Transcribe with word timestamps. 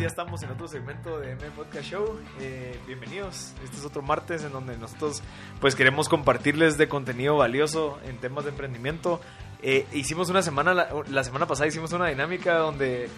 ya 0.00 0.06
estamos 0.06 0.42
en 0.42 0.50
otro 0.50 0.66
segmento 0.66 1.20
de 1.20 1.32
M 1.32 1.42
Podcast 1.54 1.90
Show. 1.90 2.18
Eh, 2.40 2.74
bienvenidos. 2.86 3.52
Este 3.62 3.76
es 3.76 3.84
otro 3.84 4.00
martes 4.00 4.42
en 4.44 4.50
donde 4.50 4.78
nosotros 4.78 5.22
pues 5.60 5.74
queremos 5.74 6.08
compartirles 6.08 6.78
de 6.78 6.88
contenido 6.88 7.36
valioso 7.36 7.98
en 8.06 8.16
temas 8.16 8.44
de 8.44 8.50
emprendimiento. 8.50 9.20
Eh, 9.62 9.86
hicimos 9.92 10.30
una 10.30 10.40
semana, 10.40 10.72
la, 10.72 10.88
la 11.10 11.22
semana 11.22 11.46
pasada 11.46 11.68
hicimos 11.68 11.92
una 11.92 12.06
dinámica 12.06 12.56
donde 12.56 13.10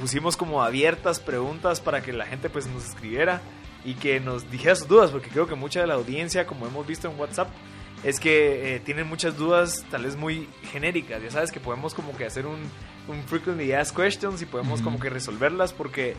pusimos 0.00 0.38
como 0.38 0.62
abiertas 0.62 1.20
preguntas 1.20 1.82
para 1.82 2.00
que 2.00 2.14
la 2.14 2.24
gente 2.24 2.48
pues 2.48 2.66
nos 2.68 2.86
escribiera 2.86 3.42
y 3.84 3.92
que 3.92 4.18
nos 4.18 4.50
dijera 4.50 4.76
sus 4.76 4.88
dudas, 4.88 5.10
porque 5.10 5.28
creo 5.28 5.46
que 5.46 5.56
mucha 5.56 5.82
de 5.82 5.86
la 5.86 5.94
audiencia, 5.94 6.46
como 6.46 6.66
hemos 6.66 6.86
visto 6.86 7.10
en 7.10 7.20
WhatsApp, 7.20 7.48
es 8.04 8.20
que 8.20 8.76
eh, 8.76 8.80
tienen 8.80 9.08
muchas 9.08 9.36
dudas 9.36 9.84
tal 9.90 10.04
vez 10.04 10.16
muy 10.16 10.48
genéricas. 10.70 11.22
Ya 11.22 11.30
sabes 11.30 11.50
que 11.50 11.58
podemos 11.58 11.94
como 11.94 12.16
que 12.16 12.26
hacer 12.26 12.46
un, 12.46 12.60
un 13.08 13.22
frequently 13.24 13.72
asked 13.72 13.96
questions 13.96 14.42
y 14.42 14.46
podemos 14.46 14.82
como 14.82 15.00
que 15.00 15.10
resolverlas 15.10 15.72
porque 15.72 16.14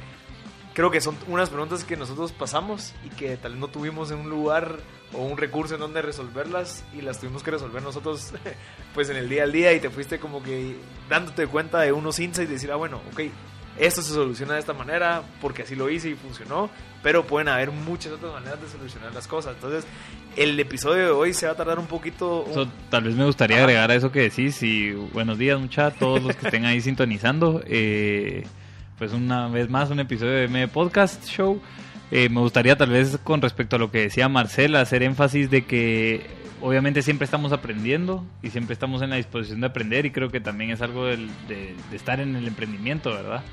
creo 0.74 0.92
que 0.92 1.00
son 1.00 1.16
unas 1.28 1.50
preguntas 1.50 1.84
que 1.84 1.96
nosotros 1.96 2.32
pasamos 2.32 2.94
y 3.06 3.10
que 3.10 3.38
tal 3.38 3.54
vez 3.54 3.62
no 3.62 3.68
tuvimos 3.70 4.12
en 4.12 4.20
un 4.20 4.30
lugar 4.30 4.78
o 5.14 5.22
un 5.22 5.38
recurso 5.38 5.76
en 5.76 5.80
donde 5.80 6.02
resolverlas 6.02 6.84
y 6.94 7.02
las 7.02 7.20
tuvimos 7.20 7.44
que 7.44 7.52
resolver 7.52 7.82
nosotros 7.82 8.34
pues 8.94 9.10
en 9.10 9.16
el 9.16 9.30
día 9.30 9.44
al 9.44 9.52
día 9.52 9.72
y 9.74 9.80
te 9.80 9.90
fuiste 9.90 10.20
como 10.20 10.44
que 10.44 10.76
dándote 11.08 11.48
cuenta 11.48 11.80
de 11.82 11.94
unos 11.94 12.20
insights 12.20 12.50
y 12.50 12.54
decir, 12.54 12.72
ah 12.72 12.76
bueno, 12.76 13.00
ok, 13.14 13.22
esto 13.78 14.02
se 14.02 14.14
soluciona 14.14 14.54
de 14.54 14.60
esta 14.60 14.74
manera 14.74 15.24
porque 15.42 15.64
así 15.64 15.76
lo 15.76 15.90
hice 15.90 16.10
y 16.10 16.16
funcionó, 16.16 16.70
pero 17.04 17.26
pueden 17.26 17.50
haber 17.50 17.72
muchas 17.72 18.14
otras 18.14 18.34
maneras 18.34 18.62
de 18.62 18.70
solucionar 18.70 19.14
las 19.14 19.28
cosas. 19.28 19.56
Entonces, 19.56 19.86
el 20.36 20.60
episodio 20.60 21.04
de 21.04 21.12
hoy 21.12 21.34
se 21.34 21.46
va 21.46 21.54
a 21.54 21.56
tardar 21.56 21.80
un 21.80 21.88
poquito. 21.88 22.46
Tal 22.90 23.04
vez 23.04 23.16
me 23.16 23.26
gustaría 23.26 23.58
agregar 23.58 23.92
a 23.92 23.96
eso 23.96 24.12
que 24.12 24.22
decís 24.22 24.62
y 24.64 24.92
buenos 24.92 25.38
días 25.38 25.60
mucha 25.60 25.92
todos 25.92 26.22
los 26.22 26.36
que 26.36 26.46
estén 26.48 26.66
ahí 26.66 26.82
sintonizando. 26.82 27.62
Eh, 27.68 28.46
pues 28.98 29.12
una 29.12 29.50
vez 29.50 29.70
más 29.70 29.90
un 29.90 30.00
episodio 30.00 30.34
de 30.34 30.46
M 30.46 30.68
Podcast 30.70 31.26
Show. 31.28 31.62
Eh, 32.12 32.30
me 32.30 32.40
gustaría 32.40 32.78
tal 32.78 32.92
vez 32.92 33.18
con 33.24 33.42
respecto 33.42 33.76
a 33.76 33.80
lo 33.80 33.92
que 33.92 34.02
decía 34.02 34.30
Marcela 34.30 34.80
hacer 34.80 35.04
énfasis 35.04 35.50
de 35.50 35.66
que 35.66 36.26
obviamente 36.62 37.02
siempre 37.02 37.26
estamos 37.26 37.52
aprendiendo 37.52 38.24
y 38.42 38.52
siempre 38.52 38.74
estamos 38.74 39.02
en 39.02 39.10
la 39.10 39.18
disposición 39.18 39.60
de 39.60 39.68
aprender 39.68 40.06
y 40.06 40.12
creo 40.12 40.30
que 40.30 40.40
también 40.40 40.72
es 40.72 40.82
algo 40.82 41.06
del, 41.06 41.30
de, 41.48 41.76
de 41.90 41.96
estar 41.96 42.20
en 42.20 42.36
el 42.36 42.48
emprendimiento, 42.48 43.10
¿verdad? 43.10 43.44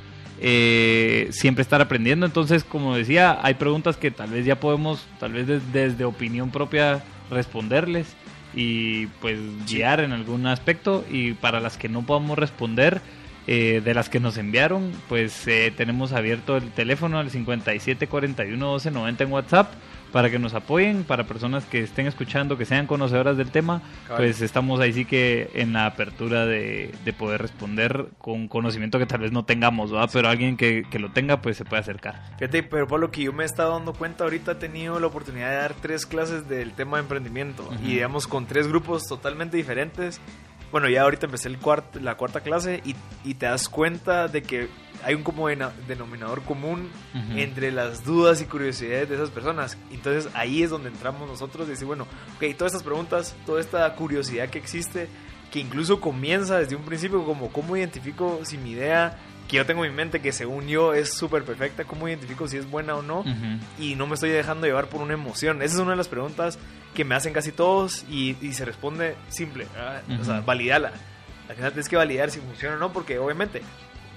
Eh, 0.45 1.29
siempre 1.31 1.63
estar 1.63 1.81
aprendiendo. 1.81 2.27
Entonces, 2.27 2.65
como 2.65 2.97
decía, 2.97 3.39
hay 3.43 3.55
preguntas 3.55 3.97
que 3.97 4.11
tal 4.11 4.31
vez 4.31 4.45
ya 4.45 4.59
podemos, 4.59 5.07
tal 5.21 5.33
vez 5.33 5.47
desde, 5.47 5.89
desde 5.89 6.05
opinión 6.05 6.51
propia, 6.51 7.05
responderles 7.31 8.09
y 8.55 9.07
pues 9.21 9.39
guiar 9.67 10.01
en 10.01 10.11
algún 10.13 10.47
aspecto. 10.47 11.05
Y 11.09 11.35
para 11.35 11.61
las 11.61 11.79
que 11.79 11.89
no 11.89 12.05
podamos 12.05 12.37
responder, 12.37 13.01
eh, 13.47 13.81
de 13.85 13.95
las 13.95 14.09
que 14.09 14.21
nos 14.21 14.37
enviaron, 14.37 14.93
pues 15.09 15.47
eh, 15.49 15.73
tenemos 15.77 16.13
abierto 16.13 16.57
el 16.57 16.71
teléfono 16.71 17.19
al 17.19 17.31
5741 17.31 18.57
1290 18.57 19.25
en 19.25 19.33
WhatsApp 19.33 19.73
para 20.13 20.31
que 20.31 20.39
nos 20.39 20.55
apoyen, 20.55 21.05
para 21.05 21.25
personas 21.25 21.65
que 21.65 21.81
estén 21.81 22.07
escuchando, 22.07 22.59
que 22.59 22.65
sean 22.65 22.87
conocedoras 22.87 23.37
del 23.37 23.51
tema, 23.51 23.81
Cabal. 24.07 24.23
pues 24.25 24.41
estamos 24.43 24.79
ahí 24.81 24.93
sí 24.93 25.05
que 25.05 25.51
en 25.55 25.73
la 25.73 25.87
apertura 25.87 26.47
de, 26.47 26.93
de 27.05 27.13
poder 27.13 27.41
responder 27.43 28.09
con 28.19 28.47
conocimiento 28.49 28.99
que 28.99 29.07
tal 29.07 29.21
vez 29.21 29.33
no 29.33 29.45
tengamos, 29.45 29.91
¿verdad? 29.91 30.11
Pero 30.13 30.29
alguien 30.29 30.57
que, 30.57 30.85
que 30.91 30.99
lo 30.99 31.11
tenga, 31.11 31.41
pues 31.41 31.57
se 31.57 31.65
puede 31.65 31.81
acercar. 31.81 32.21
Fíjate, 32.39 32.63
pero 32.63 32.87
por 32.87 33.01
lo 33.01 33.11
que 33.11 33.23
yo 33.23 33.33
me 33.33 33.43
he 33.43 33.47
estado 33.47 33.73
dando 33.73 33.95
cuenta 33.95 34.25
ahorita 34.25 34.53
he 34.53 34.57
tenido 34.57 35.01
la 35.01 35.07
oportunidad 35.07 35.51
de 35.51 35.57
dar 35.57 35.75
tres 35.81 36.07
clases 36.07 36.49
del 36.49 36.73
tema 36.73 36.99
de 36.99 37.05
emprendimiento 37.05 37.63
Ujú. 37.65 37.75
y 37.83 37.95
digamos 37.95 38.27
con 38.27 38.47
tres 38.47 38.69
grupos 38.69 39.05
totalmente 39.09 39.57
diferentes. 39.57 40.21
Bueno, 40.73 40.89
ya 40.89 41.03
ahorita 41.03 41.27
empecé 41.27 41.49
el 41.49 41.61
cuart- 41.61 42.01
la 42.01 42.17
cuarta 42.17 42.41
clase 42.41 42.81
y, 42.85 42.97
y 43.25 43.35
te 43.35 43.47
das 43.47 43.69
cuenta 43.69 44.27
de 44.27 44.43
que 44.43 44.69
hay 45.05 45.15
un 45.15 45.23
como 45.23 45.49
denominador 45.87 46.43
común 46.43 46.89
entre 47.39 47.71
las 47.73 48.05
dudas 48.05 48.41
y 48.41 48.47
curiosidades 48.47 49.09
de 49.09 49.17
esas 49.17 49.31
personas. 49.31 49.77
Entonces 49.91 50.31
ahí 50.35 50.63
es 50.63 50.71
donde 50.71 50.89
entramos 50.89 51.29
nosotros 51.29 51.67
y 51.69 51.73
decir, 51.73 51.87
bueno, 51.87 52.07
ok, 52.37 52.57
todas 52.57 52.73
estas 52.73 52.83
preguntas, 52.83 53.37
toda 53.45 53.61
esta 53.61 53.95
curiosidad 53.95 54.49
que 54.49 54.59
existe, 54.59 55.09
que 55.53 55.59
incluso 55.61 56.01
comienza 56.01 56.59
desde 56.59 56.75
un 56.77 56.83
principio 56.85 57.23
como 57.25 57.53
cómo 57.53 57.77
identifico 57.77 58.41
si 58.45 58.57
mi 58.57 58.71
idea 58.71 59.19
que 59.53 59.59
yo 59.59 59.67
tengo 59.67 59.85
en 59.85 59.91
mi 59.93 59.97
mente, 59.97 60.21
que 60.21 60.33
según 60.33 60.67
yo 60.67 60.95
es 60.95 61.13
súper 61.15 61.45
perfecta, 61.45 61.85
cómo 61.85 62.09
identifico 62.09 62.49
si 62.49 62.57
es 62.57 62.69
buena 62.69 62.97
o 62.97 63.03
no 63.03 63.21
Ujú. 63.21 63.59
y 63.79 63.95
no 63.95 64.07
me 64.09 64.15
estoy 64.15 64.31
dejando 64.31 64.67
llevar 64.67 64.87
por 64.89 65.01
una 65.03 65.15
emoción. 65.15 65.63
Esa 65.63 65.75
es 65.77 65.81
una 65.81 65.91
de 65.93 65.97
las 65.99 66.09
preguntas 66.09 66.59
que 66.95 67.05
me 67.05 67.15
hacen 67.15 67.33
casi 67.33 67.53
todos 67.53 68.05
y, 68.11 68.37
y 68.41 68.53
se 68.55 68.65
responde 68.65 69.15
simple, 69.29 69.67
¿verdad? 69.75 70.03
o 70.21 70.25
sea, 70.25 70.41
validala. 70.41 70.93
Al 71.49 71.55
final 71.57 71.71
tienes 71.73 71.89
que 71.89 71.97
validar 71.97 72.31
si 72.31 72.41
funciona 72.41 72.77
o 72.77 72.79
no, 72.79 72.93
porque 72.93 73.19
obviamente 73.19 73.63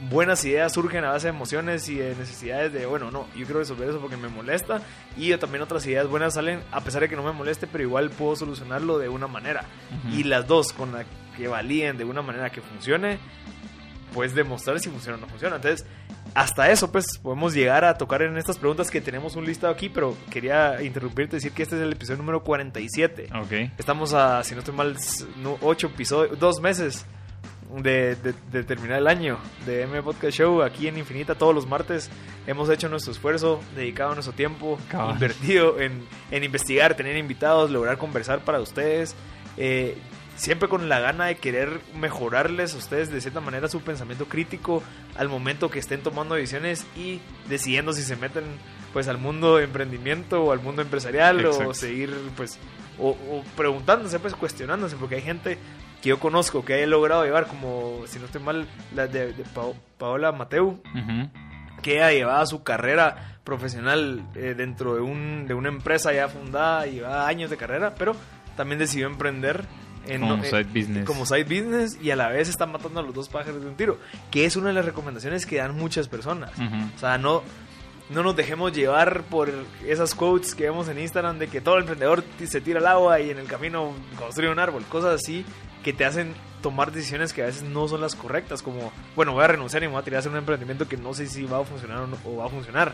buenas 0.09 0.43
ideas 0.43 0.73
surgen 0.73 1.05
a 1.05 1.11
base 1.11 1.27
de 1.27 1.33
emociones 1.33 1.87
y 1.87 1.95
de 1.95 2.15
necesidades 2.15 2.73
de, 2.73 2.85
bueno, 2.85 3.11
no, 3.11 3.27
yo 3.35 3.45
quiero 3.45 3.59
resolver 3.59 3.87
eso 3.89 3.99
porque 3.99 4.17
me 4.17 4.27
molesta 4.27 4.81
y 5.17 5.35
también 5.37 5.61
otras 5.63 5.85
ideas 5.87 6.07
buenas 6.07 6.33
salen 6.33 6.61
a 6.71 6.81
pesar 6.81 7.01
de 7.01 7.07
que 7.09 7.15
no 7.15 7.23
me 7.23 7.31
moleste, 7.31 7.65
pero 7.67 7.83
igual 7.83 8.09
puedo 8.09 8.35
solucionarlo 8.35 8.97
de 8.99 9.07
una 9.09 9.27
manera. 9.27 9.63
Ujú. 10.05 10.15
Y 10.15 10.23
las 10.23 10.47
dos 10.47 10.73
con 10.73 10.91
la 10.91 11.05
que 11.37 11.47
validen 11.47 11.97
de 11.97 12.03
una 12.05 12.21
manera 12.21 12.49
que 12.49 12.61
funcione, 12.61 13.19
puedes 14.15 14.33
demostrar 14.33 14.79
si 14.79 14.89
funciona 14.89 15.17
o 15.17 15.21
no 15.21 15.27
funciona. 15.27 15.57
Entonces, 15.57 15.85
hasta 16.33 16.71
eso, 16.71 16.91
pues, 16.91 17.05
podemos 17.21 17.53
llegar 17.53 17.85
a 17.85 17.97
tocar 17.97 18.21
en 18.23 18.37
estas 18.37 18.57
preguntas 18.57 18.89
que 18.89 19.01
tenemos 19.01 19.35
un 19.35 19.45
listado 19.45 19.71
aquí, 19.73 19.89
pero 19.89 20.17
quería 20.31 20.81
interrumpirte 20.81 21.35
y 21.35 21.37
decir 21.37 21.51
que 21.51 21.61
este 21.63 21.75
es 21.75 21.81
el 21.81 21.91
episodio 21.91 22.17
número 22.17 22.41
47. 22.43 23.27
Ok. 23.35 23.71
Estamos 23.77 24.13
a, 24.13 24.43
si 24.43 24.53
no 24.55 24.59
estoy 24.59 24.73
mal, 24.73 24.95
ocho 25.61 25.87
episodios, 25.87 26.39
dos 26.39 26.59
meses 26.61 27.05
de, 27.81 28.15
de- 28.15 28.33
de 28.51 28.63
terminar 28.63 28.99
el 28.99 29.07
año 29.07 29.37
de 29.65 29.81
M 29.83 30.01
Podcast 30.01 30.37
Show 30.37 30.61
aquí 30.63 30.87
en 30.87 30.97
Infinita 30.97 31.35
todos 31.35 31.53
los 31.53 31.67
martes. 31.67 32.09
Hemos 32.47 32.69
hecho 32.69 32.87
nuestro 32.89 33.11
esfuerzo, 33.11 33.59
dedicado 33.75 34.13
nuestro 34.13 34.33
tiempo, 34.33 34.79
Cabal. 34.89 35.13
invertido 35.15 35.79
en, 35.79 36.05
en 36.31 36.43
investigar, 36.43 36.95
tener 36.95 37.17
invitados, 37.17 37.71
lograr 37.71 37.97
conversar 37.97 38.39
para 38.39 38.59
ustedes. 38.61 39.15
Eh, 39.57 39.97
siempre 40.35 40.67
con 40.69 40.89
la 40.89 40.99
gana 40.99 41.25
de 41.25 41.35
querer 41.37 41.79
mejorarles 41.95 42.73
a 42.73 42.77
ustedes 42.77 43.09
de 43.11 43.21
cierta 43.21 43.39
manera 43.41 43.67
su 43.67 43.81
pensamiento 43.81 44.25
crítico 44.25 44.83
al 45.17 45.29
momento 45.29 45.69
que 45.69 45.79
estén 45.79 46.01
tomando 46.01 46.35
decisiones 46.35 46.85
y 46.95 47.21
decidiendo 47.49 47.93
si 47.93 48.01
se 48.03 48.15
meten 48.15 48.43
pues 48.93 49.07
al 49.07 49.17
mundo 49.17 49.57
de 49.57 49.63
emprendimiento 49.65 50.43
o 50.43 50.51
al 50.51 50.59
mundo 50.59 50.81
empresarial 50.81 51.45
o 51.45 51.49
Exacto. 51.51 51.73
seguir 51.73 52.13
pues 52.35 52.57
o, 52.99 53.09
o 53.09 53.43
preguntándose 53.57 54.19
pues 54.19 54.33
cuestionándose 54.35 54.95
porque 54.97 55.15
hay 55.15 55.21
gente 55.21 55.57
que 56.01 56.09
yo 56.09 56.19
conozco 56.19 56.63
que 56.63 56.73
haya 56.75 56.87
logrado 56.87 57.23
llevar 57.25 57.47
como 57.47 58.01
si 58.07 58.19
no 58.19 58.25
estoy 58.25 58.41
mal 58.41 58.67
la 58.93 59.07
de, 59.07 59.33
de 59.33 59.43
Pao- 59.43 59.75
Paola 59.97 60.31
Mateu 60.31 60.67
Ujú. 60.93 61.29
que 61.81 61.95
ella 61.95 62.11
llevaba 62.11 62.45
su 62.45 62.63
carrera 62.63 63.39
profesional 63.43 64.21
eh, 64.35 64.53
dentro 64.57 64.95
de, 64.95 65.01
un, 65.01 65.45
de 65.47 65.53
una 65.53 65.69
empresa 65.69 66.11
ya 66.13 66.27
fundada 66.27 66.87
y 66.87 66.95
llevaba 66.95 67.27
años 67.27 67.49
de 67.49 67.57
carrera, 67.57 67.93
pero 67.95 68.15
también 68.57 68.79
decidió 68.79 69.05
emprender 69.07 69.65
en, 70.07 70.21
Como 70.21 70.35
eh, 70.43 70.45
side 70.49 70.63
business. 70.65 71.05
como 71.05 71.25
side 71.25 71.43
business 71.43 71.97
y 72.01 72.11
a 72.11 72.15
la 72.15 72.29
vez 72.29 72.49
está 72.49 72.65
matando 72.65 72.99
a 72.99 73.03
los 73.03 73.13
dos 73.13 73.29
pájaros 73.29 73.61
de 73.61 73.67
un 73.67 73.75
tiro, 73.75 73.97
que 74.31 74.45
es 74.45 74.55
una 74.55 74.67
de 74.69 74.73
las 74.73 74.85
recomendaciones 74.85 75.45
que 75.45 75.57
dan 75.57 75.75
muchas 75.75 76.07
personas. 76.07 76.51
Ujú. 76.57 76.75
O 76.95 76.99
sea, 76.99 77.17
no, 77.17 77.43
no 78.09 78.23
nos 78.23 78.35
dejemos 78.35 78.73
llevar 78.73 79.23
por 79.23 79.51
esas 79.85 80.13
quotes 80.15 80.53
que 80.55 80.63
vemos 80.65 80.87
en 80.89 80.99
Instagram 80.99 81.39
de 81.39 81.47
que 81.47 81.61
todo 81.61 81.79
emprendedor 81.79 82.23
se 82.45 82.61
tira 82.61 82.79
al 82.79 82.87
agua 82.87 83.19
y 83.19 83.29
en 83.29 83.37
el 83.39 83.47
camino 83.47 83.93
construye 84.17 84.49
un 84.51 84.59
árbol, 84.59 84.83
cosas 84.89 85.15
así 85.21 85.45
que 85.83 85.93
te 85.93 86.03
hacen 86.05 86.33
tomar 86.63 86.91
decisiones 86.91 87.31
que 87.31 87.43
a 87.43 87.45
veces 87.45 87.61
no 87.61 87.87
son 87.87 88.01
las 88.01 88.15
correctas, 88.15 88.63
como, 88.63 88.91
bueno, 89.15 89.33
voy 89.33 89.43
a 89.43 89.47
renunciar 89.47 89.83
y 89.83 89.85
me 89.85 89.91
voy 89.93 90.01
a 90.01 90.03
tirar 90.03 90.17
a 90.17 90.19
hacer 90.21 90.31
un 90.31 90.37
emprendimiento 90.39 90.87
que 90.87 90.97
no 90.97 91.13
sé 91.13 91.27
si 91.27 91.43
va 91.43 91.59
a 91.59 91.63
funcionar 91.63 91.99
o, 91.99 92.07
no, 92.07 92.17
o 92.25 92.37
va 92.37 92.45
a 92.45 92.49
funcionar. 92.49 92.93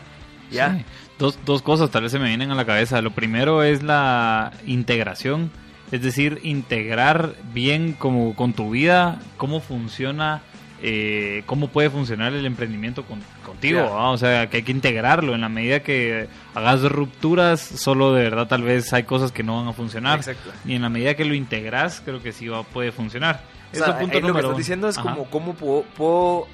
Ya, 0.50 0.76
Sí. 0.76 0.84
Dos, 1.18 1.38
dos 1.46 1.62
cosas 1.62 1.90
tal 1.90 2.02
vez 2.02 2.12
se 2.12 2.18
me 2.18 2.28
vienen 2.28 2.50
a 2.50 2.54
la 2.54 2.66
cabeza. 2.66 3.00
Lo 3.00 3.12
primero 3.12 3.62
es 3.62 3.82
la 3.82 4.52
integración, 4.66 5.50
es 5.92 6.02
decir, 6.02 6.40
integrar 6.42 7.34
bien 7.54 7.92
como 7.92 8.34
con 8.34 8.52
tu 8.54 8.70
vida, 8.70 9.20
cómo 9.36 9.60
funciona, 9.60 10.40
eh, 10.82 11.44
cómo 11.46 11.68
puede 11.68 11.90
funcionar 11.90 12.32
el 12.32 12.44
emprendimiento 12.44 13.04
con- 13.04 13.20
contigo. 13.46 13.86
O 14.10 14.16
sea, 14.18 14.50
que 14.50 14.56
hay 14.56 14.62
que 14.64 14.72
integrarlo. 14.72 15.34
En 15.36 15.42
la 15.42 15.48
medida 15.48 15.80
que 15.80 16.26
hagas 16.54 16.82
rupturas, 16.82 17.60
solo 17.60 18.12
de 18.14 18.24
verdad 18.24 18.48
tal 18.48 18.62
vez 18.62 18.92
hay 18.92 19.04
cosas 19.04 19.30
que 19.30 19.44
no 19.44 19.58
van 19.58 19.68
a 19.68 19.72
funcionar. 19.72 20.18
Exacto. 20.18 20.50
Y 20.64 20.74
en 20.74 20.82
la 20.82 20.88
medida 20.88 21.14
que 21.14 21.24
lo 21.24 21.34
integras, 21.34 22.02
creo 22.04 22.20
que 22.20 22.32
sí 22.32 22.48
va, 22.48 22.64
puede 22.64 22.90
funcionar. 22.90 23.42
O 23.72 23.76
Eso 23.76 23.84
sea, 23.84 23.98
punto 23.98 24.18
eh, 24.18 24.20
lo 24.22 24.32
que 24.34 24.40
estás 24.40 24.56
diciendo 24.56 24.88
es 24.88 24.98
Ajá. 24.98 25.10
como 25.12 25.24
cómo 25.30 25.54
puedo, 25.54 25.82
puedo 25.96 26.48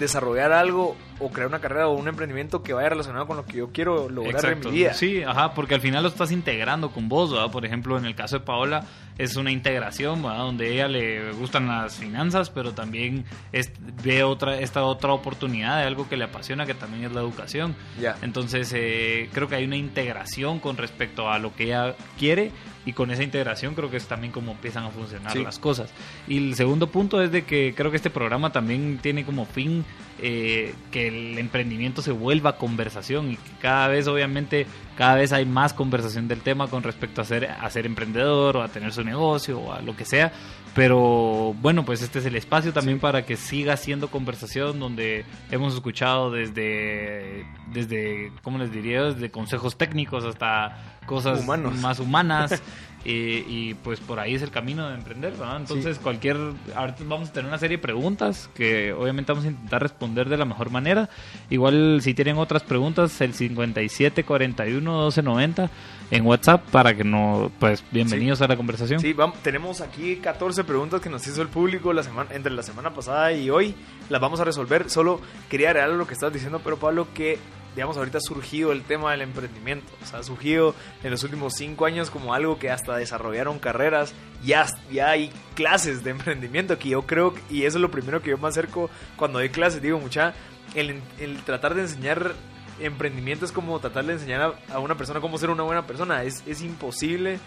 desarrollar 0.00 0.50
algo 0.52 0.96
o 1.20 1.30
crear 1.30 1.46
una 1.48 1.60
carrera 1.60 1.86
o 1.86 1.92
un 1.92 2.08
emprendimiento 2.08 2.62
que 2.62 2.72
vaya 2.72 2.88
relacionado 2.88 3.26
con 3.26 3.36
lo 3.36 3.44
que 3.46 3.58
yo 3.58 3.68
quiero 3.72 4.08
lograr 4.08 4.36
Exacto. 4.36 4.68
en 4.68 4.74
mi 4.74 4.80
vida. 4.80 4.94
Sí, 4.94 5.22
ajá, 5.22 5.54
porque 5.54 5.74
al 5.74 5.80
final 5.80 6.02
lo 6.02 6.08
estás 6.08 6.32
integrando 6.32 6.90
con 6.90 7.08
vos, 7.08 7.30
¿verdad? 7.32 7.50
Por 7.50 7.64
ejemplo, 7.66 7.96
en 7.98 8.06
el 8.06 8.14
caso 8.14 8.38
de 8.38 8.44
Paola 8.44 8.84
es 9.18 9.36
una 9.36 9.50
integración, 9.52 10.22
¿verdad? 10.22 10.38
Donde 10.38 10.66
a 10.66 10.68
ella 10.70 10.88
le 10.88 11.32
gustan 11.32 11.68
las 11.68 11.96
finanzas, 11.96 12.48
pero 12.50 12.72
también 12.72 13.24
es- 13.52 13.70
ve 14.02 14.22
otra 14.24 14.58
esta 14.58 14.82
otra 14.82 15.12
oportunidad 15.12 15.78
de 15.78 15.84
algo 15.84 16.08
que 16.08 16.16
le 16.16 16.24
apasiona, 16.24 16.64
que 16.64 16.74
también 16.74 17.04
es 17.04 17.12
la 17.12 17.20
educación. 17.20 17.76
Entonces, 18.22 18.72
eh, 18.74 19.28
creo 19.34 19.46
que 19.46 19.56
hay 19.56 19.64
una 19.64 19.76
integración 19.76 20.58
con 20.58 20.78
respecto 20.78 21.30
a 21.30 21.38
lo 21.38 21.54
que 21.54 21.64
ella 21.64 21.94
quiere 22.18 22.50
y 22.86 22.92
con 22.94 23.10
esa 23.10 23.22
integración 23.22 23.74
creo 23.74 23.90
que 23.90 23.98
es 23.98 24.06
también 24.06 24.32
como 24.32 24.52
empiezan 24.52 24.84
a 24.84 24.90
funcionar 24.90 25.32
Sí. 25.32 25.42
las 25.42 25.58
cosas. 25.58 25.90
Y 26.26 26.38
el 26.38 26.54
segundo 26.54 26.86
punto 26.86 27.22
es 27.22 27.30
de 27.30 27.44
que 27.44 27.74
creo 27.76 27.90
que 27.90 27.96
este 27.98 28.10
programa 28.10 28.52
también 28.52 28.98
tiene 29.02 29.24
como 29.24 29.44
fin 29.44 29.84
eh, 30.22 30.74
que 30.90 31.08
el 31.08 31.38
emprendimiento 31.38 32.02
se 32.02 32.12
vuelva 32.12 32.56
conversación 32.56 33.32
y 33.32 33.36
que 33.36 33.50
cada 33.60 33.88
vez, 33.88 34.06
obviamente, 34.06 34.66
cada 35.00 35.14
vez 35.14 35.32
hay 35.32 35.46
más 35.46 35.72
conversación 35.72 36.28
del 36.28 36.42
tema 36.42 36.68
con 36.68 36.82
respecto 36.82 37.22
a 37.22 37.24
ser, 37.24 37.50
a 37.50 37.70
ser 37.70 37.86
emprendedor 37.86 38.58
o 38.58 38.62
a 38.62 38.68
tener 38.68 38.92
su 38.92 39.02
negocio 39.02 39.58
o 39.58 39.72
a 39.72 39.80
lo 39.80 39.96
que 39.96 40.04
sea. 40.04 40.30
Pero 40.74 41.54
bueno, 41.62 41.86
pues 41.86 42.02
este 42.02 42.18
es 42.18 42.26
el 42.26 42.36
espacio 42.36 42.74
también 42.74 43.00
para 43.00 43.24
que 43.24 43.38
siga 43.38 43.78
siendo 43.78 44.10
conversación 44.10 44.78
donde 44.78 45.24
hemos 45.50 45.72
escuchado 45.72 46.30
desde, 46.30 47.46
desde 47.72 48.30
¿cómo 48.42 48.58
les 48.58 48.72
diría? 48.72 49.04
Desde 49.04 49.30
consejos 49.30 49.78
técnicos 49.78 50.26
hasta 50.26 50.76
cosas 51.06 51.46
más 51.46 51.98
humanas. 51.98 52.62
y 53.04 53.74
pues 53.74 53.98
por 54.00 54.20
ahí 54.20 54.34
es 54.34 54.42
el 54.42 54.50
camino 54.50 54.88
de 54.88 54.94
emprender, 54.94 55.32
¿verdad? 55.32 55.56
Entonces 55.56 55.98
cualquier, 55.98 56.36
ahorita 56.74 57.04
vamos 57.06 57.30
a 57.30 57.32
tener 57.32 57.48
una 57.48 57.58
serie 57.58 57.78
de 57.78 57.82
preguntas 57.82 58.50
que 58.54 58.92
obviamente 58.92 59.32
vamos 59.32 59.46
a 59.46 59.48
intentar 59.48 59.82
responder 59.82 60.28
de 60.28 60.36
la 60.36 60.44
mejor 60.44 60.70
manera. 60.70 61.08
Igual 61.48 62.00
si 62.02 62.14
tienen 62.14 62.36
otras 62.36 62.62
preguntas, 62.62 63.20
el 63.20 63.34
5741 63.34 64.80
1290 64.80 65.70
en 66.10 66.26
WhatsApp 66.26 66.62
para 66.70 66.94
que 66.94 67.04
no, 67.04 67.50
pues 67.58 67.84
bienvenidos 67.90 68.42
a 68.42 68.48
la 68.48 68.56
conversación. 68.56 69.00
Sí, 69.00 69.12
vamos, 69.12 69.38
tenemos 69.42 69.80
aquí 69.80 70.16
14 70.16 70.64
preguntas 70.64 71.00
que 71.00 71.08
nos 71.08 71.26
hizo 71.26 71.40
el 71.42 71.48
público 71.48 71.92
la 71.92 72.02
semana, 72.02 72.30
entre 72.34 72.52
la 72.52 72.62
semana 72.62 72.92
pasada 72.92 73.32
y 73.32 73.48
hoy. 73.50 73.74
Las 74.08 74.20
vamos 74.20 74.40
a 74.40 74.44
resolver. 74.44 74.90
Solo 74.90 75.20
quería 75.48 75.70
agregar 75.70 75.90
lo 75.90 76.06
que 76.06 76.14
estás 76.14 76.32
diciendo, 76.32 76.60
pero 76.62 76.78
Pablo, 76.78 77.08
que 77.14 77.38
digamos, 77.74 77.96
ahorita 77.96 78.18
ha 78.18 78.20
surgido 78.20 78.72
el 78.72 78.82
tema 78.82 79.12
del 79.12 79.22
emprendimiento. 79.22 79.92
O 80.02 80.06
sea, 80.06 80.20
ha 80.20 80.22
surgido 80.22 80.74
en 81.02 81.10
los 81.10 81.22
últimos 81.22 81.54
cinco 81.54 81.86
años 81.86 82.10
como 82.10 82.34
algo 82.34 82.58
que 82.58 82.70
hasta 82.70 82.96
desarrollaron 82.96 83.58
carreras. 83.58 84.12
Ya, 84.44 84.66
ya 84.90 85.10
hay 85.10 85.30
clases 85.54 86.02
de 86.02 86.10
emprendimiento 86.10 86.78
que 86.78 86.90
yo 86.90 87.02
creo, 87.02 87.34
y 87.48 87.64
eso 87.64 87.78
es 87.78 87.82
lo 87.82 87.90
primero 87.90 88.22
que 88.22 88.30
yo 88.30 88.38
me 88.38 88.48
acerco 88.48 88.90
cuando 89.16 89.38
doy 89.38 89.50
clases. 89.50 89.82
Digo, 89.82 89.98
mucha, 89.98 90.34
el, 90.74 91.00
el 91.18 91.42
tratar 91.44 91.74
de 91.74 91.82
enseñar 91.82 92.34
emprendimiento 92.80 93.44
es 93.44 93.52
como 93.52 93.78
tratar 93.78 94.06
de 94.06 94.14
enseñar 94.14 94.58
a, 94.72 94.78
una 94.78 94.96
persona 94.96 95.20
cómo 95.20 95.38
ser 95.38 95.50
una 95.50 95.62
buena 95.62 95.86
persona. 95.86 96.22
Es, 96.24 96.42
es 96.46 96.62
imposible 96.62 97.38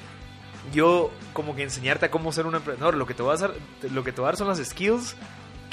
yo 0.72 1.12
como 1.34 1.56
que 1.56 1.64
enseñarte 1.64 2.06
a 2.06 2.12
cómo 2.12 2.32
ser 2.32 2.46
un 2.46 2.56
emprendedor. 2.56 2.96
Lo 2.96 3.06
que 3.06 3.14
te 3.14 3.22
voy 3.22 3.36
a 3.36 3.90
lo 3.90 4.04
que 4.04 4.12
te 4.12 4.22
voy 4.22 4.28
a 4.28 4.32
dar 4.32 4.38
son 4.38 4.48
las 4.48 4.64
skills 4.64 5.16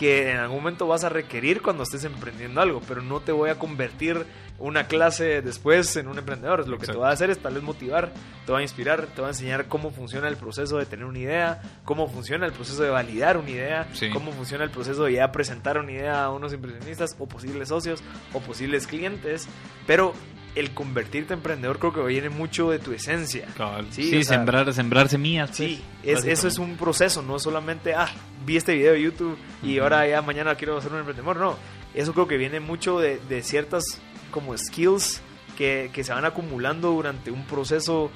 que 0.00 0.30
en 0.30 0.38
algún 0.38 0.60
momento 0.60 0.86
vas 0.86 1.04
a 1.04 1.10
requerir 1.10 1.60
cuando 1.60 1.82
estés 1.82 2.04
emprendiendo 2.04 2.62
algo, 2.62 2.80
pero 2.88 3.02
no 3.02 3.20
te 3.20 3.32
voy 3.32 3.50
a 3.50 3.58
convertir 3.58 4.24
una 4.58 4.86
clase 4.86 5.42
después 5.42 5.94
en 5.96 6.08
un 6.08 6.16
emprendedor. 6.16 6.66
Lo 6.66 6.78
que 6.78 6.86
te 6.86 6.96
va 6.96 7.10
a 7.10 7.12
hacer 7.12 7.28
es 7.28 7.38
tal 7.38 7.52
vez 7.52 7.62
motivar, 7.62 8.10
te 8.46 8.50
va 8.50 8.60
a 8.60 8.62
inspirar, 8.62 9.08
te 9.08 9.20
va 9.20 9.26
a 9.26 9.32
enseñar 9.32 9.66
cómo 9.66 9.90
funciona 9.90 10.28
el 10.28 10.38
proceso 10.38 10.78
de 10.78 10.86
tener 10.86 11.04
una 11.04 11.18
idea, 11.18 11.60
cómo 11.84 12.08
funciona 12.08 12.46
el 12.46 12.52
proceso 12.52 12.82
de 12.82 12.88
validar 12.88 13.36
una 13.36 13.50
idea, 13.50 13.88
cómo 14.14 14.32
funciona 14.32 14.64
el 14.64 14.70
proceso 14.70 15.04
de 15.04 15.12
ya 15.12 15.32
presentar 15.32 15.76
una 15.76 15.92
idea 15.92 16.24
a 16.24 16.30
unos 16.30 16.54
impresionistas 16.54 17.14
o 17.18 17.26
posibles 17.26 17.68
socios 17.68 18.02
o 18.32 18.40
posibles 18.40 18.86
clientes, 18.86 19.48
pero 19.86 20.14
el 20.54 20.72
convertirte 20.72 21.32
en 21.32 21.38
emprendedor 21.38 21.78
creo 21.78 21.92
que 21.92 22.02
viene 22.02 22.28
mucho 22.28 22.70
de 22.70 22.78
tu 22.78 22.92
esencia. 22.92 23.46
Sí, 23.90 24.24
sembrar, 24.24 24.72
sembrar 24.72 25.08
semillas. 25.08 25.50
Sí, 25.52 25.82
pues, 26.02 26.24
eso 26.24 26.48
es 26.48 26.58
un 26.58 26.76
proceso, 26.76 27.22
no 27.22 27.38
solamente, 27.38 27.94
ah, 27.94 28.08
vi 28.44 28.56
este 28.56 28.74
video 28.74 28.92
de 28.92 29.02
YouTube 29.02 29.38
y 29.62 29.78
ahora 29.78 30.06
ya 30.08 30.22
mañana 30.22 30.54
quiero 30.54 30.80
ser 30.80 30.92
un 30.92 30.98
emprendedor. 30.98 31.36
No, 31.36 31.56
eso 31.94 32.12
creo 32.12 32.26
que 32.26 32.36
viene 32.36 32.60
mucho 32.60 32.98
de, 32.98 33.42
ciertas 33.42 33.84
como 34.30 34.56
skills 34.56 35.20
que, 35.56 35.90
se 36.02 36.12
van 36.12 36.24
acumulando 36.24 36.90
durante 36.90 37.30
un 37.30 37.44
proceso 37.44 38.10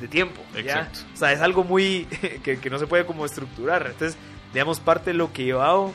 de 0.00 0.08
tiempo. 0.08 0.42
Exacto. 0.54 1.00
O 1.14 1.16
sea, 1.16 1.32
es 1.32 1.40
algo 1.40 1.64
muy 1.64 2.04
que, 2.42 2.58
que 2.58 2.70
no 2.70 2.78
se 2.78 2.86
puede 2.86 3.06
como 3.06 3.24
estructurar. 3.24 3.86
Entonces, 3.86 4.18
digamos, 4.52 4.80
parte 4.80 5.10
de 5.10 5.18
lo 5.18 5.32
que 5.32 5.46
yo 5.46 5.62
hago 5.62 5.94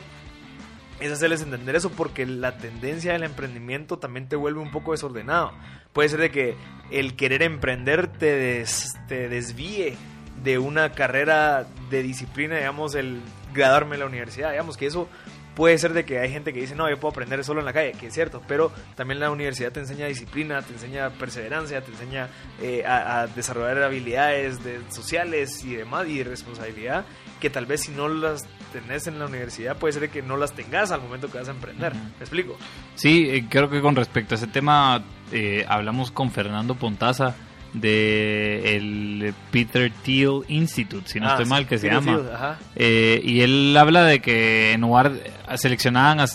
es 1.00 1.12
hacerles 1.12 1.42
entender 1.42 1.76
eso 1.76 1.90
porque 1.90 2.26
la 2.26 2.58
tendencia 2.58 3.12
del 3.12 3.24
emprendimiento 3.24 3.98
también 3.98 4.28
te 4.28 4.36
vuelve 4.36 4.60
un 4.60 4.70
poco 4.70 4.92
desordenado. 4.92 5.52
Puede 5.92 6.08
ser 6.08 6.20
de 6.20 6.30
que 6.30 6.56
el 6.90 7.16
querer 7.16 7.42
emprender 7.42 8.06
te, 8.08 8.64
te 9.08 9.28
desvíe 9.28 9.96
de 10.42 10.58
una 10.58 10.92
carrera 10.92 11.66
de 11.90 12.02
disciplina, 12.02 12.56
digamos, 12.56 12.94
el 12.94 13.20
graduarme 13.52 13.96
en 13.96 14.00
la 14.00 14.06
universidad, 14.06 14.50
digamos 14.50 14.76
que 14.76 14.86
eso 14.86 15.08
puede 15.54 15.76
ser 15.78 15.92
de 15.92 16.04
que 16.04 16.18
hay 16.18 16.30
gente 16.30 16.52
que 16.52 16.60
dice, 16.60 16.74
no, 16.74 16.88
yo 16.88 16.98
puedo 16.98 17.10
aprender 17.10 17.44
solo 17.44 17.60
en 17.60 17.66
la 17.66 17.72
calle, 17.72 17.92
que 17.92 18.06
es 18.06 18.14
cierto, 18.14 18.42
pero 18.46 18.72
también 18.94 19.20
la 19.20 19.30
universidad 19.30 19.72
te 19.72 19.80
enseña 19.80 20.06
disciplina, 20.06 20.62
te 20.62 20.72
enseña 20.72 21.10
perseverancia, 21.10 21.82
te 21.82 21.90
enseña 21.90 22.28
eh, 22.62 22.82
a, 22.86 23.26
desarrollar 23.26 23.82
habilidades 23.82 24.62
de, 24.64 24.80
sociales 24.90 25.62
y 25.64 25.74
demás, 25.74 26.08
y 26.08 26.22
responsabilidad, 26.22 27.04
que 27.40 27.50
tal 27.50 27.66
vez 27.66 27.82
si 27.82 27.92
no 27.92 28.08
las 28.08 28.46
tenés 28.72 29.06
en 29.06 29.18
la 29.18 29.26
universidad, 29.26 29.76
puede 29.76 29.94
ser 29.94 30.10
que 30.10 30.22
no 30.22 30.36
las 30.36 30.52
tengas 30.52 30.92
al 30.92 31.00
momento 31.00 31.30
que 31.30 31.38
vas 31.38 31.48
a 31.48 31.52
emprender. 31.52 31.94
¿Me 31.94 32.20
explico? 32.20 32.56
Sí, 32.94 33.28
eh, 33.30 33.46
creo 33.48 33.68
que 33.68 33.80
con 33.80 33.96
respecto 33.96 34.34
a 34.34 34.38
ese 34.38 34.46
tema, 34.46 35.02
eh, 35.32 35.64
hablamos 35.68 36.10
con 36.10 36.30
Fernando 36.30 36.74
Pontaza 36.74 37.34
de 37.72 38.76
el 38.76 39.34
Peter 39.50 39.90
Thiel 40.02 40.42
Institute, 40.48 41.08
si 41.08 41.20
no 41.20 41.28
ah, 41.28 41.32
estoy 41.32 41.46
mal, 41.46 41.66
que 41.66 41.78
se 41.78 41.88
llama. 41.88 42.58
Eh, 42.76 43.20
y 43.24 43.40
él 43.40 43.76
habla 43.76 44.04
de 44.04 44.20
que 44.20 44.72
en 44.72 44.80
lugar 44.80 45.12
seleccionaban 45.56 46.20
a, 46.20 46.26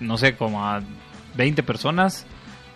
no 0.00 0.18
sé, 0.18 0.36
como 0.36 0.64
a 0.64 0.82
20 1.36 1.62
personas, 1.62 2.26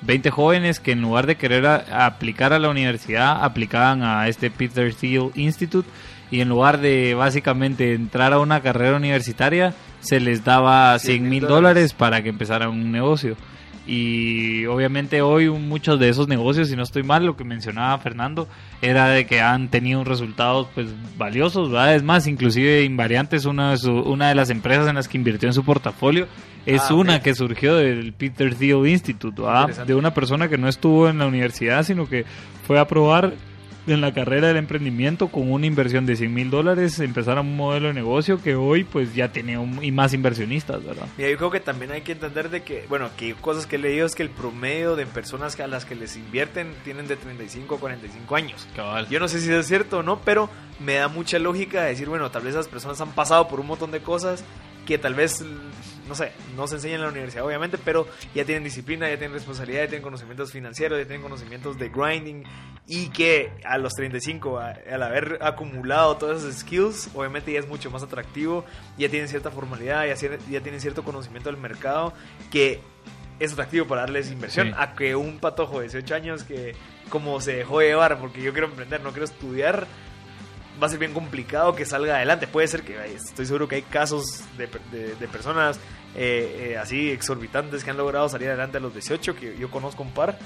20 0.02 0.30
jóvenes 0.30 0.80
que 0.80 0.92
en 0.92 1.02
lugar 1.02 1.26
de 1.26 1.36
querer 1.36 1.66
aplicar 1.66 2.52
a 2.52 2.58
la 2.58 2.68
universidad, 2.68 3.42
aplicaban 3.42 4.02
a 4.02 4.28
este 4.28 4.50
Peter 4.50 4.94
Thiel 4.94 5.30
Institute 5.34 5.88
y 6.34 6.40
en 6.40 6.48
lugar 6.48 6.80
de 6.80 7.14
básicamente 7.14 7.94
entrar 7.94 8.32
a 8.32 8.40
una 8.40 8.60
carrera 8.60 8.96
universitaria, 8.96 9.72
se 10.00 10.18
les 10.18 10.42
daba 10.42 10.98
100 10.98 11.28
mil 11.28 11.46
dólares 11.46 11.92
para 11.92 12.24
que 12.24 12.30
empezaran 12.30 12.70
un 12.70 12.90
negocio. 12.90 13.36
Y 13.86 14.66
obviamente 14.66 15.22
hoy 15.22 15.48
muchos 15.48 16.00
de 16.00 16.08
esos 16.08 16.26
negocios, 16.26 16.66
si 16.66 16.74
no 16.74 16.82
estoy 16.82 17.04
mal, 17.04 17.24
lo 17.24 17.36
que 17.36 17.44
mencionaba 17.44 17.96
Fernando, 17.98 18.48
era 18.82 19.10
de 19.10 19.26
que 19.26 19.42
han 19.42 19.68
tenido 19.68 20.02
resultados 20.02 20.66
pues 20.74 20.88
valiosos, 21.16 21.70
¿verdad? 21.70 21.94
Es 21.94 22.02
más, 22.02 22.26
inclusive 22.26 22.82
Invariante 22.82 23.36
es 23.36 23.44
una 23.44 23.70
de, 23.70 23.76
su, 23.76 23.92
una 23.92 24.28
de 24.28 24.34
las 24.34 24.50
empresas 24.50 24.88
en 24.88 24.96
las 24.96 25.06
que 25.06 25.16
invirtió 25.16 25.48
en 25.48 25.54
su 25.54 25.64
portafolio. 25.64 26.26
Es 26.66 26.90
ah, 26.90 26.94
una 26.94 27.22
que 27.22 27.36
surgió 27.36 27.76
del 27.76 28.12
Peter 28.12 28.52
Thiel 28.56 28.88
Institute, 28.88 29.40
De 29.86 29.94
una 29.94 30.12
persona 30.12 30.48
que 30.48 30.58
no 30.58 30.66
estuvo 30.66 31.08
en 31.08 31.18
la 31.18 31.26
universidad, 31.26 31.84
sino 31.84 32.08
que 32.08 32.24
fue 32.66 32.80
a 32.80 32.88
probar 32.88 33.34
en 33.86 34.00
la 34.00 34.12
carrera 34.12 34.48
del 34.48 34.56
emprendimiento 34.56 35.28
con 35.28 35.50
una 35.50 35.66
inversión 35.66 36.06
de 36.06 36.16
100 36.16 36.32
mil 36.32 36.50
dólares 36.50 36.98
empezar 37.00 37.38
un 37.38 37.56
modelo 37.56 37.88
de 37.88 37.94
negocio 37.94 38.40
que 38.42 38.54
hoy 38.54 38.84
pues 38.84 39.14
ya 39.14 39.32
tiene 39.32 39.58
y 39.82 39.92
más 39.92 40.14
inversionistas, 40.14 40.84
¿verdad? 40.84 41.06
Mira, 41.16 41.30
yo 41.30 41.36
creo 41.36 41.50
que 41.50 41.60
también 41.60 41.90
hay 41.92 42.02
que 42.02 42.12
entender 42.12 42.50
de 42.50 42.62
que, 42.62 42.86
bueno, 42.88 43.10
que 43.16 43.34
cosas 43.34 43.66
que 43.66 43.76
he 43.76 43.78
leído 43.78 44.06
es 44.06 44.14
que 44.14 44.22
el 44.22 44.30
promedio 44.30 44.96
de 44.96 45.06
personas 45.06 45.58
a 45.60 45.66
las 45.66 45.84
que 45.84 45.94
les 45.94 46.16
invierten 46.16 46.72
tienen 46.84 47.06
de 47.06 47.16
35 47.16 47.74
a 47.76 47.78
45 47.78 48.36
años. 48.36 48.66
Cabal. 48.74 49.08
Yo 49.08 49.20
no 49.20 49.28
sé 49.28 49.40
si 49.40 49.52
es 49.52 49.66
cierto 49.66 49.98
o 49.98 50.02
no, 50.02 50.20
pero 50.20 50.48
me 50.80 50.94
da 50.94 51.08
mucha 51.08 51.38
lógica 51.38 51.84
decir, 51.84 52.08
bueno, 52.08 52.30
tal 52.30 52.42
vez 52.42 52.54
esas 52.54 52.68
personas 52.68 53.00
han 53.00 53.12
pasado 53.12 53.48
por 53.48 53.60
un 53.60 53.66
montón 53.66 53.90
de 53.90 54.00
cosas 54.00 54.44
que 54.86 54.98
tal 54.98 55.14
vez 55.14 55.44
no 56.08 56.14
sé, 56.14 56.32
no 56.54 56.66
se 56.66 56.76
enseña 56.76 56.96
en 56.96 57.02
la 57.02 57.08
universidad 57.08 57.44
obviamente, 57.44 57.78
pero 57.78 58.06
ya 58.34 58.44
tienen 58.44 58.64
disciplina, 58.64 59.08
ya 59.08 59.16
tienen 59.16 59.34
responsabilidad, 59.34 59.82
ya 59.82 59.88
tienen 59.88 60.02
conocimientos 60.02 60.52
financieros, 60.52 60.98
ya 60.98 61.06
tienen 61.06 61.22
conocimientos 61.22 61.78
de 61.78 61.88
grinding 61.88 62.44
y 62.86 63.08
que 63.08 63.50
a 63.64 63.78
los 63.78 63.94
35, 63.94 64.58
al 64.58 65.02
haber 65.02 65.38
acumulado 65.40 66.16
todas 66.16 66.42
esas 66.42 66.60
skills, 66.60 67.10
obviamente 67.14 67.52
ya 67.52 67.60
es 67.60 67.68
mucho 67.68 67.90
más 67.90 68.02
atractivo, 68.02 68.64
ya 68.98 69.08
tienen 69.08 69.28
cierta 69.28 69.50
formalidad, 69.50 70.06
ya, 70.06 70.14
ya 70.14 70.60
tienen 70.60 70.80
cierto 70.80 71.02
conocimiento 71.04 71.50
del 71.50 71.58
mercado 71.58 72.12
que 72.50 72.80
es 73.40 73.52
atractivo 73.52 73.86
para 73.86 74.02
darles 74.02 74.30
inversión 74.30 74.74
a 74.76 74.94
que 74.94 75.16
un 75.16 75.38
patojo 75.38 75.80
de 75.80 75.84
18 75.88 76.14
años 76.14 76.44
que 76.44 76.74
como 77.08 77.40
se 77.40 77.56
dejó 77.56 77.80
llevar 77.80 78.18
porque 78.20 78.42
yo 78.42 78.52
quiero 78.52 78.68
emprender, 78.68 79.00
no 79.00 79.10
quiero 79.10 79.24
estudiar, 79.24 79.86
va 80.82 80.86
a 80.86 80.90
ser 80.90 80.98
bien 80.98 81.12
complicado 81.12 81.74
que 81.74 81.84
salga 81.84 82.16
adelante. 82.16 82.46
Puede 82.46 82.68
ser 82.68 82.82
que, 82.82 82.96
estoy 83.14 83.46
seguro 83.46 83.68
que 83.68 83.76
hay 83.76 83.82
casos 83.82 84.42
de, 84.56 84.68
de, 85.18 85.28
personas 85.28 85.78
eh, 86.14 86.72
eh, 86.72 86.78
así 86.78 87.10
exorbitantes 87.10 87.84
que 87.84 87.90
han 87.90 87.96
logrado 87.96 88.28
salir 88.28 88.48
adelante 88.48 88.78
a 88.78 88.80
los 88.80 88.92
18, 88.92 89.36
que 89.36 89.56
yo 89.58 89.70
conozco 89.70 90.02
un 90.02 90.12
par, 90.12 90.38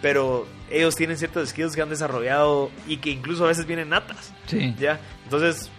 pero 0.00 0.46
ellos 0.70 0.94
tienen 0.96 1.16
ciertos 1.16 1.50
skills 1.50 1.74
que 1.74 1.82
han 1.82 1.88
desarrollado 1.88 2.70
y 2.86 2.98
que 2.98 3.10
incluso 3.10 3.44
a 3.44 3.48
veces 3.48 3.66
vienen 3.66 3.90
natas. 3.90 4.32
Sí. 4.46 4.74
¿ya? 4.78 5.00
Entonces, 5.24 5.70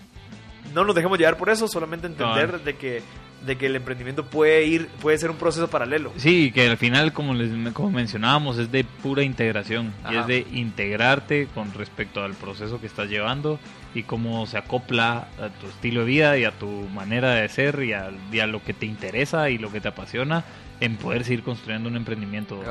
no 0.74 0.84
nos 0.84 0.96
dejemos 0.96 1.18
llevar 1.18 1.38
por 1.38 1.50
eso, 1.50 1.68
solamente 1.68 2.08
entender 2.08 2.62
de 2.62 2.76
que 2.76 3.02
de 3.46 3.58
que 3.58 3.68
el 3.68 3.76
emprendimiento 3.78 4.26
puede 4.26 4.66
ir 4.66 4.88
puede 5.02 5.18
ser 5.18 5.32
un 5.32 5.38
proceso 5.38 5.70
paralelo. 5.70 6.12
Sí, 6.18 6.52
que 6.52 6.68
al 6.68 6.78
final 6.78 7.14
como 7.14 7.34
les 7.34 7.52
como 7.74 7.92
mencionábamos 7.92 8.58
es 8.58 8.72
de 8.72 8.84
pura 8.84 9.24
integración 9.24 9.94
y 10.12 10.18
es 10.18 10.28
de 10.28 10.46
integrarte 10.52 11.48
con 11.54 11.74
respecto 11.74 12.22
al 12.22 12.34
proceso 12.34 12.82
que 12.82 12.88
estás 12.88 13.10
llevando 13.10 13.60
y 13.94 14.04
cómo 14.04 14.46
se 14.46 14.58
acopla 14.58 15.28
a 15.40 15.50
tu 15.50 15.68
estilo 15.68 16.02
de 16.02 16.06
vida 16.06 16.38
y 16.38 16.46
a 16.46 16.52
tu 16.52 16.68
manera 16.68 17.34
de 17.34 17.50
ser 17.50 17.84
y 17.84 17.94
a, 17.94 18.10
lo 18.48 18.64
que 18.64 18.74
te 18.74 18.86
interesa 18.86 19.50
y 19.50 19.58
lo 19.58 19.72
que 19.72 19.82
te 19.82 19.88
apasiona 19.88 20.44
en 20.80 20.96
poder 20.96 21.24
seguir 21.24 21.44
construyendo 21.44 21.90
un 21.90 21.98
emprendimiento. 21.98 22.62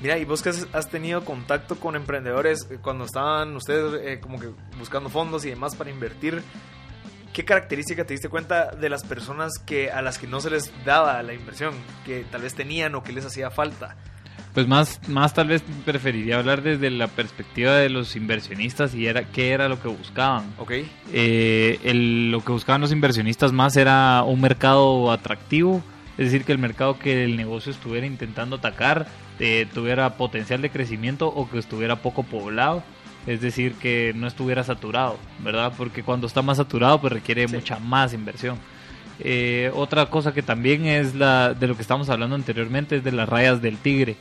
Mira, 0.00 0.18
y 0.18 0.24
vos 0.24 0.42
que 0.42 0.50
has 0.50 0.88
tenido 0.88 1.24
contacto 1.24 1.76
con 1.76 1.96
emprendedores 1.96 2.66
cuando 2.80 3.04
estaban 3.04 3.54
ustedes 3.56 4.00
eh, 4.02 4.20
como 4.20 4.40
que 4.40 4.48
buscando 4.78 5.10
fondos 5.10 5.44
y 5.44 5.50
demás 5.50 5.76
para 5.76 5.90
invertir, 5.90 6.42
¿qué 7.32 7.44
característica 7.44 8.04
te 8.04 8.14
diste 8.14 8.28
cuenta 8.28 8.70
de 8.70 8.88
las 8.88 9.04
personas 9.04 9.58
que 9.58 9.90
a 9.90 10.00
las 10.00 10.18
que 10.18 10.26
no 10.26 10.40
se 10.40 10.50
les 10.50 10.72
daba 10.84 11.22
la 11.22 11.34
inversión, 11.34 11.74
que 12.06 12.24
tal 12.30 12.42
vez 12.42 12.54
tenían 12.54 12.94
o 12.94 13.02
que 13.02 13.12
les 13.12 13.26
hacía 13.26 13.50
falta? 13.50 13.96
Pues 14.54 14.68
más, 14.68 15.00
más 15.08 15.32
tal 15.32 15.48
vez 15.48 15.62
preferiría 15.86 16.38
hablar 16.38 16.62
desde 16.62 16.90
la 16.90 17.06
perspectiva 17.08 17.72
de 17.76 17.88
los 17.88 18.16
inversionistas 18.16 18.94
y 18.94 19.06
era 19.06 19.24
qué 19.24 19.50
era 19.52 19.66
lo 19.68 19.80
que 19.80 19.88
buscaban. 19.88 20.44
Ok. 20.58 20.72
Eh, 21.12 21.78
el- 21.84 22.30
lo 22.30 22.44
que 22.44 22.52
buscaban 22.52 22.82
los 22.82 22.92
inversionistas 22.92 23.52
más 23.52 23.76
era 23.76 24.22
un 24.26 24.40
mercado 24.42 25.10
atractivo, 25.10 25.82
es 26.18 26.26
decir, 26.26 26.44
que 26.44 26.52
el 26.52 26.58
mercado 26.58 26.98
que 26.98 27.24
el 27.24 27.36
negocio 27.36 27.72
estuviera 27.72 28.06
intentando 28.06 28.56
atacar 28.56 29.06
eh, 29.40 29.66
tuviera 29.72 30.16
potencial 30.18 30.60
de 30.60 30.70
crecimiento 30.70 31.26
o 31.28 31.48
que 31.50 31.58
estuviera 31.58 31.96
poco 31.96 32.22
poblado, 32.22 32.84
es 33.26 33.40
decir, 33.40 33.72
que 33.74 34.12
no 34.14 34.26
estuviera 34.28 34.62
saturado, 34.62 35.16
¿verdad? 35.42 35.72
Porque 35.76 36.02
cuando 36.02 36.26
está 36.26 36.42
más 36.42 36.58
saturado 36.58 37.00
pues 37.00 37.12
requiere 37.14 37.48
Sí. 37.48 37.54
mucha 37.54 37.78
más 37.78 38.12
inversión. 38.12 38.58
Eh, 39.24 39.70
otra 39.74 40.06
cosa 40.06 40.34
que 40.34 40.42
también 40.42 40.86
es 40.86 41.14
la 41.14 41.54
de 41.54 41.68
lo 41.68 41.76
que 41.76 41.82
estamos 41.82 42.08
hablando 42.10 42.34
anteriormente 42.34 42.96
es 42.96 43.04
de 43.04 43.12
las 43.12 43.28
rayas 43.28 43.62
del 43.62 43.76
tigre. 43.78 44.16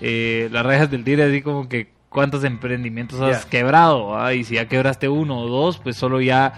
Eh, 0.00 0.48
las 0.50 0.64
rayas 0.64 0.90
del 0.90 1.04
tigre 1.04 1.24
así 1.24 1.42
como 1.42 1.68
que 1.68 1.88
cuántos 2.08 2.44
emprendimientos 2.44 3.20
has 3.20 3.44
quebrado 3.46 4.16
¿ah? 4.18 4.32
y 4.32 4.44
si 4.44 4.54
ya 4.54 4.66
quebraste 4.68 5.08
uno 5.08 5.38
o 5.40 5.48
dos 5.48 5.78
pues 5.78 5.96
solo 5.96 6.20
ya 6.20 6.52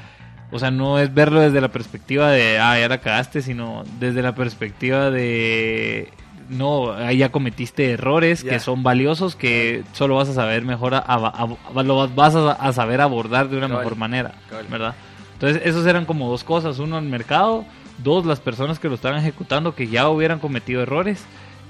o 0.53 0.59
sea 0.61 0.71
no 0.71 0.99
es 1.01 1.13
verlo 1.13 1.41
desde 1.41 1.61
la 1.61 1.69
perspectiva 1.69 2.31
de 2.31 2.59
ah 2.61 2.79
ya 2.79 2.89
la 2.89 2.99
cagaste 2.99 3.43
sino 3.43 3.83
desde 3.99 4.23
la 4.23 4.35
perspectiva 4.37 5.11
de 5.11 6.09
no 6.49 6.93
ahí 6.93 7.19
ya 7.19 7.31
cometiste 7.31 7.91
errores 7.93 8.43
que 8.51 8.61
son 8.61 8.83
valiosos 8.83 9.37
que 9.37 9.83
solo 9.93 10.17
vas 10.17 10.29
a 10.29 10.35
saber 10.35 10.63
mejor 10.65 10.95
a, 10.95 10.99
a- 10.99 11.49
a- 11.75 11.83
lo 11.83 12.09
vas 12.09 12.35
a, 12.37 12.73
saber 12.73 13.01
abordar 13.01 13.49
de 13.49 13.57
una 13.59 13.67
mejor 13.79 13.97
manera 13.97 14.33
verdad 14.71 14.95
entonces 15.35 15.63
esos 15.65 15.87
eran 15.87 16.05
como 16.07 16.29
dos 16.31 16.45
cosas 16.45 16.79
uno 16.79 16.99
el 16.99 17.05
mercado 17.07 17.65
dos 17.99 18.27
las 18.27 18.41
personas 18.41 18.79
que 18.79 18.89
lo 18.89 18.95
estaban 18.95 19.19
ejecutando 19.19 19.75
que 19.75 19.89
ya 19.89 20.09
hubieran 20.09 20.39
cometido 20.39 20.83
errores 20.83 21.25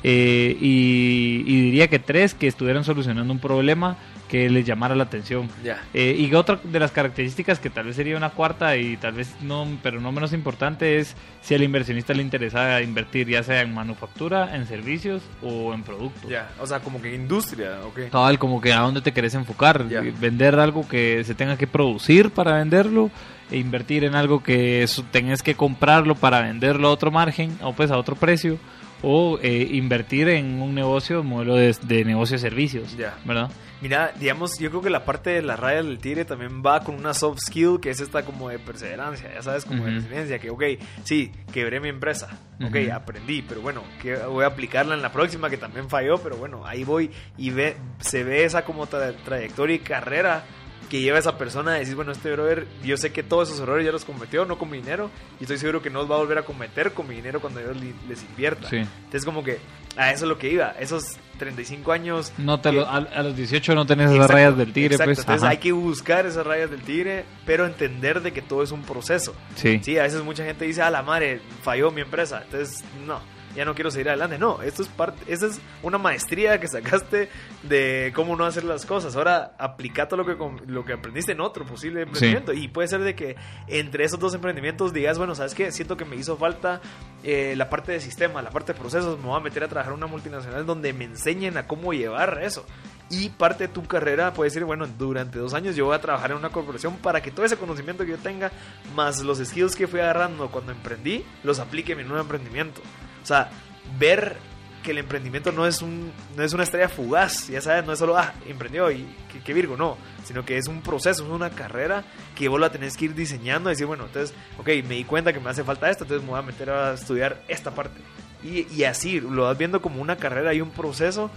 eh, 0.05 0.57
y, 0.61 1.43
y 1.47 1.61
diría 1.63 1.89
que 1.89 1.99
tres 1.99 2.35
que 2.35 2.47
estuvieran 2.47 2.85
solucionando 2.85 3.33
un 3.33 3.41
problema 3.41 3.97
que 4.29 4.49
les 4.49 4.65
llamara 4.65 4.95
la 4.95 5.05
atención 5.05 5.49
eh, 5.95 6.15
y 6.17 6.33
otra 6.35 6.61
de 6.63 6.79
las 6.79 6.93
características 6.93 7.59
que 7.59 7.71
tal 7.71 7.87
vez 7.87 7.97
sería 7.97 8.17
una 8.17 8.31
cuarta 8.31 8.77
y 8.77 8.97
tal 8.97 9.15
vez 9.15 9.35
no, 9.41 9.67
pero 9.83 10.01
no 10.01 10.13
menos 10.13 10.33
importante 10.33 10.99
es 10.99 11.17
si 11.41 11.55
al 11.55 11.63
inversionista 11.63 12.13
le 12.13 12.23
interesa 12.23 12.81
invertir 12.83 13.29
ya 13.29 13.43
sea 13.43 13.63
en 13.63 13.75
manufactura, 13.75 14.55
en 14.55 14.67
servicios 14.67 15.23
o 15.43 15.73
en 15.73 15.83
productos. 15.83 16.31
Ya. 16.31 16.51
O 16.61 16.67
sea, 16.67 16.81
como 16.81 17.01
que 17.01 17.15
industria, 17.15 17.81
ok. 17.87 18.11
Cabal, 18.13 18.39
como 18.39 18.61
que 18.61 18.73
a 18.73 18.81
dónde 18.81 19.01
te 19.01 19.13
querés 19.13 19.35
enfocar, 19.35 19.85
vender 20.21 20.59
algo 20.59 20.87
que 20.87 21.25
se 21.25 21.35
tenga 21.35 21.57
que 21.57 21.67
producir 21.67 22.31
para 22.31 22.59
venderlo 22.59 23.11
e 23.51 23.57
invertir 23.59 24.05
en 24.05 24.15
algo 24.15 24.43
que 24.43 24.87
tengas 25.11 25.43
que 25.43 25.55
comprarlo 25.55 26.15
para 26.15 26.43
venderlo 26.43 26.89
a 26.89 26.93
otro 26.93 27.11
margen 27.11 27.57
o 27.63 27.73
pues 27.73 27.91
a 27.91 27.97
otro 27.99 28.15
precio 28.17 28.59
o 29.03 29.39
eh, 29.43 29.69
invertir 29.73 30.29
en 30.29 30.61
un 30.61 30.75
negocio, 30.75 31.23
modelo 31.23 31.55
de, 31.55 31.75
de 31.83 32.05
negocio 32.05 32.35
de 32.37 32.41
servicios, 32.41 32.97
Ya. 32.97 33.17
¿verdad? 33.25 33.51
Mira, 33.81 34.11
digamos, 34.19 34.59
yo 34.59 34.71
creo 34.71 34.83
que 34.83 34.91
la 34.91 35.05
parte 35.05 35.31
de 35.31 35.41
las 35.41 35.57
rayas 35.61 35.85
del 35.87 36.01
tigre 36.01 36.25
también 36.25 36.65
va 36.67 36.81
con 36.81 36.97
una 36.97 37.15
soft 37.15 37.39
skill 37.47 37.79
que 37.81 37.91
es 37.91 38.01
esta 38.01 38.25
como 38.25 38.49
de 38.49 38.59
perseverancia, 38.59 39.33
ya 39.33 39.41
sabes, 39.41 39.65
como 39.65 39.85
de 39.85 39.93
resiliencia, 39.93 40.41
que 40.41 40.51
ok, 40.51 40.65
sí, 41.05 41.31
quebré 41.53 41.79
mi 41.79 41.89
empresa, 41.89 42.27
ok, 42.61 42.75
Ujú. 42.75 42.93
aprendí, 42.93 43.43
pero 43.43 43.61
bueno, 43.61 43.85
que 44.03 44.17
voy 44.17 44.43
a 44.43 44.49
aplicarla 44.49 44.97
en 44.97 45.03
la 45.03 45.13
próxima 45.13 45.49
que 45.49 45.59
también 45.59 45.89
falló, 45.89 46.19
pero 46.19 46.37
bueno, 46.37 46.67
ahí 46.67 46.83
voy 46.83 47.13
y 47.37 47.51
ve, 47.51 47.77
se 48.01 48.25
ve 48.25 48.43
esa 48.43 48.65
como 48.65 48.89
tra- 48.89 49.15
trayectoria 49.25 49.77
y 49.77 49.79
carrera 49.79 50.43
que 50.89 51.01
lleva 51.01 51.17
a 51.17 51.21
esa 51.21 51.37
persona 51.39 51.73
a 51.73 51.79
decir, 51.79 51.95
bueno, 51.95 52.13
este 52.13 52.33
brother, 52.33 52.67
yo 52.83 52.97
sé 52.97 53.13
que 53.13 53.23
todos 53.23 53.49
esos 53.49 53.61
errores 53.61 53.85
ya 53.85 53.93
los 53.93 54.05
cometió, 54.05 54.45
no 54.47 54.59
con 54.59 54.71
mi 54.71 54.79
dinero, 54.79 55.11
y 55.39 55.45
estoy 55.45 55.59
seguro 55.59 55.83
que 55.83 55.91
no 55.91 56.01
los 56.01 56.11
va 56.11 56.15
a 56.15 56.19
volver 56.19 56.39
a 56.39 56.43
cometer 56.43 56.93
con 56.93 57.07
mi 57.09 57.15
dinero 57.17 57.41
cuando 57.41 57.61
yo 57.61 57.73
les 58.09 58.23
invierta. 58.23 58.69
Sí. 58.69 58.77
Entonces 58.77 59.25
como 59.25 59.45
que 59.45 59.59
a 59.97 60.13
eso 60.13 60.25
es 60.25 60.29
lo 60.29 60.39
que 60.39 60.49
iba, 60.51 60.75
esos 60.79 61.17
35 61.39 61.93
años 61.93 62.33
No 62.39 62.61
te 62.61 62.71
que- 62.71 62.77
lo- 62.77 62.87
a, 62.87 62.97
a 62.97 63.23
los 63.23 63.37
18 63.37 63.75
no 63.75 63.85
tenés 63.87 64.11
esas 64.11 64.31
rayas 64.31 64.57
del 64.57 64.73
tigre, 64.73 64.95
exacto. 64.95 65.09
pues. 65.11 65.19
Entonces 65.21 65.43
ajá. 65.43 65.51
hay 65.51 65.59
que 65.59 65.73
buscar 65.73 66.27
esas 66.27 66.47
rayas 66.47 66.71
del 66.71 66.83
tigre, 66.83 67.25
pero 67.45 67.67
entender 67.67 68.21
de 68.23 68.33
que 68.33 68.41
todo 68.43 68.63
es 68.63 68.71
un 68.73 68.83
proceso. 68.83 69.35
Sí. 69.57 69.81
Sí, 69.83 69.99
a 69.99 70.05
veces 70.05 70.23
mucha 70.23 70.45
gente 70.45 70.65
dice, 70.65 70.83
a 70.83 70.91
la 70.91 71.03
madre, 71.03 71.41
falló 71.63 71.91
mi 71.91 72.01
empresa. 72.01 72.43
Entonces, 72.45 72.85
no, 73.07 73.21
ya 73.55 73.65
no 73.65 73.75
quiero 73.75 73.91
seguir 73.91 74.09
adelante. 74.09 74.39
No, 74.39 74.63
esto 74.63 74.83
es 74.83 74.89
parte, 74.89 75.33
esa 75.33 75.47
es 75.47 75.61
una 75.83 75.99
maestría 75.99 76.61
que 76.61 76.69
sacaste 76.69 77.29
de 77.63 78.13
cómo 78.15 78.37
no 78.37 78.45
hacer 78.45 78.65
las 78.65 78.87
cosas. 78.87 79.17
Ahora, 79.17 79.55
aplica 79.59 80.09
todo 80.09 80.23
lo 80.23 80.27
que, 80.27 80.37
lo 80.67 80.85
que 80.85 80.93
aprendiste 80.93 81.33
en 81.33 81.41
otro 81.41 81.65
posible 81.65 82.03
emprendimiento. 82.03 82.53
Y 82.53 82.69
puede 82.69 82.89
ser 82.89 83.01
de 83.01 83.15
que 83.15 83.37
entre 83.67 84.05
esos 84.05 84.19
dos 84.19 84.35
emprendimientos 84.35 84.93
digas, 84.93 85.19
bueno, 85.19 85.35
¿sabes 85.35 85.55
qué? 85.55 85.73
Siento 85.73 85.97
que 85.97 86.05
me 86.05 86.17
hizo 86.17 86.37
falta 86.37 86.81
eh, 87.23 87.55
la 87.57 87.69
parte 87.69 87.93
de 87.93 88.01
sistema, 88.01 88.43
la 88.43 88.51
parte 88.51 88.73
de 88.73 88.79
procesos. 88.79 89.19
Me 89.19 89.27
voy 89.27 89.37
a 89.37 89.41
meter 89.41 89.65
a 89.65 89.69
trabajar 89.69 89.93
en 89.93 89.99
una 89.99 90.07
multinacional 90.07 90.67
donde 90.67 90.93
me 90.93 91.05
enseñen 91.05 91.57
a 91.57 91.67
cómo 91.67 91.93
llevar 91.93 92.41
eso. 92.43 92.65
Y 93.11 93.31
parte 93.31 93.69
de 93.69 93.73
tu 93.73 93.85
carrera 93.85 94.35
puede 94.35 94.51
ser, 94.51 94.65
bueno, 94.65 94.87
durante 94.87 95.39
dos 95.39 95.55
años 95.55 95.75
yo 95.75 95.87
voy 95.87 95.95
a 95.95 96.01
trabajar 96.01 96.31
en 96.31 96.37
una 96.37 96.51
corporación 96.51 96.97
para 96.97 97.23
que 97.23 97.31
todo 97.31 97.47
ese 97.47 97.57
conocimiento 97.57 98.05
que 98.05 98.11
yo 98.11 98.19
tenga, 98.19 98.53
más 98.95 99.23
los 99.23 99.39
skills 99.39 99.77
que 99.77 99.87
fui 99.87 100.01
agarrando 100.01 100.51
cuando 100.51 100.73
emprendí, 100.73 101.25
los 101.43 101.59
aplique 101.59 101.93
en 101.93 101.99
mi 101.99 102.05
nuevo 102.05 102.21
emprendimiento. 102.21 102.83
O 103.23 103.27
sea, 103.27 103.51
ver 103.99 104.37
que 104.83 104.93
el 104.93 104.99
emprendimiento 104.99 105.53
no 105.53 105.67
es, 105.67 105.83
un, 105.83 106.13
no 106.37 106.43
es 106.43 106.53
una 106.53 106.63
estrella 106.63 106.89
fugaz, 106.89 107.49
ya 107.49 107.61
sabes, 107.61 107.85
no 107.85 107.93
es 107.93 107.99
solo, 107.99 108.17
ah, 108.17 108.33
emprendió 108.47 108.91
y 108.91 109.07
qué, 109.45 109.53
virgo, 109.53 109.77
no, 109.77 109.99
sino 110.25 110.45
que 110.45 110.57
es 110.57 110.69
un 110.69 110.83
proceso, 110.83 111.25
es 111.25 111.31
una 111.31 111.51
carrera 111.51 112.05
que 112.37 112.49
vos 112.49 112.61
la 112.61 112.71
tenés 112.71 112.97
que 112.97 113.07
ir 113.07 113.15
diseñando 113.15 113.71
decir, 113.71 113.87
bueno, 113.87 114.07
entonces, 114.07 114.35
ok, 114.59 114.69
me 114.89 114.95
di 114.95 115.05
cuenta 115.05 115.33
que 115.33 115.41
me 115.41 115.51
hace 115.51 115.65
falta 115.65 115.91
esto, 115.91 116.05
entonces 116.05 116.25
me 116.25 116.31
voy 116.31 116.39
a 116.39 116.43
meter 116.43 116.71
a 116.71 116.95
estudiar 116.95 117.43
esta 117.49 117.73
parte. 117.73 118.01
Y, 118.43 118.73
y 118.73 118.85
así, 118.85 119.21
lo 119.21 119.45
vas 119.45 119.59
viendo 119.59 119.83
como 119.83 120.01
una 120.01 120.17
carrera 120.17 120.55
y 120.55 120.61
un 120.61 120.71
proceso 120.71 121.31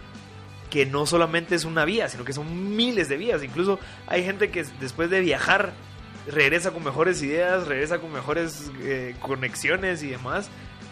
que 0.69 0.85
no 0.85 1.05
solamente 1.05 1.55
es 1.55 1.65
una 1.65 1.83
vía, 1.83 2.07
sino 2.09 2.23
que 2.23 2.33
son 2.33 2.75
miles 2.75 3.09
de 3.09 3.17
vías. 3.17 3.43
Incluso 3.43 3.79
hay 4.07 4.23
gente 4.23 4.51
que 4.51 4.63
después 4.79 5.09
de 5.09 5.19
viajar 5.19 5.73
regresa 6.27 6.71
con 6.71 6.83
mejores 6.83 7.21
ideas, 7.21 7.67
regresa 7.67 8.00
con 8.00 8.11
mejores 8.11 8.71
eh, 8.81 9.15
conexiones 9.19 10.01
y 10.03 10.09
demás. 10.09 10.50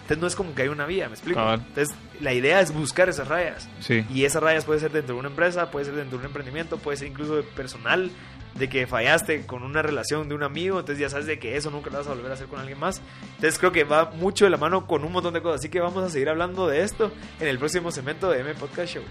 Entonces 0.10 0.22
no 0.22 0.28
es 0.28 0.36
como 0.36 0.56
que 0.56 0.64
hay 0.64 0.70
una 0.70 0.88
vía, 0.88 1.08
¿me 1.08 1.14
explico? 1.14 1.40
Cabal. 1.40 1.64
Entonces 1.68 1.96
la 2.20 2.34
idea 2.34 2.62
es 2.62 2.74
buscar 2.74 3.10
esas 3.10 3.28
rayas. 3.28 3.70
Sí. 3.80 4.04
Y 4.10 4.26
esas 4.26 4.42
rayas 4.42 4.66
puede 4.66 4.80
ser 4.80 4.92
dentro 4.92 5.14
de 5.14 5.20
una 5.20 5.30
empresa, 5.30 5.70
puede 5.70 5.86
ser 5.86 5.94
dentro 5.94 6.18
de 6.18 6.24
un 6.24 6.26
emprendimiento, 6.26 6.78
puede 6.78 6.98
ser 6.98 7.10
incluso 7.10 7.36
de 7.36 7.44
personal, 7.44 8.10
de 8.56 8.70
que 8.70 8.88
fallaste 8.88 9.46
con 9.46 9.62
una 9.62 9.84
relación 9.84 10.28
de 10.28 10.34
un 10.34 10.42
amigo, 10.42 10.80
entonces 10.80 11.00
ya 11.00 11.10
sabes 11.12 11.28
de 11.28 11.38
que 11.38 11.56
eso 11.58 11.70
nunca 11.70 11.92
lo 11.92 12.00
vas 12.00 12.08
a 12.08 12.16
volver 12.16 12.32
a 12.32 12.34
hacer 12.34 12.48
con 12.48 12.60
alguien 12.60 12.80
más. 12.80 13.04
Entonces 13.36 13.60
creo 13.60 13.72
que 13.72 13.84
va 13.84 14.06
mucho 14.12 14.46
de 14.46 14.52
la 14.52 14.58
mano 14.58 14.88
con 14.88 15.04
un 15.04 15.12
montón 15.12 15.36
de 15.36 15.44
cosas. 15.44 15.60
Así 15.60 15.70
que 15.70 15.80
vamos 15.80 16.04
a 16.04 16.10
seguir 16.10 16.30
hablando 16.30 16.68
de 16.68 16.82
esto 16.82 17.12
en 17.40 17.48
el 17.48 17.60
próximo 17.60 17.92
segmento 17.92 18.32
de 18.32 18.40
M 18.40 18.56
Podcast 18.56 18.94
Show. 18.96 19.04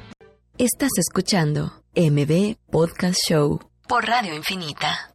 Estás 0.58 0.90
escuchando 0.98 1.84
MB 1.94 2.56
Podcast 2.72 3.20
Show 3.28 3.60
por 3.86 4.04
Radio 4.04 4.34
Infinita. 4.34 5.07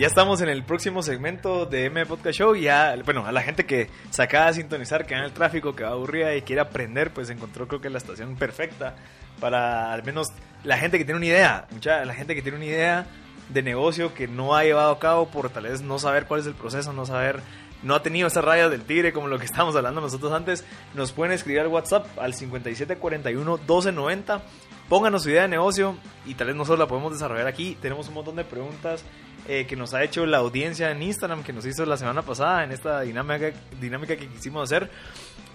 Ya 0.00 0.06
estamos 0.06 0.40
en 0.40 0.48
el 0.48 0.64
próximo 0.64 1.02
segmento 1.02 1.66
de 1.66 1.84
M 1.84 2.06
Podcast 2.06 2.38
Show. 2.38 2.56
Ya, 2.56 2.96
bueno, 3.04 3.26
a 3.26 3.32
la 3.32 3.42
gente 3.42 3.66
que 3.66 3.90
se 4.08 4.22
acaba 4.22 4.46
de 4.46 4.54
sintonizar, 4.54 5.04
que 5.04 5.12
va 5.12 5.20
en 5.20 5.26
el 5.26 5.32
tráfico, 5.32 5.76
que 5.76 5.84
va 5.84 5.90
aburrida 5.90 6.34
y 6.34 6.40
quiere 6.40 6.62
aprender, 6.62 7.12
pues 7.12 7.28
encontró 7.28 7.68
creo 7.68 7.82
que 7.82 7.90
la 7.90 7.98
estación 7.98 8.34
perfecta 8.34 8.96
para 9.40 9.92
al 9.92 10.02
menos 10.02 10.28
la 10.64 10.78
gente 10.78 10.96
que 10.96 11.04
tiene 11.04 11.18
una 11.18 11.26
idea. 11.26 11.66
Mucha, 11.70 12.02
la 12.06 12.14
gente 12.14 12.34
que 12.34 12.40
tiene 12.40 12.56
una 12.56 12.64
idea 12.64 13.06
de 13.50 13.62
negocio 13.62 14.14
que 14.14 14.26
no 14.26 14.56
ha 14.56 14.64
llevado 14.64 14.92
a 14.92 14.98
cabo 14.98 15.28
por 15.28 15.50
tal 15.50 15.64
vez 15.64 15.82
no 15.82 15.98
saber 15.98 16.24
cuál 16.24 16.40
es 16.40 16.46
el 16.46 16.54
proceso, 16.54 16.94
no 16.94 17.04
saber, 17.04 17.40
no 17.82 17.94
ha 17.94 18.02
tenido 18.02 18.28
esas 18.28 18.42
rayas 18.42 18.70
del 18.70 18.84
tigre 18.84 19.12
como 19.12 19.28
lo 19.28 19.38
que 19.38 19.44
estábamos 19.52 19.76
hablando 19.76 20.00
nosotros 20.00 20.32
antes, 20.32 20.64
nos 20.94 21.12
pueden 21.12 21.34
escribir 21.34 21.60
al 21.60 21.68
WhatsApp 21.68 22.06
al 22.18 22.32
5741 22.32 23.50
1290. 23.58 24.40
Pónganos 24.88 25.24
su 25.24 25.30
idea 25.30 25.42
de 25.42 25.48
negocio 25.48 25.94
y 26.24 26.34
tal 26.34 26.46
vez 26.46 26.56
nosotros 26.56 26.78
la 26.78 26.88
podemos 26.88 27.12
desarrollar 27.12 27.46
aquí. 27.46 27.76
Tenemos 27.82 28.08
un 28.08 28.14
montón 28.14 28.36
de 28.36 28.44
preguntas 28.44 29.04
eh, 29.52 29.66
que 29.66 29.74
nos 29.74 29.94
ha 29.94 30.04
hecho 30.04 30.26
la 30.26 30.38
audiencia 30.38 30.92
en 30.92 31.02
Instagram, 31.02 31.42
que 31.42 31.52
nos 31.52 31.66
hizo 31.66 31.84
la 31.84 31.96
semana 31.96 32.22
pasada 32.22 32.62
en 32.62 32.70
esta 32.70 33.00
dinámica, 33.00 33.50
dinámica 33.80 34.14
que 34.14 34.28
quisimos 34.28 34.62
hacer. 34.62 34.88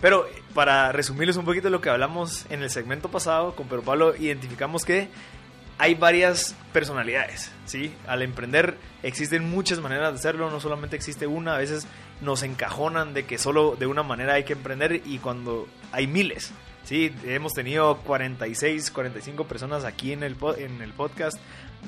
Pero 0.02 0.28
para 0.54 0.92
resumirles 0.92 1.38
un 1.38 1.46
poquito 1.46 1.70
lo 1.70 1.80
que 1.80 1.90
hablamos 1.90 2.46
en 2.50 2.62
el 2.62 2.70
segmento 2.70 3.10
pasado 3.10 3.56
con 3.56 3.70
Pedro 3.70 3.84
Pablo, 3.84 4.14
identificamos 4.18 4.84
que 4.84 5.08
hay 5.78 5.96
varias 5.96 6.58
personalidades, 6.74 7.54
¿sí? 7.64 7.94
Al 8.06 8.22
emprender 8.22 8.78
existen 9.02 9.50
muchas 9.50 9.80
maneras 9.80 10.12
de 10.12 10.20
hacerlo, 10.20 10.50
no 10.50 10.60
solamente 10.60 10.98
existe 10.98 11.25
una, 11.25 11.56
a 11.56 11.60
veces 11.60 11.88
nos 12.20 12.44
encajonan 12.44 13.14
de 13.14 13.24
que 13.24 13.38
solo 13.38 13.78
de 13.78 13.86
una 13.86 14.04
manera 14.04 14.34
hay 14.34 14.44
que 14.44 14.54
emprender 14.54 15.04
y 15.06 15.20
cuando 15.20 15.70
hay 15.94 16.06
miles, 16.06 16.52
¿sí? 16.84 17.16
Hemos 17.24 17.54
tenido 17.54 18.00
46, 18.00 18.92
45 18.92 19.46
personas 19.46 19.86
aquí 19.86 20.12
en 20.12 20.24
el, 20.24 20.36
en 20.58 20.82
el 20.82 20.92
podcast 20.92 21.38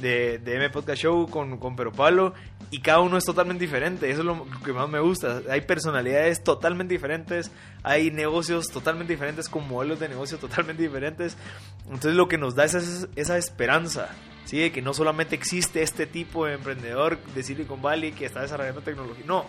de, 0.01 0.39
de 0.39 0.55
M 0.55 0.69
Podcast 0.69 1.01
Show 1.01 1.27
con, 1.29 1.57
con 1.57 1.75
Pero 1.75 1.91
Pablo 1.91 2.33
y 2.71 2.79
cada 2.79 2.99
uno 2.99 3.17
es 3.17 3.25
totalmente 3.25 3.63
diferente. 3.63 4.09
Eso 4.09 4.21
es 4.21 4.25
lo 4.25 4.45
que 4.63 4.73
más 4.73 4.89
me 4.89 4.99
gusta. 4.99 5.41
Hay 5.49 5.61
personalidades 5.61 6.43
totalmente 6.43 6.93
diferentes, 6.93 7.51
hay 7.83 8.11
negocios 8.11 8.69
totalmente 8.69 9.13
diferentes 9.13 9.49
con 9.49 9.67
modelos 9.67 9.99
de 9.99 10.09
negocio 10.09 10.37
totalmente 10.37 10.83
diferentes. 10.83 11.37
Entonces 11.85 12.15
lo 12.15 12.27
que 12.27 12.37
nos 12.37 12.55
da 12.55 12.65
es 12.65 12.73
esa, 12.73 13.07
esa 13.15 13.37
esperanza. 13.37 14.09
¿sí? 14.45 14.59
De 14.59 14.71
que 14.71 14.81
no 14.81 14.93
solamente 14.93 15.35
existe 15.35 15.81
este 15.81 16.07
tipo 16.07 16.45
de 16.45 16.53
emprendedor 16.53 17.19
de 17.33 17.43
Silicon 17.43 17.81
Valley 17.81 18.11
que 18.13 18.25
está 18.25 18.41
desarrollando 18.41 18.81
tecnología, 18.81 19.23
no, 19.27 19.45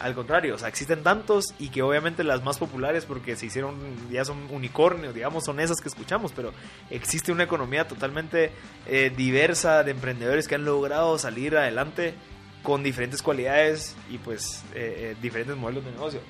al 0.00 0.14
contrario, 0.14 0.54
o 0.54 0.58
sea, 0.58 0.68
existen 0.68 1.02
tantos 1.02 1.54
y 1.58 1.68
que 1.68 1.82
obviamente 1.82 2.24
las 2.24 2.42
más 2.42 2.58
populares 2.58 3.04
porque 3.04 3.36
se 3.36 3.46
hicieron, 3.46 3.76
ya 4.10 4.24
son 4.24 4.46
unicornios, 4.50 5.14
digamos, 5.14 5.44
son 5.44 5.60
esas 5.60 5.80
que 5.80 5.88
escuchamos, 5.88 6.32
pero 6.32 6.52
existe 6.90 7.32
una 7.32 7.44
economía 7.44 7.86
totalmente 7.88 8.52
eh, 8.86 9.12
diversa 9.16 9.82
de 9.84 9.90
emprendedores 9.90 10.48
que 10.48 10.54
han 10.54 10.64
logrado 10.64 11.18
salir 11.18 11.56
adelante 11.56 12.14
con 12.62 12.82
diferentes 12.82 13.22
cualidades 13.22 13.96
y 14.10 14.18
pues 14.18 14.64
eh, 14.74 15.12
eh, 15.12 15.16
diferentes 15.20 15.56
modelos 15.56 15.84
de 15.84 15.90
negocio. 15.92 16.20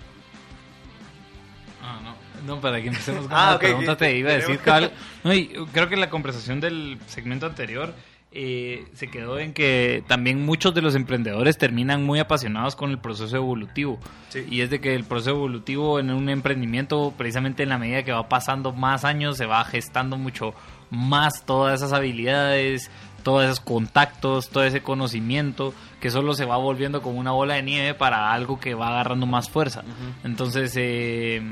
Ah, 1.83 2.01
no. 2.03 2.29
No, 2.47 2.61
para 2.61 2.81
que 2.81 2.89
empecemos 2.89 3.23
con 3.29 3.37
Ah, 3.37 3.53
la 3.53 3.59
pregunta, 3.59 3.97
te 3.97 4.17
iba 4.17 4.31
a 4.31 4.35
decir, 4.35 4.59
cabal. 4.59 4.93
No, 5.25 5.33
y 5.33 5.49
creo 5.73 5.89
que 5.89 5.97
la 5.97 6.11
conversación 6.11 6.61
del 6.61 6.99
segmento 7.07 7.47
anterior 7.47 7.95
eh, 8.31 8.87
se 8.93 9.09
quedó 9.09 9.39
en 9.39 9.55
que 9.55 10.05
también 10.07 10.45
muchos 10.45 10.75
de 10.75 10.83
los 10.83 10.95
emprendedores 10.95 11.57
terminan 11.57 12.05
muy 12.05 12.19
apasionados 12.19 12.77
con 12.77 12.91
el 12.91 12.99
proceso 12.99 13.37
evolutivo. 13.37 13.99
Sí. 14.29 14.45
Y 14.51 14.61
es 14.61 14.71
de 14.71 14.81
que 14.81 14.95
el 14.95 15.05
proceso 15.05 15.31
evolutivo 15.31 15.99
en 15.99 16.11
un 16.11 16.29
emprendimiento, 16.29 17.15
precisamente 17.17 17.63
en 17.63 17.71
la 17.71 17.79
medida 17.79 18.03
que 18.03 18.13
va 18.13 18.29
pasando 18.29 18.73
más 18.73 19.05
años, 19.05 19.39
se 19.39 19.47
va 19.47 19.65
gestando 19.65 20.19
mucho 20.19 20.55
más 20.91 21.45
todas 21.45 21.81
esas 21.81 21.93
habilidades, 21.93 22.91
todos 23.23 23.45
esos 23.45 23.61
contactos, 23.61 24.49
todo 24.51 24.65
ese 24.65 24.83
conocimiento, 24.83 25.75
que 26.01 26.11
solo 26.11 26.35
se 26.35 26.45
va 26.45 26.57
volviendo 26.57 27.03
como 27.03 27.19
una 27.19 27.33
bola 27.33 27.55
de 27.55 27.63
nieve 27.63 27.95
para 27.95 28.33
algo 28.33 28.61
que 28.61 28.75
va 28.75 28.89
agarrando 28.89 29.27
más 29.27 29.51
fuerza. 29.51 29.85
Entonces, 30.25 30.73
eh, 30.77 31.43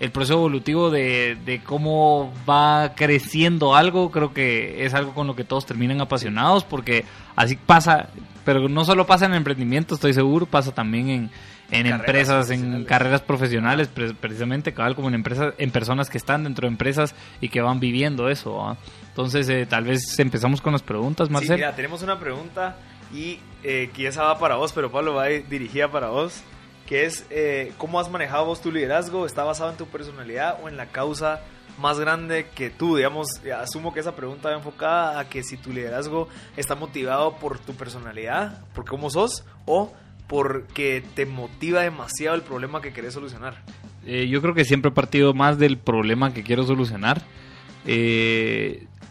el 0.00 0.10
proceso 0.12 0.34
evolutivo 0.34 0.90
de, 0.90 1.36
de 1.44 1.60
cómo 1.62 2.32
va 2.48 2.92
creciendo 2.94 3.74
algo, 3.74 4.10
creo 4.10 4.32
que 4.32 4.84
es 4.84 4.94
algo 4.94 5.12
con 5.14 5.26
lo 5.26 5.34
que 5.34 5.44
todos 5.44 5.66
terminan 5.66 6.00
apasionados, 6.00 6.64
porque 6.64 7.04
así 7.36 7.56
pasa, 7.56 8.08
pero 8.44 8.68
no 8.68 8.84
solo 8.84 9.06
pasa 9.06 9.26
en 9.26 9.34
emprendimiento, 9.34 9.94
estoy 9.96 10.14
seguro, 10.14 10.46
pasa 10.46 10.72
también 10.72 11.08
en, 11.08 11.30
en 11.70 11.82
Carreras 11.82 11.98
empresas, 11.98 12.50
en 12.50 12.84
carreras 12.84 13.20
profesionales, 13.22 13.88
pre- 13.88 14.14
precisamente, 14.14 14.72
cabal, 14.72 14.94
como 14.94 15.08
en 15.08 15.14
empresas, 15.14 15.54
en 15.58 15.70
personas 15.70 16.08
que 16.08 16.18
están 16.18 16.44
dentro 16.44 16.66
de 16.66 16.72
empresas 16.72 17.14
y 17.40 17.48
que 17.48 17.60
van 17.60 17.80
viviendo 17.80 18.28
eso. 18.30 18.54
¿va? 18.56 18.76
Entonces, 19.08 19.48
eh, 19.48 19.66
tal 19.66 19.84
vez 19.84 20.18
empezamos 20.18 20.60
con 20.60 20.72
las 20.72 20.82
preguntas, 20.82 21.26
Sí, 21.28 21.32
Marcel. 21.34 21.56
mira, 21.56 21.74
tenemos 21.74 22.02
una 22.02 22.18
pregunta 22.20 22.76
y 23.12 23.40
eh, 23.64 23.90
que 23.94 24.06
esa 24.06 24.22
va 24.22 24.38
para 24.38 24.54
vos, 24.56 24.72
pero 24.72 24.90
Pablo 24.92 25.14
va 25.14 25.26
dirigida 25.26 25.90
para 25.90 26.08
vos, 26.08 26.42
que 26.88 27.04
es 27.04 27.26
eh, 27.28 27.72
¿cómo 27.76 28.00
has 28.00 28.10
manejado 28.10 28.46
vos 28.46 28.62
tu 28.62 28.72
liderazgo? 28.72 29.26
¿Está 29.26 29.44
basado 29.44 29.70
en 29.70 29.76
tu 29.76 29.86
personalidad 29.86 30.58
o 30.62 30.70
en 30.70 30.78
la 30.78 30.86
causa 30.86 31.42
más 31.78 32.00
grande 32.00 32.46
que 32.54 32.70
tú? 32.70 32.96
Digamos, 32.96 33.28
eh, 33.44 33.52
asumo 33.52 33.92
que 33.92 34.00
esa 34.00 34.16
pregunta 34.16 34.48
va 34.48 34.56
enfocada 34.56 35.20
a 35.20 35.28
que 35.28 35.42
si 35.42 35.58
tu 35.58 35.70
liderazgo 35.70 36.28
está 36.56 36.76
motivado 36.76 37.36
por 37.36 37.58
tu 37.58 37.74
personalidad, 37.74 38.64
por 38.74 38.86
cómo 38.86 39.10
sos, 39.10 39.44
o 39.66 39.92
porque 40.28 41.04
te 41.14 41.26
motiva 41.26 41.82
demasiado 41.82 42.34
el 42.34 42.42
problema 42.42 42.80
que 42.80 42.94
querés 42.94 43.12
solucionar. 43.12 43.62
Eh, 44.06 44.26
yo 44.28 44.40
creo 44.40 44.54
que 44.54 44.64
siempre 44.64 44.90
he 44.90 44.94
partido 44.94 45.34
más 45.34 45.58
del 45.58 45.76
problema 45.76 46.32
que 46.32 46.42
quiero 46.42 46.62
solucionar. 46.64 47.20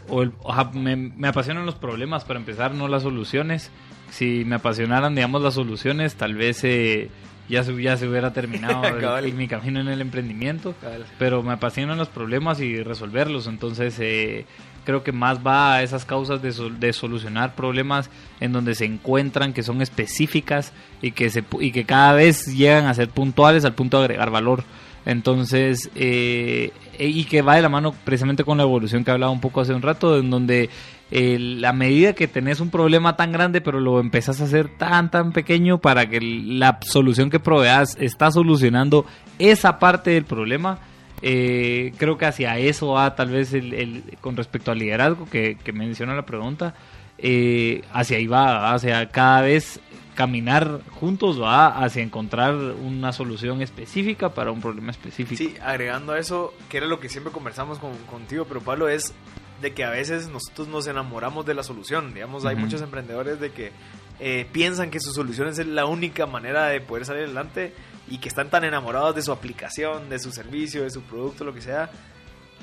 O 0.09 0.25
me 0.73 1.27
apasionan 1.27 1.65
los 1.65 1.75
problemas 1.75 2.25
para 2.25 2.39
empezar, 2.39 2.73
no 2.73 2.87
las 2.87 3.03
soluciones. 3.03 3.69
Si 4.09 4.45
me 4.45 4.55
apasionaran, 4.55 5.13
digamos, 5.13 5.41
las 5.43 5.53
soluciones, 5.53 6.15
tal 6.15 6.35
vez 6.35 6.63
eh, 6.63 7.09
ya, 7.49 7.63
se, 7.63 7.81
ya 7.81 7.97
se 7.97 8.07
hubiera 8.07 8.33
terminado 8.33 8.83
el- 8.87 8.99
Cabal. 9.01 9.25
el- 9.25 9.33
mi 9.33 9.47
camino 9.47 9.79
en 9.79 9.87
el 9.87 10.01
emprendimiento. 10.01 10.75
Pero 11.19 11.43
me 11.43 11.53
apasionan 11.53 11.97
los 11.97 12.09
problemas 12.09 12.59
y 12.61 12.81
resolverlos. 12.83 13.47
Entonces, 13.47 13.97
eh, 13.99 14.45
creo 14.85 15.03
que 15.03 15.11
más 15.11 15.39
va 15.45 15.75
a 15.75 15.83
esas 15.83 16.05
causas 16.05 16.41
de, 16.41 16.51
sol- 16.53 16.79
de 16.79 16.93
solucionar 16.93 17.55
problemas 17.55 18.09
en 18.39 18.53
donde 18.53 18.73
se 18.75 18.85
encuentran, 18.85 19.53
que 19.53 19.63
son 19.63 19.81
específicas 19.81 20.71
y 21.01 21.11
que, 21.11 21.29
se, 21.29 21.43
y 21.59 21.71
que 21.71 21.83
cada 21.85 22.13
vez 22.13 22.45
llegan 22.55 22.85
a 22.85 22.93
ser 22.93 23.09
puntuales 23.09 23.65
al 23.65 23.73
punto 23.73 23.97
de 23.99 24.05
agregar 24.05 24.29
valor. 24.31 24.63
Entonces, 25.05 25.89
eh, 25.95 26.71
y 26.99 27.23
que 27.25 27.41
va 27.41 27.55
de 27.55 27.61
la 27.61 27.69
mano 27.69 27.93
precisamente 28.03 28.43
con 28.43 28.57
la 28.57 28.63
evolución 28.63 29.03
que 29.05 29.11
hablaba 29.11 29.31
un 29.31 29.39
poco 29.39 29.61
hace 29.61 29.73
un 29.73 29.81
rato, 29.81 30.17
en 30.19 30.29
donde 30.29 30.69
la 31.09 31.71
medida 31.71 32.13
que 32.13 32.27
tenés 32.27 32.59
un 32.59 32.69
problema 32.69 33.15
tan 33.15 33.31
grande, 33.31 33.61
pero 33.61 33.79
lo 33.79 33.99
empezás 33.99 34.41
a 34.41 34.45
hacer 34.45 34.69
tan, 34.77 35.09
tan 35.09 35.31
pequeño 35.31 35.79
para 35.79 36.09
que 36.09 36.19
la 36.19 36.79
solución 36.81 37.29
que 37.29 37.39
proveas 37.39 37.95
está 37.99 38.29
solucionando 38.31 39.05
esa 39.39 39.79
parte 39.79 40.11
del 40.11 40.25
problema, 40.25 40.79
eh, 41.21 41.93
creo 41.97 42.17
que 42.17 42.25
hacia 42.25 42.57
eso 42.57 42.89
va 42.89 43.15
tal 43.15 43.29
vez 43.29 43.53
el, 43.53 44.03
con 44.21 44.35
respecto 44.35 44.71
al 44.71 44.79
liderazgo 44.79 45.27
que, 45.29 45.57
que 45.63 45.71
menciona 45.71 46.13
la 46.13 46.25
pregunta, 46.25 46.75
eh, 47.17 47.83
hacia 47.93 48.17
ahí 48.17 48.27
va, 48.27 48.73
hacia 48.73 49.09
cada 49.09 49.41
vez 49.41 49.79
caminar 50.13 50.81
juntos 50.99 51.39
va 51.39 51.67
hacia 51.67 52.01
encontrar 52.01 52.55
una 52.55 53.13
solución 53.13 53.61
específica 53.61 54.29
para 54.29 54.51
un 54.51 54.61
problema 54.61 54.91
específico. 54.91 55.37
Sí, 55.37 55.55
agregando 55.63 56.13
a 56.13 56.19
eso, 56.19 56.53
que 56.69 56.77
era 56.77 56.87
lo 56.87 56.99
que 56.99 57.07
siempre 57.07 57.31
conversamos 57.31 57.79
con, 57.79 57.95
contigo, 58.09 58.45
pero 58.45 58.61
Pablo, 58.61 58.89
es 58.89 59.13
de 59.61 59.73
que 59.73 59.83
a 59.83 59.89
veces 59.89 60.29
nosotros 60.29 60.67
nos 60.67 60.87
enamoramos 60.87 61.45
de 61.45 61.53
la 61.53 61.63
solución. 61.63 62.13
Digamos, 62.13 62.45
hay 62.45 62.55
muchos 62.55 62.81
emprendedores 62.81 63.39
de 63.39 63.51
que 63.51 63.71
eh, 64.19 64.47
piensan 64.51 64.89
que 64.89 64.99
su 64.99 65.11
solución 65.11 65.47
es 65.47 65.65
la 65.65 65.85
única 65.85 66.25
manera 66.25 66.67
de 66.67 66.81
poder 66.81 67.05
salir 67.05 67.23
adelante 67.23 67.73
y 68.07 68.19
que 68.19 68.29
están 68.29 68.49
tan 68.49 68.63
enamorados 68.63 69.15
de 69.15 69.21
su 69.21 69.31
aplicación, 69.31 70.09
de 70.09 70.19
su 70.19 70.31
servicio, 70.31 70.83
de 70.83 70.89
su 70.89 71.01
producto, 71.01 71.43
lo 71.43 71.53
que 71.53 71.61
sea. 71.61 71.89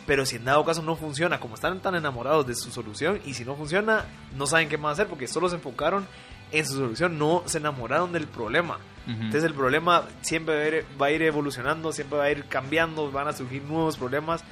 Pero 0.06 0.26
si 0.26 0.36
en 0.36 0.44
dado 0.44 0.64
caso 0.64 0.82
no 0.82 0.96
funciona, 0.96 1.40
como 1.40 1.54
están 1.54 1.80
tan 1.80 1.94
enamorados 1.94 2.46
de 2.46 2.54
su 2.54 2.70
solución 2.70 3.20
y 3.24 3.34
si 3.34 3.44
no 3.44 3.56
funciona, 3.56 4.04
no 4.36 4.46
saben 4.46 4.68
qué 4.68 4.76
más 4.76 4.94
hacer 4.94 5.06
porque 5.06 5.26
solo 5.26 5.48
se 5.48 5.56
enfocaron 5.56 6.06
en 6.52 6.66
su 6.66 6.74
solución, 6.74 7.18
no 7.18 7.42
se 7.46 7.58
enamoraron 7.58 8.12
del 8.12 8.26
problema. 8.26 8.78
Entonces 9.06 9.44
el 9.44 9.52
problema 9.52 10.04
siempre 10.22 10.54
va 10.56 10.62
a, 10.62 10.68
ir, 10.68 10.86
va 11.00 11.06
a 11.06 11.10
ir 11.10 11.22
evolucionando, 11.22 11.92
siempre 11.92 12.18
va 12.18 12.24
a 12.24 12.30
ir 12.30 12.44
cambiando, 12.46 13.10
van 13.10 13.28
a 13.28 13.32
surgir 13.32 13.62
nuevos 13.62 13.98
problemas. 13.98 14.42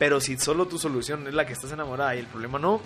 Pero 0.00 0.18
si 0.20 0.36
solo 0.38 0.66
tu 0.66 0.78
solución 0.78 1.26
es 1.28 1.34
la 1.34 1.46
que 1.46 1.52
estás 1.52 1.70
enamorada 1.72 2.16
y 2.16 2.20
el 2.20 2.26
problema 2.26 2.58
no, 2.58 2.80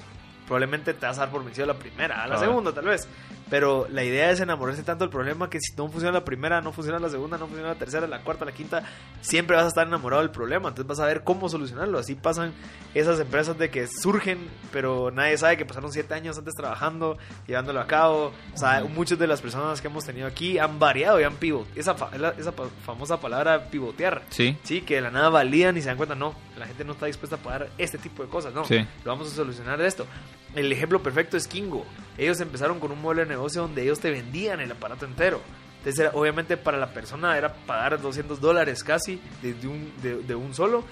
probablemente 0.47 0.93
te 0.95 1.07
vas 1.07 1.17
a 1.17 1.21
dar 1.23 1.31
por 1.31 1.45
vencido 1.45 1.65
a 1.65 1.69
la 1.69 1.79
primera, 1.79 2.17
a 2.17 2.27
la 2.27 2.35
Claro. 2.35 2.41
segunda 2.51 2.73
tal 2.75 2.85
vez. 2.87 3.09
Pero 3.51 3.87
la 3.91 4.03
idea 4.03 4.31
es 4.31 4.41
enamorarse 4.41 4.83
tanto 4.83 5.05
del 5.05 5.11
problema 5.11 5.51
que 5.51 5.61
si 5.61 5.75
no 5.77 5.89
funciona 5.89 6.13
la 6.13 6.25
primera, 6.25 6.63
no 6.63 6.73
funciona 6.73 6.99
la 6.99 7.11
segunda, 7.11 7.37
no 7.37 7.47
funciona 7.47 7.69
la 7.71 7.75
tercera, 7.79 8.07
la 8.07 8.21
cuarta, 8.21 8.45
la 8.47 8.53
quinta, 8.53 8.83
siempre 9.21 9.55
vas 9.55 9.67
a 9.67 9.69
estar 9.69 9.87
enamorado 9.87 10.23
del 10.23 10.31
problema. 10.31 10.71
Entonces 10.71 10.87
vas 10.89 10.99
a 11.01 11.07
ver 11.07 11.25
cómo 11.25 11.49
solucionarlo. 11.51 11.99
Así 11.99 12.15
pasan 12.15 12.53
esas 12.95 13.21
empresas 13.21 13.59
de 13.59 13.71
que 13.71 13.87
surgen, 13.87 14.49
pero 14.73 15.11
nadie 15.11 15.37
sabe 15.37 15.57
que 15.59 15.67
pasaron 15.67 15.93
siete 15.93 16.15
años 16.15 16.39
antes 16.39 16.55
trabajando, 16.55 17.19
llevándolo 17.47 17.81
a 17.81 17.87
cabo. 17.87 18.33
O 18.55 18.57
sea, 18.59 18.83
muchas 18.85 19.19
de 19.19 19.27
las 19.27 19.43
personas 19.43 19.81
que 19.83 19.89
hemos 19.89 20.05
tenido 20.07 20.27
aquí 20.27 20.59
han 20.59 20.79
variado 20.79 21.21
y 21.21 21.25
han 21.25 21.35
pivot. 21.37 21.67
Esa, 21.77 21.95
fa- 21.95 22.11
esa 22.39 22.53
famosa 22.85 23.21
palabra 23.21 23.67
pivotear. 23.71 24.23
Sí. 24.31 24.57
Sí, 24.63 24.81
que 24.81 24.97
de 24.97 25.01
la 25.03 25.11
nada 25.11 25.29
validan 25.29 25.77
y 25.77 25.83
se 25.83 25.89
dan 25.89 25.99
cuenta, 25.99 26.15
no, 26.15 26.35
la 26.59 26.67
gente 26.67 26.83
no 26.85 26.93
está 26.93 27.07
dispuesta 27.07 27.37
a 27.37 27.39
pagar 27.41 27.69
este 27.77 27.99
tipo 27.99 28.23
de 28.23 28.29
cosas, 28.31 28.55
no, 28.55 28.65
Sí. 28.65 28.79
lo 29.05 29.11
vamos 29.13 29.31
a 29.31 29.35
solucionar 29.37 29.79
de 29.79 29.87
esto. 29.87 30.07
El 30.55 30.71
ejemplo 30.73 31.03
perfecto 31.03 31.37
es 31.37 31.49
Kingo. 31.49 31.85
Ellos 32.17 32.41
empezaron 32.41 32.79
con 32.81 32.93
un 32.93 33.01
modelo 33.03 33.23
de 33.23 33.29
negocio 33.29 33.63
donde 33.63 33.83
ellos 33.83 33.99
te 34.01 34.11
vendían 34.11 34.61
el 34.61 34.71
aparato 34.71 35.05
entero. 35.05 35.41
Entonces, 35.79 36.11
obviamente 36.15 36.57
para 36.57 36.79
la 36.79 36.93
persona 36.95 37.37
era 37.37 37.53
pagar 37.53 38.01
200 38.01 38.41
dólares 38.41 38.83
casi 38.85 39.21
de, 39.43 39.53
de 39.55 39.67
un, 39.69 39.93
de, 40.03 40.17
de 40.23 40.35
un 40.35 40.55
solo. 40.55 40.85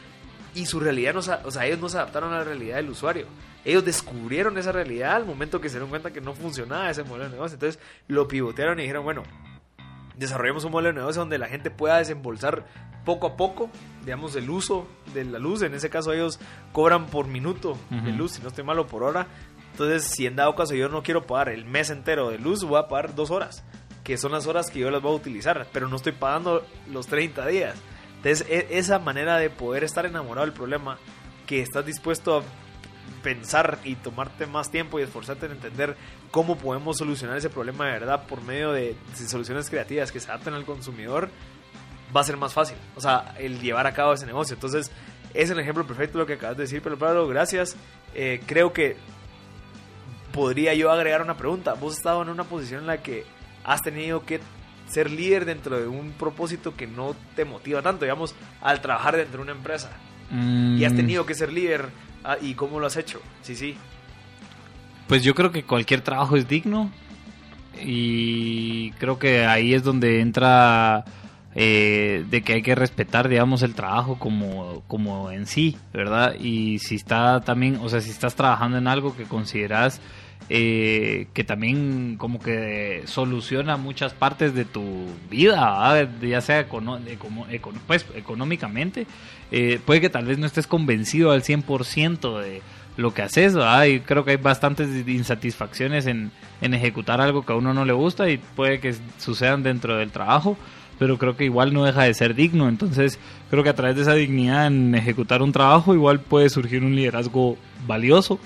Y 0.55 0.67
su 0.67 0.81
realidad, 0.81 1.15
no, 1.15 1.23
se- 1.23 1.33
o 1.45 1.51
sea, 1.51 1.65
ellos 1.65 1.79
no 1.79 1.89
se 1.89 1.97
adaptaron 1.97 2.33
a 2.35 2.39
la 2.39 2.45
realidad 2.45 2.77
del 2.77 2.91
usuario. 2.91 3.27
Ellos 3.65 3.85
descubrieron 3.85 4.59
esa 4.59 4.73
realidad 4.73 5.15
al 5.17 5.25
momento 5.25 5.61
que 5.61 5.69
se 5.69 5.77
dieron 5.77 5.89
cuenta 5.89 6.13
que 6.13 6.21
no 6.21 6.35
funcionaba 6.35 6.91
ese 6.91 7.05
modelo 7.05 7.25
de 7.25 7.31
negocio. 7.31 7.55
Entonces 7.55 7.81
lo 8.09 8.29
pivotearon 8.29 8.79
y 8.81 8.83
dijeron, 8.83 9.05
bueno, 9.05 9.23
desarrollemos 10.17 10.65
un 10.65 10.73
modelo 10.73 10.89
de 10.89 10.95
negocio 11.01 11.21
donde 11.21 11.39
la 11.39 11.47
gente 11.49 11.71
pueda 11.71 11.99
desembolsar 11.99 12.67
poco 13.05 13.27
a 13.29 13.37
poco, 13.37 13.71
digamos, 14.05 14.37
el 14.37 14.49
uso 14.51 14.87
de 15.15 15.25
la 15.25 15.39
luz. 15.39 15.63
En 15.63 15.75
ese 15.75 15.91
caso 15.91 16.13
ellos 16.13 16.39
cobran 16.73 17.07
por 17.07 17.27
minuto 17.27 17.77
de 17.91 18.13
luz, 18.13 18.33
si 18.33 18.43
no 18.43 18.49
estoy 18.49 18.63
malo, 18.65 18.87
por 18.87 19.03
hora. 19.03 19.27
Entonces, 19.73 20.05
si 20.05 20.27
en 20.27 20.37
dado 20.37 20.55
caso 20.55 20.75
yo 20.75 20.89
no 20.89 21.03
quiero 21.03 21.27
pagar 21.27 21.49
el 21.49 21.65
mes 21.65 21.91
entero 21.91 22.31
de 22.31 22.39
luz, 22.39 22.63
voy 22.65 22.79
a 22.79 22.89
pagar 22.89 23.15
dos 23.15 23.31
horas, 23.31 23.65
que 24.05 24.17
son 24.19 24.33
las 24.33 24.47
horas 24.47 24.71
que 24.71 24.79
yo 24.79 24.91
las 24.91 25.03
voy 25.03 25.13
a 25.13 25.17
utilizar, 25.17 25.67
pero 25.73 25.89
no 25.89 25.97
estoy 25.97 26.13
pagando 26.13 26.65
los 26.91 27.07
30 27.07 27.47
días. 27.47 27.75
Entonces, 28.17 28.47
e- 28.49 28.69
esa 28.79 28.99
manera 28.99 29.39
de 29.39 29.51
poder 29.51 29.83
estar 29.85 30.07
enamorado 30.07 30.47
del 30.47 30.55
problema, 30.55 30.99
que 31.47 31.61
estás 31.61 31.85
dispuesto 31.85 32.39
a 32.39 32.43
pensar 33.23 33.79
y 33.85 33.95
tomarte 33.97 34.47
más 34.47 34.71
tiempo 34.71 34.99
y 34.99 35.03
esforzarte 35.03 35.47
en 35.47 35.53
entender 35.53 35.97
cómo 36.31 36.57
podemos 36.59 36.99
solucionar 36.99 37.37
ese 37.37 37.51
problema 37.51 37.87
de 37.87 37.93
verdad 37.93 38.27
por 38.27 38.43
medio 38.43 38.73
de, 38.73 38.95
de 39.19 39.29
soluciones 39.29 39.69
creativas 39.71 40.11
que 40.13 40.21
se 40.21 40.31
adapten 40.31 40.55
al 40.55 40.65
consumidor, 40.65 41.31
va 42.15 42.21
a 42.21 42.25
ser 42.25 42.37
más 42.37 42.53
fácil. 42.53 42.77
O 42.97 43.01
sea, 43.01 43.35
el 43.39 43.61
llevar 43.61 43.87
a 43.87 43.93
cabo 43.95 44.13
ese 44.13 44.27
negocio. 44.27 44.55
Entonces, 44.55 44.91
es 45.35 45.51
el 45.51 45.59
ejemplo 45.59 45.87
perfecto 45.87 46.19
de 46.19 46.25
lo 46.25 46.27
que 46.27 46.35
acabas 46.35 46.57
de 46.57 46.65
decir, 46.65 46.83
pero 46.83 46.99
Pablo, 46.99 47.27
gracias. 47.27 47.77
Eh, 48.15 48.41
creo 48.47 48.73
que 48.73 48.97
podría 50.33 50.75
yo 50.75 50.91
agregar 50.91 51.23
una 51.23 51.37
pregunta. 51.37 51.75
Vos 51.75 51.93
has 51.93 51.99
estado 51.99 52.23
en 52.23 52.29
una 52.29 52.45
posición 52.45 52.81
en 52.81 52.87
la 52.87 53.03
que 53.03 53.25
has 53.65 53.81
tenido 53.83 54.25
que 54.25 54.41
ser 54.89 55.11
líder 55.11 55.45
dentro 55.45 55.79
de 55.81 55.87
un 55.87 56.13
propósito 56.13 56.75
que 56.77 56.87
no 56.87 57.15
te 57.37 57.45
motiva 57.45 57.81
tanto, 57.83 58.05
digamos, 58.05 58.35
al 58.61 58.81
trabajar 58.83 59.17
dentro 59.17 59.39
de 59.39 59.43
una 59.45 59.53
empresa. 59.53 59.91
Y 60.31 60.85
has 60.85 60.93
Mm, 60.93 60.97
tenido 60.97 61.27
que 61.27 61.35
ser 61.35 61.53
líder. 61.53 61.89
ah, 62.25 62.37
¿Y 62.41 62.55
cómo 62.55 62.79
lo 62.81 62.87
has 62.87 62.97
hecho? 62.97 63.21
Sí, 63.43 63.55
sí. 63.57 63.77
Pues 65.09 65.23
yo 65.23 65.35
creo 65.35 65.51
que 65.53 65.63
cualquier 65.65 66.01
trabajo 66.01 66.37
es 66.37 66.49
digno 66.49 66.91
y 67.83 68.91
creo 68.93 69.19
que 69.19 69.45
ahí 69.47 69.75
es 69.75 69.83
donde 69.83 70.21
entra 70.21 71.05
eh, 71.55 72.25
de 72.31 72.43
que 72.43 72.55
hay 72.55 72.63
que 72.63 72.75
respetar, 72.75 73.29
digamos, 73.29 73.63
el 73.63 73.75
trabajo 73.75 74.19
como, 74.19 74.83
como 74.89 75.31
en 75.31 75.47
sí, 75.47 75.77
¿verdad? 75.93 76.35
Y 76.41 76.79
si 76.79 76.95
está 76.95 77.41
también, 77.43 77.79
o 77.83 77.89
sea, 77.89 78.01
si 78.01 78.11
estás 78.11 78.35
trabajando 78.35 78.79
en 78.79 78.87
algo 78.89 79.15
que 79.17 79.25
consideras 79.25 80.01
eh, 80.49 81.27
que 81.35 81.45
también 81.45 82.17
como 82.19 82.39
que 82.41 83.03
soluciona 83.07 83.77
muchas 83.77 84.13
partes 84.15 84.55
de 84.55 84.65
tu 84.65 85.07
vida, 85.31 86.09
ya 86.21 86.41
sea 86.41 86.69
econo- 86.69 86.99
pues, 87.87 88.05
económicamente, 88.15 89.07
eh, 89.51 89.81
puede 89.85 90.01
que 90.01 90.11
tal 90.11 90.27
vez 90.27 90.39
no 90.39 90.47
estés 90.47 90.67
convencido 90.67 91.31
al 91.31 91.43
100% 91.43 92.39
de 92.41 92.63
lo 92.97 93.15
que 93.15 93.23
haces, 93.23 93.55
¿verdad? 93.55 93.85
y 93.85 94.01
creo 94.01 94.25
que 94.25 94.33
hay 94.33 94.37
bastantes 94.37 94.89
insatisfacciones 95.09 96.07
en, 96.07 96.31
en 96.61 96.75
ejecutar 96.75 97.21
algo 97.23 97.45
que 97.47 97.53
a 97.53 97.57
uno 97.57 97.73
no 97.73 97.85
le 97.87 97.93
gusta 97.95 98.29
y 98.29 98.37
puede 98.39 98.81
que 98.81 98.95
sucedan 99.19 99.63
dentro 99.63 99.97
del 99.97 100.11
trabajo, 100.11 100.59
pero 100.99 101.17
creo 101.17 101.35
que 101.37 101.45
igual 101.47 101.73
no 101.73 101.85
deja 101.85 102.03
de 102.03 102.13
ser 102.13 102.35
digno, 102.35 102.69
entonces 102.69 103.19
creo 103.51 103.63
que 103.63 103.71
a 103.71 103.75
través 103.75 103.97
de 103.97 104.03
esa 104.03 104.13
dignidad 104.15 104.67
en 104.67 104.95
ejecutar 104.95 105.41
un 105.43 105.53
trabajo 105.53 105.95
igual 105.95 106.21
puede 106.21 106.51
surgir 106.51 106.85
un 106.85 106.95
liderazgo 106.95 107.57
valioso 107.87 108.39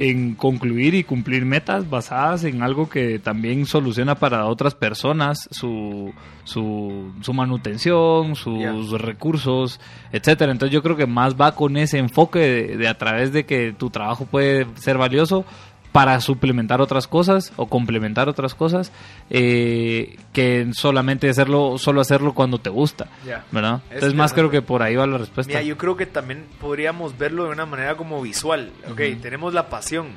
en 0.00 0.34
concluir 0.34 0.94
y 0.94 1.04
cumplir 1.04 1.44
metas 1.44 1.90
basadas 1.90 2.44
en 2.44 2.62
algo 2.62 2.88
que 2.88 3.18
también 3.18 3.66
soluciona 3.66 4.14
para 4.14 4.46
otras 4.46 4.74
personas 4.74 5.46
su, 5.50 6.14
su, 6.44 7.12
su 7.20 7.34
manutención, 7.34 8.34
sus 8.34 8.98
recursos, 8.98 9.78
etcétera. 10.10 10.52
Entonces 10.52 10.72
yo 10.72 10.82
creo 10.82 10.96
que 10.96 11.06
más 11.06 11.38
va 11.38 11.54
con 11.54 11.76
ese 11.76 11.98
enfoque 11.98 12.38
de, 12.38 12.76
de 12.78 12.88
a 12.88 12.96
través 12.96 13.34
de 13.34 13.44
que 13.44 13.74
tu 13.76 13.90
trabajo 13.90 14.24
puede 14.24 14.66
ser 14.76 14.96
valioso 14.96 15.44
para 15.92 16.20
suplementar 16.20 16.80
otras 16.80 17.08
cosas 17.08 17.52
o 17.56 17.66
complementar 17.66 18.28
otras 18.28 18.54
cosas 18.54 18.92
eh, 19.28 20.16
que 20.32 20.68
solamente 20.72 21.28
hacerlo 21.28 21.78
solo 21.78 22.00
hacerlo 22.00 22.32
cuando 22.32 22.58
te 22.58 22.70
gusta, 22.70 23.08
Ya. 23.26 23.44
¿verdad? 23.50 23.80
Es 23.88 23.94
Entonces 23.94 24.14
más 24.16 24.32
creo 24.32 24.50
que 24.50 24.62
por 24.62 24.82
ahí 24.82 24.94
va 24.96 25.06
la 25.06 25.18
respuesta. 25.18 25.50
Mira, 25.50 25.62
yo 25.62 25.76
creo 25.76 25.96
que 25.96 26.06
también 26.06 26.46
podríamos 26.60 27.18
verlo 27.18 27.44
de 27.44 27.50
una 27.50 27.66
manera 27.66 27.96
como 27.96 28.22
visual. 28.22 28.70
Ok, 28.90 29.00
Ujú. 29.12 29.20
tenemos 29.20 29.52
la 29.54 29.68
pasión. 29.68 30.08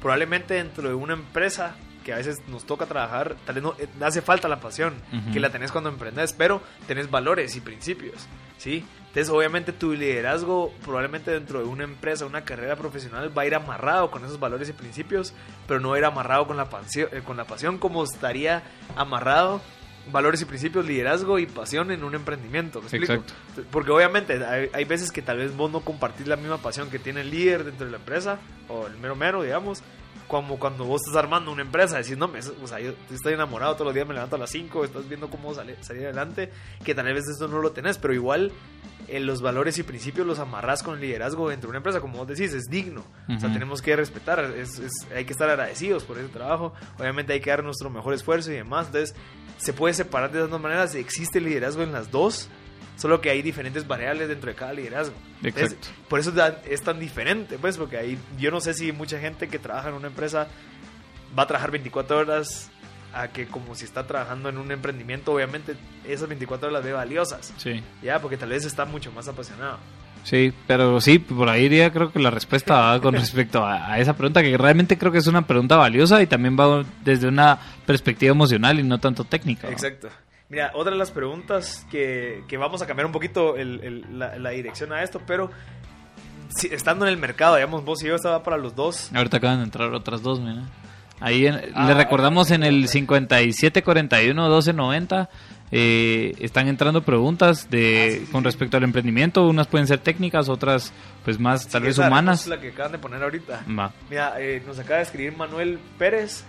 Probablemente 0.00 0.54
dentro 0.54 0.88
de 0.88 0.94
una 0.94 1.12
empresa 1.14 1.76
que 2.04 2.14
a 2.14 2.16
veces 2.16 2.40
nos 2.48 2.64
toca 2.64 2.86
trabajar, 2.86 3.36
tal 3.44 3.56
vez 3.56 3.62
no 3.64 3.74
eh, 3.78 3.86
hace 4.00 4.22
falta 4.22 4.48
la 4.48 4.58
pasión, 4.60 4.94
que 5.34 5.38
la 5.40 5.50
tenés 5.50 5.70
cuando 5.70 5.90
emprendes, 5.90 6.32
pero 6.32 6.62
tenés 6.86 7.10
valores 7.10 7.54
y 7.56 7.60
principios, 7.60 8.26
¿sí? 8.56 8.82
Entonces, 9.10 9.28
obviamente, 9.30 9.72
tu 9.72 9.92
liderazgo, 9.92 10.72
probablemente 10.84 11.32
dentro 11.32 11.58
de 11.58 11.64
una 11.66 11.82
empresa, 11.84 12.26
una 12.26 12.44
carrera 12.44 12.76
profesional, 12.76 13.36
va 13.36 13.42
a 13.42 13.46
ir 13.46 13.54
amarrado 13.56 14.10
con 14.10 14.24
esos 14.24 14.38
valores 14.38 14.68
y 14.68 14.72
principios, 14.72 15.34
pero 15.66 15.80
no 15.80 15.88
va 15.90 15.96
a 15.96 15.98
ir 15.98 16.04
amarrado 16.04 16.46
con 16.46 16.56
la, 16.56 16.70
pasión, 16.70 17.08
eh, 17.12 17.20
con 17.24 17.36
la 17.36 17.44
pasión 17.44 17.78
como 17.78 18.04
estaría 18.04 18.62
amarrado 18.96 19.60
valores 20.12 20.40
y 20.40 20.44
principios, 20.44 20.86
liderazgo 20.86 21.38
y 21.40 21.46
pasión 21.46 21.90
en 21.90 22.04
un 22.04 22.14
emprendimiento. 22.14 22.80
¿me 22.80 22.86
explico? 22.86 23.12
Exacto. 23.12 23.34
Porque 23.72 23.90
obviamente 23.90 24.44
hay, 24.44 24.70
hay 24.72 24.84
veces 24.84 25.10
que 25.12 25.22
tal 25.22 25.38
vez 25.38 25.56
vos 25.56 25.70
no 25.70 25.80
compartís 25.80 26.26
la 26.28 26.36
misma 26.36 26.58
pasión 26.58 26.88
que 26.88 26.98
tiene 26.98 27.20
el 27.22 27.30
líder 27.30 27.64
dentro 27.64 27.86
de 27.86 27.92
la 27.92 27.98
empresa, 27.98 28.38
o 28.68 28.86
el 28.86 28.96
mero 28.96 29.16
mero, 29.16 29.42
digamos, 29.42 29.82
como 30.28 30.58
cuando 30.60 30.84
vos 30.84 31.02
estás 31.04 31.16
armando 31.22 31.50
una 31.50 31.62
empresa, 31.62 31.98
decís, 31.98 32.16
no, 32.16 32.28
me, 32.28 32.38
o 32.38 32.66
sea, 32.68 32.78
yo 32.78 32.92
estoy 33.12 33.34
enamorado 33.34 33.74
todos 33.74 33.86
los 33.86 33.94
días, 33.94 34.06
me 34.06 34.14
levanto 34.14 34.36
a 34.36 34.38
las 34.38 34.50
5, 34.50 34.84
estás 34.84 35.08
viendo 35.08 35.28
cómo 35.28 35.52
sale- 35.52 35.76
salir 35.82 36.04
adelante, 36.04 36.50
que 36.84 36.94
tal 36.94 37.06
vez 37.12 37.24
eso 37.28 37.48
no 37.48 37.60
lo 37.60 37.72
tenés, 37.72 37.98
pero 37.98 38.14
igual 38.14 38.52
eh, 39.10 39.20
los 39.20 39.42
valores 39.42 39.76
y 39.78 39.82
principios 39.82 40.26
los 40.26 40.38
amarrás 40.38 40.82
con 40.82 40.94
el 40.94 41.00
liderazgo 41.00 41.48
dentro 41.50 41.66
de 41.68 41.70
una 41.70 41.78
empresa, 41.78 42.00
como 42.00 42.18
vos 42.18 42.28
decís, 42.28 42.52
es 42.54 42.64
digno. 42.70 43.04
O 43.28 43.40
sea, 43.40 43.52
tenemos 43.52 43.82
que 43.82 43.96
respetar, 43.96 44.40
es- 44.56 44.78
es- 44.78 45.06
hay 45.14 45.24
que 45.24 45.32
estar 45.32 45.48
agradecidos 45.50 46.04
por 46.04 46.18
ese 46.18 46.28
trabajo, 46.28 46.72
obviamente 46.98 47.32
hay 47.32 47.40
que 47.40 47.50
dar 47.50 47.64
nuestro 47.64 47.90
mejor 47.90 48.14
esfuerzo 48.14 48.50
y 48.52 48.54
demás, 48.54 48.86
entonces 48.86 49.14
se 49.58 49.72
puede 49.72 49.94
separar 49.94 50.30
de 50.30 50.38
esas 50.38 50.50
dos 50.50 50.60
maneras, 50.60 50.94
existe 50.94 51.40
liderazgo 51.40 51.82
en 51.82 51.92
las 51.92 52.10
dos, 52.10 52.48
solo 52.96 53.20
que 53.20 53.30
hay 53.30 53.42
diferentes 53.42 53.86
variables 53.86 54.28
dentro 54.28 54.50
de 54.50 54.54
cada 54.56 54.72
liderazgo. 54.72 55.14
Entonces, 55.42 55.78
por 56.08 56.20
eso 56.20 56.32
es 56.68 56.82
tan 56.82 56.98
diferente, 57.00 57.58
pues, 57.58 57.76
porque 57.78 57.96
ahí 57.96 58.18
yo 58.38 58.50
no 58.50 58.60
sé 58.60 58.74
si 58.74 58.92
mucha 58.92 59.18
gente 59.18 59.48
que 59.48 59.58
trabaja 59.58 59.88
en 59.88 59.94
una 59.94 60.08
empresa 60.08 60.48
va 61.38 61.44
a 61.44 61.46
trabajar 61.46 61.70
24 61.70 62.18
horas 62.18 62.70
a 63.14 63.28
que 63.28 63.46
como 63.46 63.74
si 63.74 63.84
está 63.84 64.06
trabajando 64.06 64.48
en 64.48 64.58
un 64.58 64.70
emprendimiento, 64.72 65.32
obviamente 65.32 65.74
esas 66.06 66.28
24 66.28 66.68
horas 66.68 66.80
las 66.80 66.84
ve 66.84 66.92
valiosas, 66.92 67.52
Sí. 67.56 67.82
ya, 68.02 68.20
porque 68.20 68.36
tal 68.36 68.50
vez 68.50 68.64
está 68.64 68.84
mucho 68.84 69.10
más 69.12 69.26
apasionado. 69.28 69.78
Sí, 70.22 70.52
pero 70.66 71.00
sí, 71.00 71.18
por 71.18 71.48
ahí 71.48 71.64
iría 71.64 71.90
creo 71.90 72.12
que 72.12 72.18
la 72.18 72.30
respuesta 72.30 72.74
va 72.78 73.00
con 73.00 73.14
respecto 73.14 73.64
a, 73.64 73.92
a 73.92 73.98
esa 73.98 74.14
pregunta, 74.14 74.42
que 74.42 74.56
realmente 74.58 74.98
creo 74.98 75.10
que 75.10 75.18
es 75.18 75.26
una 75.26 75.46
pregunta 75.46 75.76
valiosa 75.76 76.20
y 76.22 76.26
también 76.26 76.56
va 76.58 76.84
desde 77.04 77.26
una 77.28 77.58
perspectiva 77.86 78.32
emocional 78.32 78.78
y 78.78 78.82
no 78.82 78.98
tanto 78.98 79.24
técnica. 79.24 79.66
¿no? 79.66 79.72
Exacto. 79.72 80.08
Mira, 80.50 80.72
otra 80.74 80.92
de 80.92 80.98
las 80.98 81.10
preguntas 81.10 81.86
que, 81.90 82.42
que 82.48 82.56
vamos 82.56 82.82
a 82.82 82.86
cambiar 82.86 83.06
un 83.06 83.12
poquito 83.12 83.56
el- 83.56 83.80
el- 83.84 84.18
la, 84.18 84.36
la 84.38 84.50
dirección 84.50 84.92
a 84.92 85.02
esto, 85.02 85.22
pero 85.26 85.50
si- 86.56 86.66
estando 86.68 87.06
en 87.06 87.12
el 87.12 87.18
mercado, 87.18 87.54
digamos, 87.56 87.84
vos 87.84 88.02
y 88.02 88.08
yo 88.08 88.14
estaba 88.16 88.42
para 88.42 88.56
los 88.58 88.74
dos. 88.74 89.10
Ahorita 89.14 89.36
acaban 89.38 89.58
de 89.58 89.64
entrar 89.64 89.92
otras 89.94 90.22
dos, 90.22 90.40
mira. 90.40 90.62
Ahí 91.20 91.46
en- 91.46 91.60
Ah, 91.74 91.86
le 91.88 91.94
recordamos 91.94 92.50
en 92.50 92.62
el 92.64 92.84
ok. 92.84 92.90
5741-1290 92.90 95.28
eh, 95.72 96.34
están 96.40 96.66
entrando 96.66 97.02
preguntas 97.02 97.70
de 97.70 98.08
Ah, 98.08 98.12
sí, 98.18 98.26
sí, 98.26 98.32
con 98.32 98.40
sí. 98.40 98.44
respecto 98.46 98.76
al 98.76 98.82
emprendimiento. 98.84 99.46
Unas 99.46 99.68
pueden 99.68 99.86
ser 99.86 99.98
técnicas, 100.00 100.48
otras 100.48 100.92
pues 101.24 101.38
más 101.38 101.68
tal 101.68 101.82
vez 101.82 101.96
humanas. 101.98 102.42
Es 102.42 102.46
la 102.48 102.60
que 102.60 102.70
acaban 102.70 102.90
de 102.92 102.98
poner 102.98 103.22
ahorita. 103.22 103.64
Va. 103.78 103.92
Mira, 104.08 104.34
eh, 104.40 104.62
nos 104.66 104.78
acaba 104.80 104.96
de 104.96 105.02
escribir 105.04 105.36
Manuel 105.36 105.78
Pérez. 105.98 106.44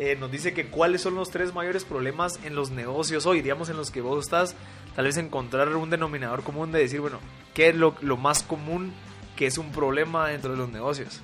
eh, 0.00 0.16
nos 0.18 0.30
dice 0.30 0.52
que 0.54 0.66
cuáles 0.66 1.02
son 1.02 1.16
los 1.16 1.28
tres 1.30 1.52
mayores 1.54 1.84
problemas 1.84 2.38
en 2.44 2.54
los 2.54 2.70
negocios 2.70 3.26
hoy, 3.26 3.42
digamos 3.42 3.68
en 3.68 3.76
los 3.76 3.90
que 3.90 4.00
vos 4.00 4.24
estás, 4.24 4.54
tal 4.94 5.06
vez 5.06 5.16
encontrar 5.16 5.74
un 5.74 5.90
denominador 5.90 6.44
común 6.44 6.70
de 6.70 6.78
decir, 6.78 7.00
bueno, 7.00 7.18
¿qué 7.52 7.70
es 7.70 7.74
lo, 7.74 7.96
lo 8.00 8.16
más 8.16 8.44
común 8.44 8.92
que 9.34 9.46
es 9.46 9.58
un 9.58 9.72
problema 9.72 10.28
dentro 10.28 10.52
de 10.52 10.56
los 10.56 10.68
negocios? 10.68 11.20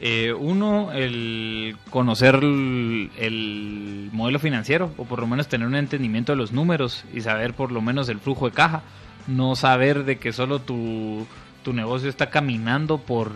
Eh, 0.00 0.32
uno, 0.32 0.90
el 0.92 1.76
conocer 1.90 2.36
el, 2.36 3.10
el 3.18 4.10
modelo 4.12 4.38
financiero, 4.40 4.90
o 4.96 5.04
por 5.04 5.20
lo 5.20 5.26
menos 5.26 5.48
tener 5.48 5.66
un 5.66 5.76
entendimiento 5.76 6.32
de 6.32 6.36
los 6.36 6.52
números 6.52 7.04
y 7.14 7.20
saber 7.20 7.54
por 7.54 7.70
lo 7.70 7.80
menos 7.80 8.08
el 8.08 8.18
flujo 8.18 8.46
de 8.46 8.52
caja. 8.54 8.82
No 9.28 9.54
saber 9.54 10.04
de 10.04 10.18
que 10.18 10.32
solo 10.32 10.58
tu, 10.58 11.26
tu 11.62 11.72
negocio 11.72 12.08
está 12.08 12.30
caminando 12.30 12.98
por 12.98 13.30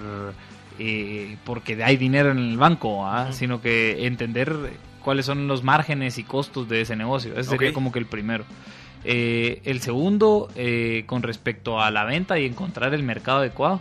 eh, 0.78 1.36
porque 1.44 1.82
hay 1.82 1.96
dinero 1.96 2.30
en 2.30 2.38
el 2.38 2.56
banco, 2.56 3.06
¿ah? 3.06 3.32
Sino 3.32 3.60
que 3.60 4.06
entender 4.06 4.54
cuáles 5.02 5.24
son 5.24 5.46
los 5.48 5.62
márgenes 5.62 6.18
y 6.18 6.24
costos 6.24 6.68
de 6.68 6.80
ese 6.82 6.96
negocio. 6.96 7.32
Ese 7.38 7.50
sería 7.50 7.72
como 7.72 7.92
que 7.92 7.98
el 7.98 8.06
primero. 8.06 8.44
Eh, 9.04 9.60
el 9.64 9.80
segundo, 9.80 10.48
eh, 10.56 11.04
con 11.06 11.22
respecto 11.22 11.80
a 11.80 11.90
la 11.92 12.04
venta 12.04 12.38
y 12.40 12.44
encontrar 12.44 12.92
el 12.92 13.04
mercado 13.04 13.38
adecuado 13.38 13.80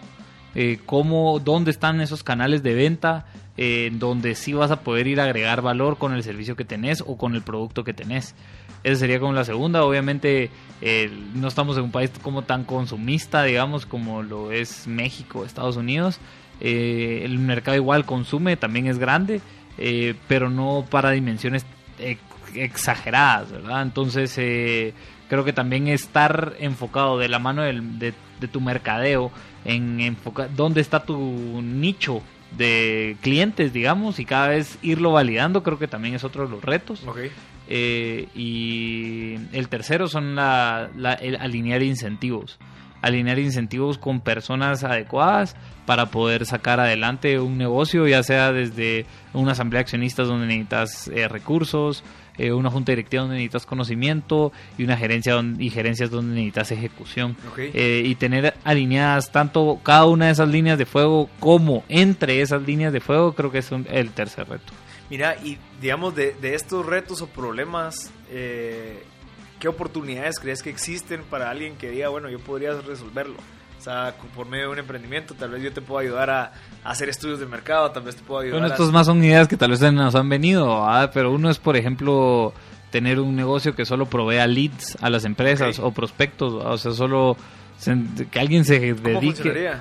eh, 0.56 0.80
cómo, 0.86 1.39
dónde 1.39 1.72
están 1.72 2.02
esos 2.02 2.24
canales 2.24 2.63
de 2.63 2.74
venta, 2.74 3.26
eh, 3.58 3.89
donde 3.94 4.36
sí 4.36 4.54
vas 4.54 4.72
a 4.72 4.82
poder 4.82 5.08
ir 5.08 5.20
a 5.22 5.26
agregar 5.26 5.62
valor 5.62 5.98
con 5.98 6.13
el 6.13 6.24
servicio 6.24 6.56
que 6.56 6.65
tenés 6.65 7.02
o 7.06 7.18
con 7.18 7.36
el 7.36 7.41
producto 7.41 7.84
que 7.84 7.94
tenés. 7.94 8.36
Esa 8.84 9.00
sería 9.00 9.20
como 9.20 9.34
la 9.34 9.46
segunda. 9.46 9.84
Obviamente 9.84 10.50
eh, 10.82 11.10
no 11.34 11.48
estamos 11.48 11.78
en 11.78 11.84
un 11.84 11.91
país 11.91 12.12
como 12.22 12.44
tan 12.44 12.63
consumista, 12.65 13.44
digamos, 13.44 13.86
como 13.86 14.24
lo 14.24 14.52
es 14.52 14.88
México, 14.88 15.46
Estados 15.46 15.78
Unidos. 15.78 16.20
Eh, 16.62 17.22
el 17.24 17.39
mercado 17.39 17.76
igual 17.76 18.06
consume, 18.06 18.58
también 18.58 18.88
es 18.88 18.98
grande, 19.00 19.41
pero 20.28 20.50
no 20.50 20.86
para 20.89 21.12
dimensiones 21.12 21.65
ex- 22.00 22.22
exageradas, 22.54 23.52
¿verdad? 23.52 23.82
Entonces 23.82 24.34
creo 25.28 25.44
que 25.44 25.54
también 25.54 25.88
estar 25.88 26.54
enfocado 26.60 27.18
de 27.18 27.28
la 27.28 27.39
mano 27.39 27.63
de 27.63 28.13
tu 28.52 28.62
mercadeo 28.62 29.32
en 29.65 29.99
enfocar 29.99 30.49
dónde 30.56 30.82
está 30.82 31.04
tu 31.04 31.17
nicho 31.62 32.21
de 32.58 33.17
clientes, 33.21 33.73
digamos, 33.73 34.19
y 34.19 34.25
cada 34.25 34.47
vez 34.49 34.78
irlo 34.82 35.12
validando, 35.12 35.62
creo 35.63 35.78
que 35.80 35.88
también 35.88 36.15
es 36.15 36.23
otro 36.23 36.45
de 36.45 36.51
los 36.51 36.63
retos. 36.63 37.01
Eh, 37.67 38.28
y 38.36 39.36
el 39.58 39.67
tercero 39.69 40.08
son 40.08 40.36
la, 40.36 40.89
la- 40.95 41.13
el 41.15 41.36
alinear 41.38 41.82
incentivos. 41.84 42.58
alinear 43.01 43.38
incentivos 43.38 43.99
con 43.99 44.19
personas 44.19 44.84
adecuadas 44.84 45.56
para 45.86 46.08
poder 46.08 46.45
sacar 46.47 46.80
adelante 46.80 47.39
un 47.39 47.56
negocio, 47.58 48.08
ya 48.08 48.23
sea 48.23 48.51
desde 48.51 49.06
una 49.34 49.51
asamblea 49.51 49.80
de 49.80 49.84
accionistas 49.84 50.28
donde 50.28 50.47
necesitas 50.47 51.08
eh, 51.10 51.28
recursos, 51.28 52.04
eh, 52.38 52.52
una 52.52 52.69
junta 52.69 52.91
directiva 52.91 53.21
donde 53.21 53.38
necesitas 53.38 53.65
conocimiento 53.65 54.52
y 54.78 54.84
una 54.84 54.98
gerencia 54.98 55.34
donde, 55.34 55.63
y 55.63 55.69
gerencias 55.69 56.10
donde 56.10 56.36
necesitas 56.36 56.71
ejecución. 56.71 57.36
Eh, 57.58 58.04
y 58.06 58.15
tener 58.15 58.56
alineadas 58.63 59.32
tanto 59.32 59.80
cada 59.84 60.06
una 60.06 60.28
de 60.28 60.32
esas 60.32 60.50
líneas 60.50 60.78
de 60.78 60.86
fuego 60.86 61.30
como 61.39 61.84
entre 61.89 62.41
esas 62.41 62.62
líneas 62.62 62.93
de 62.93 63.00
fuego 63.00 63.34
creo 63.34 63.52
que 63.52 63.60
es 63.60 63.71
el 63.71 64.12
tercer 64.12 64.48
reto. 64.48 64.74
Mira, 65.10 65.36
y 65.43 65.58
digamos 65.82 66.15
de, 66.15 66.34
de 66.34 66.56
estos 66.56 66.86
retos 66.86 67.21
o 67.21 67.28
problemas, 67.28 68.12
eh, 68.32 69.04
¿qué 69.60 69.67
oportunidades 69.67 70.39
crees 70.39 70.63
que 70.63 70.69
existen 70.69 71.24
para 71.24 71.50
alguien 71.52 71.76
que 71.76 71.91
diga, 71.91 72.10
bueno, 72.10 72.30
yo 72.30 72.39
podría 72.39 72.74
resolverlo? 72.82 73.36
Sea, 73.86 74.15
por 74.34 74.48
medio 74.48 74.65
de 74.65 74.71
un 74.71 74.80
emprendimiento, 74.80 75.36
tal 75.36 75.52
vez 75.52 75.62
yo 75.62 75.71
te 75.71 75.80
puedo 75.80 76.00
ayudar 76.00 76.28
a, 76.32 76.54
hacer 76.84 77.08
estudios 77.08 77.39
de 77.39 77.45
mercado, 77.45 77.91
tal 77.91 78.02
vez 78.02 78.15
te 78.15 78.24
puedo 78.24 78.41
ayudar. 78.41 78.60
Bueno, 78.60 78.74
estos 78.74 78.91
más 78.91 79.06
son 79.06 79.24
ideas 79.24 79.48
que 79.48 79.58
tal 79.58 79.69
vez 79.69 79.80
nos 79.93 80.15
han 80.15 80.28
venido, 80.28 80.84
pero 81.13 81.32
uno 81.32 81.52
es, 81.52 81.60
por 81.60 81.78
ejemplo, 81.78 82.52
tener 82.89 83.19
un 83.19 83.36
negocio 83.36 83.76
que 83.76 83.86
solo 83.86 84.08
provea 84.08 84.48
leads 84.48 84.98
a 85.02 85.12
las 85.12 85.24
empresas 85.24 85.78
o 85.78 85.91
prospectos, 85.91 86.54
o 86.54 86.78
sea, 86.80 86.93
solo 86.93 87.38
que 88.32 88.39
alguien 88.39 88.65
se 88.65 88.80
dedique. 88.95 89.74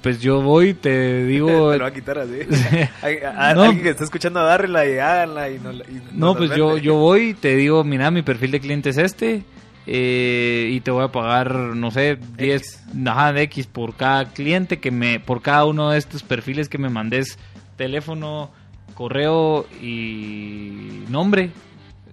Pues 0.00 0.18
yo 0.22 0.40
voy, 0.40 0.72
te 0.72 1.26
digo. 1.26 1.48
te 1.72 1.76
lo 1.76 1.84
va 1.84 1.90
a 1.90 1.92
quitar 1.92 2.18
así. 2.18 2.38
alguien 3.36 3.82
que 3.82 3.90
está 3.90 4.04
escuchando, 4.04 4.40
agárrela 4.40 4.86
y 4.86 4.98
háganla. 4.98 5.50
Y 5.50 5.58
no, 5.58 5.72
no, 6.12 6.34
pues 6.34 6.56
yo, 6.56 6.78
yo 6.78 6.94
voy, 6.94 7.34
te 7.34 7.54
digo, 7.54 7.84
mira, 7.84 8.10
mi 8.10 8.22
perfil 8.22 8.52
de 8.52 8.60
cliente 8.60 8.88
es 8.88 8.96
este. 8.96 9.44
Eh, 9.88 10.70
y 10.72 10.80
te 10.80 10.90
voy 10.90 11.04
a 11.04 11.12
pagar, 11.12 11.54
no 11.54 11.90
sé, 11.90 12.18
10 12.36 12.84
de 12.92 13.42
X 13.42 13.66
por 13.68 13.94
cada 13.94 14.24
cliente 14.32 14.80
que 14.80 14.90
me, 14.90 15.20
por 15.20 15.42
cada 15.42 15.64
uno 15.64 15.90
de 15.90 15.98
estos 15.98 16.24
perfiles 16.24 16.68
que 16.68 16.78
me 16.78 16.88
mandes 16.88 17.38
teléfono, 17.76 18.50
correo 18.94 19.66
y 19.80 21.04
nombre. 21.08 21.50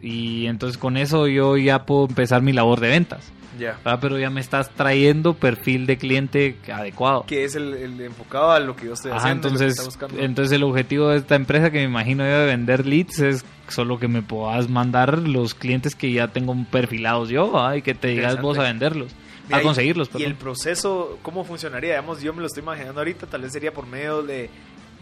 Y 0.01 0.45
entonces 0.47 0.77
con 0.77 0.97
eso 0.97 1.27
yo 1.27 1.57
ya 1.57 1.85
puedo 1.85 2.05
empezar 2.07 2.41
mi 2.41 2.53
labor 2.53 2.79
de 2.79 2.89
ventas. 2.89 3.31
Ya. 3.57 3.79
Pero 4.01 4.19
ya 4.19 4.29
me 4.29 4.41
estás 4.41 4.69
trayendo 4.71 5.35
perfil 5.35 5.85
de 5.85 5.97
cliente 5.97 6.57
adecuado. 6.71 7.23
Que 7.25 7.43
es 7.43 7.55
el, 7.55 8.01
enfocado 8.01 8.51
a 8.51 8.59
lo 8.59 8.75
que 8.75 8.87
yo 8.87 8.93
estoy 8.93 9.11
haciendo. 9.11 9.47
Entonces, 9.47 9.97
entonces 10.17 10.51
el 10.51 10.63
objetivo 10.63 11.09
de 11.09 11.17
esta 11.17 11.35
empresa 11.35 11.71
que 11.71 11.79
me 11.79 11.85
imagino 11.85 12.23
yo 12.23 12.39
de 12.39 12.45
vender 12.47 12.85
leads 12.85 13.19
es 13.19 13.45
solo 13.73 13.99
que 13.99 14.07
me 14.07 14.21
puedas 14.21 14.69
mandar 14.69 15.17
los 15.19 15.53
clientes 15.53 15.95
que 15.95 16.11
ya 16.11 16.29
tengo 16.29 16.55
perfilados 16.71 17.29
yo 17.29 17.53
y 17.75 17.81
que 17.81 17.93
te 17.93 18.09
digas 18.09 18.41
vos 18.41 18.57
a 18.57 18.63
venderlos. 18.63 19.11
a 19.51 19.61
conseguirlos. 19.61 20.09
Y 20.15 20.23
el 20.23 20.35
proceso, 20.35 21.19
¿cómo 21.21 21.43
funcionaría? 21.43 21.91
Digamos, 21.91 22.21
yo 22.21 22.33
me 22.33 22.41
lo 22.41 22.47
estoy 22.47 22.63
imaginando 22.63 23.01
ahorita, 23.01 23.27
tal 23.27 23.41
vez 23.41 23.51
sería 23.51 23.73
por 23.73 23.85
medio 23.85 24.23
de, 24.23 24.49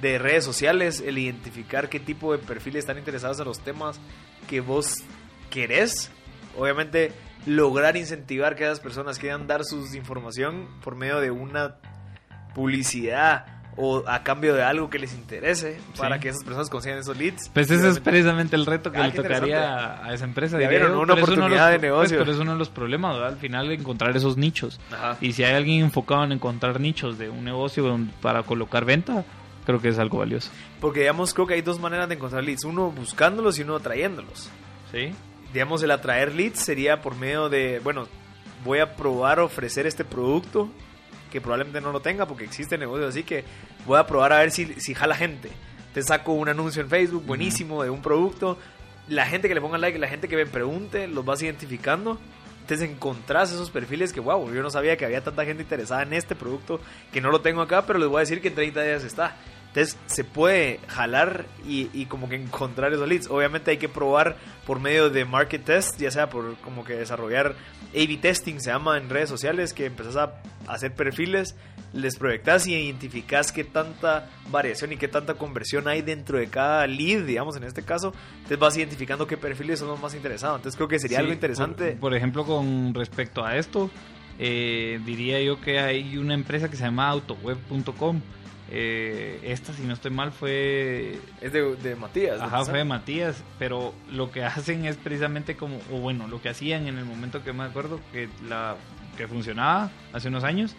de 0.02 0.18
redes 0.18 0.44
sociales, 0.44 1.04
el 1.06 1.18
identificar 1.18 1.90
qué 1.90 2.00
tipo 2.00 2.32
de 2.32 2.40
perfiles 2.40 2.80
están 2.80 2.98
interesados 2.98 3.40
en 3.40 3.46
los 3.46 3.60
temas 3.60 4.00
que 4.50 4.62
vos 4.62 4.96
querés. 5.50 6.12
Obviamente 6.58 7.12
lograr 7.46 7.98
incentivar 7.98 8.56
que 8.56 8.64
esas 8.64 8.80
personas 8.80 9.18
quieran 9.20 9.48
dar 9.48 9.64
su 9.64 9.86
información 9.96 10.68
por 10.84 10.96
medio 10.96 11.20
de 11.20 11.32
una 11.32 11.76
publicidad 12.54 13.61
o 13.78 14.04
a 14.08 14.24
cambio 14.24 14.54
de 14.54 14.64
algo 14.64 14.90
que 14.90 15.00
les 15.00 15.14
interese 15.14 15.80
para 15.98 16.20
que 16.20 16.30
esas 16.30 16.44
personas 16.44 16.70
consigan 16.70 17.00
esos 17.00 17.18
leads. 17.18 17.50
Pues 17.54 17.72
ese 17.72 17.90
es 17.90 18.00
precisamente 18.00 18.56
el 18.56 18.66
reto 18.66 18.92
que 18.92 19.00
ah, 19.00 19.08
le 19.08 19.14
tocaría 19.14 20.06
a 20.06 20.14
esa 20.14 20.26
empresa. 20.26 20.58
vieron, 20.58 20.98
una 20.98 21.14
oportunidad 21.14 21.72
de 21.72 21.80
negocio. 21.80 22.20
pero 22.20 22.32
es 22.32 22.40
uno 22.40 22.54
de 22.54 22.58
los 22.58 22.70
problemas, 22.70 23.18
al 23.18 23.38
final 23.38 23.72
encontrar 23.72 24.16
esos 24.16 24.38
nichos. 24.38 24.80
Y 25.22 25.34
si 25.34 25.44
hay 25.44 25.56
alguien 25.56 25.84
enfocado 25.84 26.24
en 26.24 26.34
encontrar 26.34 26.80
nichos 26.80 27.18
de 27.18 27.30
un 27.30 27.44
negocio 27.44 28.00
para 28.22 28.44
colocar 28.44 28.86
venta, 28.86 29.24
creo 29.66 29.82
que 29.82 29.90
es 29.90 30.00
algo 30.00 30.20
valioso. 30.20 30.52
Porque 30.80 31.02
digamos, 31.02 31.34
creo 31.34 31.48
que 31.48 31.54
hay 31.56 31.62
dos 31.62 31.80
maneras 31.80 32.10
de 32.10 32.16
encontrar 32.16 32.44
leads, 32.44 32.64
uno 32.64 32.92
buscándolos 32.92 33.58
y 33.60 33.64
uno 33.64 33.80
trayéndolos. 33.80 34.50
Sí 34.92 35.14
digamos, 35.54 35.84
el 35.84 35.92
atraer 35.92 36.34
leads 36.34 36.60
sería 36.60 37.02
por 37.02 37.16
medio 37.16 37.50
de, 37.50 37.80
bueno, 37.80 38.08
voy 38.64 38.80
a 38.80 38.96
probar 38.96 39.40
ofrecer 39.40 39.86
este 39.86 40.06
producto 40.06 40.70
que 41.32 41.41
probablemente 41.41 41.82
no 41.82 41.91
lo 41.91 42.02
tenga 42.02 42.28
porque 42.28 42.44
existe 42.44 42.78
negocio 42.78 43.08
así 43.08 43.24
que 43.24 43.44
voy 43.86 43.98
a 43.98 44.06
probar 44.06 44.34
a 44.34 44.39
ver 44.39 44.52
si, 44.52 44.65
si 44.80 44.94
jala 44.94 45.15
gente. 45.15 45.50
Te 45.94 46.04
saco 46.04 46.34
un 46.34 46.48
anuncio 46.48 46.82
en 46.82 46.89
Facebook 46.89 47.26
buenísimo 47.26 47.84
de 47.84 47.89
un 47.89 48.02
producto, 48.02 48.58
la 49.08 49.26
gente 49.26 49.48
que 49.48 49.56
le 49.56 49.62
ponga 49.62 49.78
like, 49.78 50.00
la 50.00 50.08
gente 50.08 50.28
que 50.28 50.36
me 50.36 50.46
pregunte, 50.46 51.08
los 51.08 51.26
vas 51.26 51.41
identificando. 51.41 52.20
Entonces 52.62 52.89
encontrás 52.89 53.52
esos 53.52 53.70
perfiles 53.70 54.13
que, 54.13 54.20
wow, 54.20 54.54
yo 54.54 54.62
no 54.62 54.70
sabía 54.70 54.96
que 54.96 55.06
había 55.06 55.24
tanta 55.24 55.44
gente 55.44 55.63
interesada 55.63 56.04
en 56.04 56.13
este 56.13 56.36
producto 56.36 56.80
que 57.12 57.20
no 57.20 57.32
lo 57.32 57.41
tengo 57.41 57.62
acá, 57.62 57.86
pero 57.86 58.00
les 58.00 58.08
voy 58.08 58.17
a 58.17 58.20
decir 58.22 58.41
que 58.41 58.50
en 58.50 58.56
30 58.56 58.84
días 58.84 59.04
está. 59.04 59.36
Entonces 59.67 59.98
se 60.06 60.24
puede 60.24 60.80
jalar 60.88 61.46
y, 61.65 62.06
como 62.06 62.30
que 62.30 62.36
encontrar 62.36 62.94
esos 62.94 63.08
leads. 63.08 63.30
Obviamente 63.30 63.72
hay 63.72 63.78
que 63.78 63.89
probar 63.89 64.36
por 64.65 64.80
medio 64.80 65.10
de 65.10 65.26
market 65.26 65.63
test, 65.63 65.98
ya 65.98 66.12
sea 66.12 66.30
por 66.30 66.56
como 66.58 66.84
que 66.84 66.94
desarrollar 66.94 67.56
A-B 67.94 68.18
testing, 68.18 68.60
se 68.60 68.72
llama 68.72 68.98
en 68.98 69.10
redes 69.10 69.30
sociales, 69.30 69.74
que 69.74 69.86
empezás 69.86 70.16
a 70.16 70.42
hacer 70.68 70.94
perfiles, 70.94 71.56
les 71.94 72.18
proyectas 72.18 72.68
y 72.68 72.76
identificas 72.76 73.52
qué 73.52 73.64
tanta 73.64 74.30
variación 74.50 74.94
y 74.94 74.98
qué 74.98 75.08
tanta 75.08 75.34
conversión 75.34 75.88
hay 75.88 76.02
dentro 76.02 76.38
de 76.38 76.48
cada 76.48 76.88
lead, 76.88 77.26
digamos 77.26 77.58
en 77.58 77.64
este 77.64 77.84
caso. 77.84 78.14
Entonces 78.36 78.60
vas 78.60 78.78
identificando 78.78 79.28
qué 79.28 79.38
perfiles 79.38 79.80
son 79.80 79.90
los 79.90 80.02
más 80.02 80.16
interesados. 80.16 80.58
Entonces 80.58 80.78
creo 80.78 80.88
que 80.88 81.00
sería 81.00 81.20
algo 81.20 81.34
interesante. 81.34 81.98
Por, 82.00 82.16
ejemplo, 82.16 82.46
con 82.46 82.94
respecto 82.94 83.44
a 83.44 83.58
esto, 83.58 83.92
eh, 84.40 85.00
diría 85.06 85.42
yo 85.42 85.60
que 85.60 85.80
hay 85.80 86.18
una 86.18 86.34
empresa 86.34 86.70
que 86.70 86.78
se 86.78 86.84
llama 86.84 87.10
autoweb.com 87.10 88.22
eh, 88.74 89.40
esta, 89.44 89.74
si 89.74 89.84
no 89.84 89.94
estoy 89.94 90.12
mal, 90.12 90.32
fue... 90.32 91.20
Es 91.42 91.52
de, 91.52 91.96
Matías. 91.96 92.40
Ajá, 92.40 92.64
fue 92.64 92.80
de 92.80 92.86
Matías, 92.86 93.44
pero 93.60 93.94
lo 94.12 94.32
que 94.32 94.44
hacen 94.46 94.86
es 94.86 94.96
precisamente 94.96 95.58
como, 95.58 95.80
o 95.92 95.98
bueno, 95.98 96.28
lo 96.28 96.42
que 96.42 96.50
hacían 96.50 96.88
en 96.88 96.98
el 96.98 97.06
momento 97.06 97.44
que 97.44 97.52
me 97.52 97.64
acuerdo 97.64 98.00
que, 98.14 98.30
la, 98.48 98.78
que 99.18 99.28
funcionaba 99.28 99.92
hace 100.14 100.30
unos 100.30 100.46
años, 100.46 100.76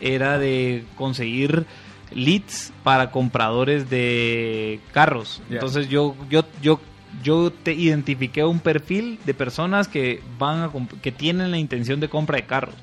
era 0.00 0.38
de 0.38 0.84
conseguir 0.96 1.66
leads 2.12 2.72
para 2.82 3.10
compradores 3.10 3.90
de 3.90 4.80
carros. 4.92 5.42
Entonces 5.50 5.88
yo, 5.88 6.16
yo, 6.30 6.44
yo, 6.62 6.80
yo 7.22 7.50
te 7.50 7.74
identifiqué 7.74 8.44
un 8.44 8.60
perfil 8.60 9.18
de 9.26 9.34
personas 9.34 9.88
que 9.88 10.22
van 10.38 10.62
a, 10.62 10.70
que 11.02 11.12
tienen 11.12 11.50
la 11.50 11.58
intención 11.58 12.00
de 12.00 12.08
compra 12.08 12.36
de 12.36 12.46
carros. 12.46 12.74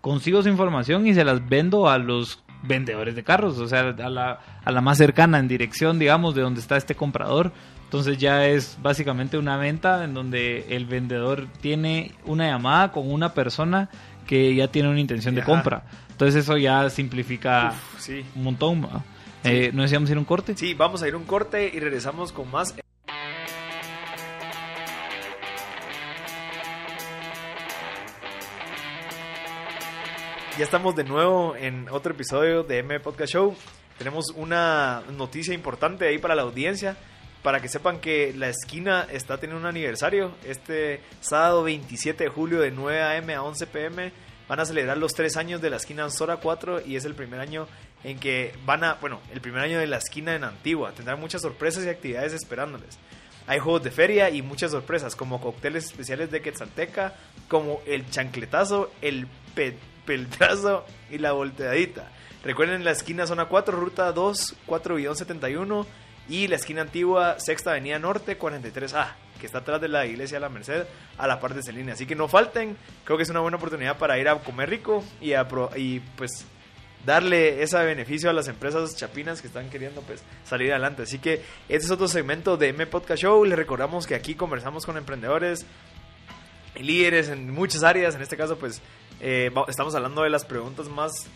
Consigo 0.00 0.42
su 0.42 0.48
información 0.48 1.06
y 1.06 1.14
se 1.14 1.24
las 1.24 1.46
vendo 1.48 1.88
a 1.88 1.98
los 1.98 2.38
vendedores 2.62 3.14
de 3.14 3.24
carros, 3.24 3.58
o 3.58 3.68
sea, 3.68 3.80
a 3.80 4.10
la, 4.10 4.40
a 4.64 4.72
la 4.72 4.80
más 4.80 4.98
cercana 4.98 5.38
en 5.38 5.48
dirección, 5.48 5.98
digamos, 5.98 6.34
de 6.34 6.42
donde 6.42 6.60
está 6.60 6.76
este 6.76 6.94
comprador. 6.94 7.52
Entonces 7.84 8.18
ya 8.18 8.46
es 8.46 8.78
básicamente 8.82 9.38
una 9.38 9.56
venta 9.56 10.02
en 10.04 10.12
donde 10.12 10.66
el 10.70 10.86
vendedor 10.86 11.46
tiene 11.60 12.12
una 12.24 12.48
llamada 12.48 12.90
con 12.90 13.10
una 13.10 13.32
persona 13.32 13.88
que 14.26 14.54
ya 14.54 14.68
tiene 14.68 14.88
una 14.88 15.00
intención 15.00 15.34
de 15.34 15.44
compra. 15.44 15.84
Entonces 16.10 16.42
eso 16.42 16.56
ya 16.56 16.90
simplifica 16.90 17.74
un 18.34 18.42
montón. 18.42 18.88
Eh, 19.44 19.70
¿No 19.72 19.82
decíamos 19.82 20.10
ir 20.10 20.18
un 20.18 20.24
corte? 20.24 20.56
Sí, 20.56 20.74
vamos 20.74 21.02
a 21.02 21.08
ir 21.08 21.14
un 21.14 21.24
corte 21.24 21.70
y 21.72 21.78
regresamos 21.78 22.32
con 22.32 22.50
más. 22.50 22.74
Ya 30.56 30.64
estamos 30.64 30.96
de 30.96 31.04
nuevo 31.04 31.54
en 31.54 31.86
otro 31.90 32.14
episodio 32.14 32.62
de 32.62 32.78
M 32.78 32.98
Podcast 33.00 33.34
Show. 33.34 33.54
Tenemos 33.98 34.30
una 34.34 35.02
noticia 35.14 35.52
importante 35.52 36.08
ahí 36.08 36.16
para 36.16 36.34
la 36.34 36.42
audiencia. 36.42 36.96
Para 37.42 37.60
que 37.60 37.68
sepan 37.68 38.00
que 38.00 38.32
la 38.34 38.48
esquina 38.48 39.06
está 39.12 39.36
teniendo 39.36 39.60
un 39.60 39.66
aniversario. 39.66 40.32
Este 40.46 41.02
sábado 41.20 41.62
27 41.62 42.24
de 42.24 42.30
julio 42.30 42.60
de 42.60 42.70
9 42.70 43.02
a.m. 43.02 43.34
a 43.34 43.42
11 43.42 43.66
p.m. 43.66 44.12
van 44.48 44.58
a 44.58 44.64
celebrar 44.64 44.96
los 44.96 45.12
tres 45.12 45.36
años 45.36 45.60
de 45.60 45.68
la 45.68 45.76
esquina 45.76 46.08
Sora 46.08 46.38
4 46.38 46.86
y 46.86 46.96
es 46.96 47.04
el 47.04 47.14
primer 47.14 47.40
año 47.40 47.68
en 48.02 48.18
que 48.18 48.54
van 48.64 48.82
a, 48.82 48.94
bueno, 48.94 49.20
el 49.34 49.42
primer 49.42 49.60
año 49.60 49.78
de 49.78 49.86
la 49.86 49.98
esquina 49.98 50.34
en 50.34 50.44
Antigua. 50.44 50.92
Tendrán 50.92 51.20
muchas 51.20 51.42
sorpresas 51.42 51.84
y 51.84 51.90
actividades 51.90 52.32
esperándoles. 52.32 52.98
Hay 53.46 53.58
juegos 53.58 53.82
de 53.82 53.90
feria 53.90 54.30
y 54.30 54.40
muchas 54.40 54.70
sorpresas, 54.70 55.16
como 55.16 55.38
cócteles 55.38 55.84
especiales 55.84 56.30
de 56.30 56.40
Quetzalteca, 56.40 57.12
como 57.46 57.82
el 57.86 58.08
chancletazo, 58.08 58.90
el 59.02 59.26
pet 59.54 59.76
Peltrazo 60.06 60.86
y 61.10 61.18
la 61.18 61.32
volteadita. 61.32 62.10
Recuerden 62.44 62.84
la 62.84 62.92
esquina 62.92 63.26
zona 63.26 63.46
4, 63.46 63.76
ruta 63.76 64.12
2, 64.12 64.56
4-71 64.66 65.86
y 66.28 66.48
la 66.48 66.56
esquina 66.56 66.82
antigua, 66.82 67.38
sexta 67.38 67.70
avenida 67.72 67.98
norte, 67.98 68.38
43A, 68.38 69.14
que 69.40 69.46
está 69.46 69.58
atrás 69.58 69.80
de 69.80 69.88
la 69.88 70.06
iglesia 70.06 70.36
de 70.36 70.40
la 70.40 70.48
Merced, 70.48 70.86
a 71.18 71.26
la 71.26 71.40
parte 71.40 71.58
de 71.58 71.62
Celina. 71.62 71.92
Así 71.92 72.06
que 72.06 72.14
no 72.14 72.28
falten, 72.28 72.76
creo 73.04 73.16
que 73.16 73.24
es 73.24 73.30
una 73.30 73.40
buena 73.40 73.56
oportunidad 73.56 73.98
para 73.98 74.18
ir 74.18 74.28
a 74.28 74.38
comer 74.38 74.70
rico 74.70 75.04
y, 75.20 75.34
a 75.34 75.46
y 75.76 76.00
pues 76.16 76.46
darle 77.04 77.62
ese 77.62 77.78
beneficio 77.84 78.28
a 78.28 78.32
las 78.32 78.48
empresas 78.48 78.96
chapinas 78.96 79.40
que 79.40 79.46
están 79.46 79.70
queriendo 79.70 80.02
pues 80.02 80.22
salir 80.44 80.72
adelante. 80.72 81.02
Así 81.02 81.18
que 81.18 81.42
este 81.68 81.86
es 81.86 81.90
otro 81.90 82.08
segmento 82.08 82.56
de 82.56 82.68
M 82.68 82.86
Podcast 82.86 83.22
Show. 83.22 83.44
Les 83.44 83.56
recordamos 83.56 84.06
que 84.06 84.14
aquí 84.14 84.34
conversamos 84.34 84.84
con 84.84 84.96
emprendedores, 84.96 85.64
líderes 86.74 87.28
en 87.28 87.50
muchas 87.50 87.84
áreas, 87.84 88.16
en 88.16 88.22
este 88.22 88.36
caso 88.36 88.58
pues 88.58 88.82
Eh, 89.20 89.50
estamos 89.68 89.94
hablando 89.94 90.22
de 90.22 90.30
las 90.30 90.44
preguntas 90.44 90.88
más 90.88 91.26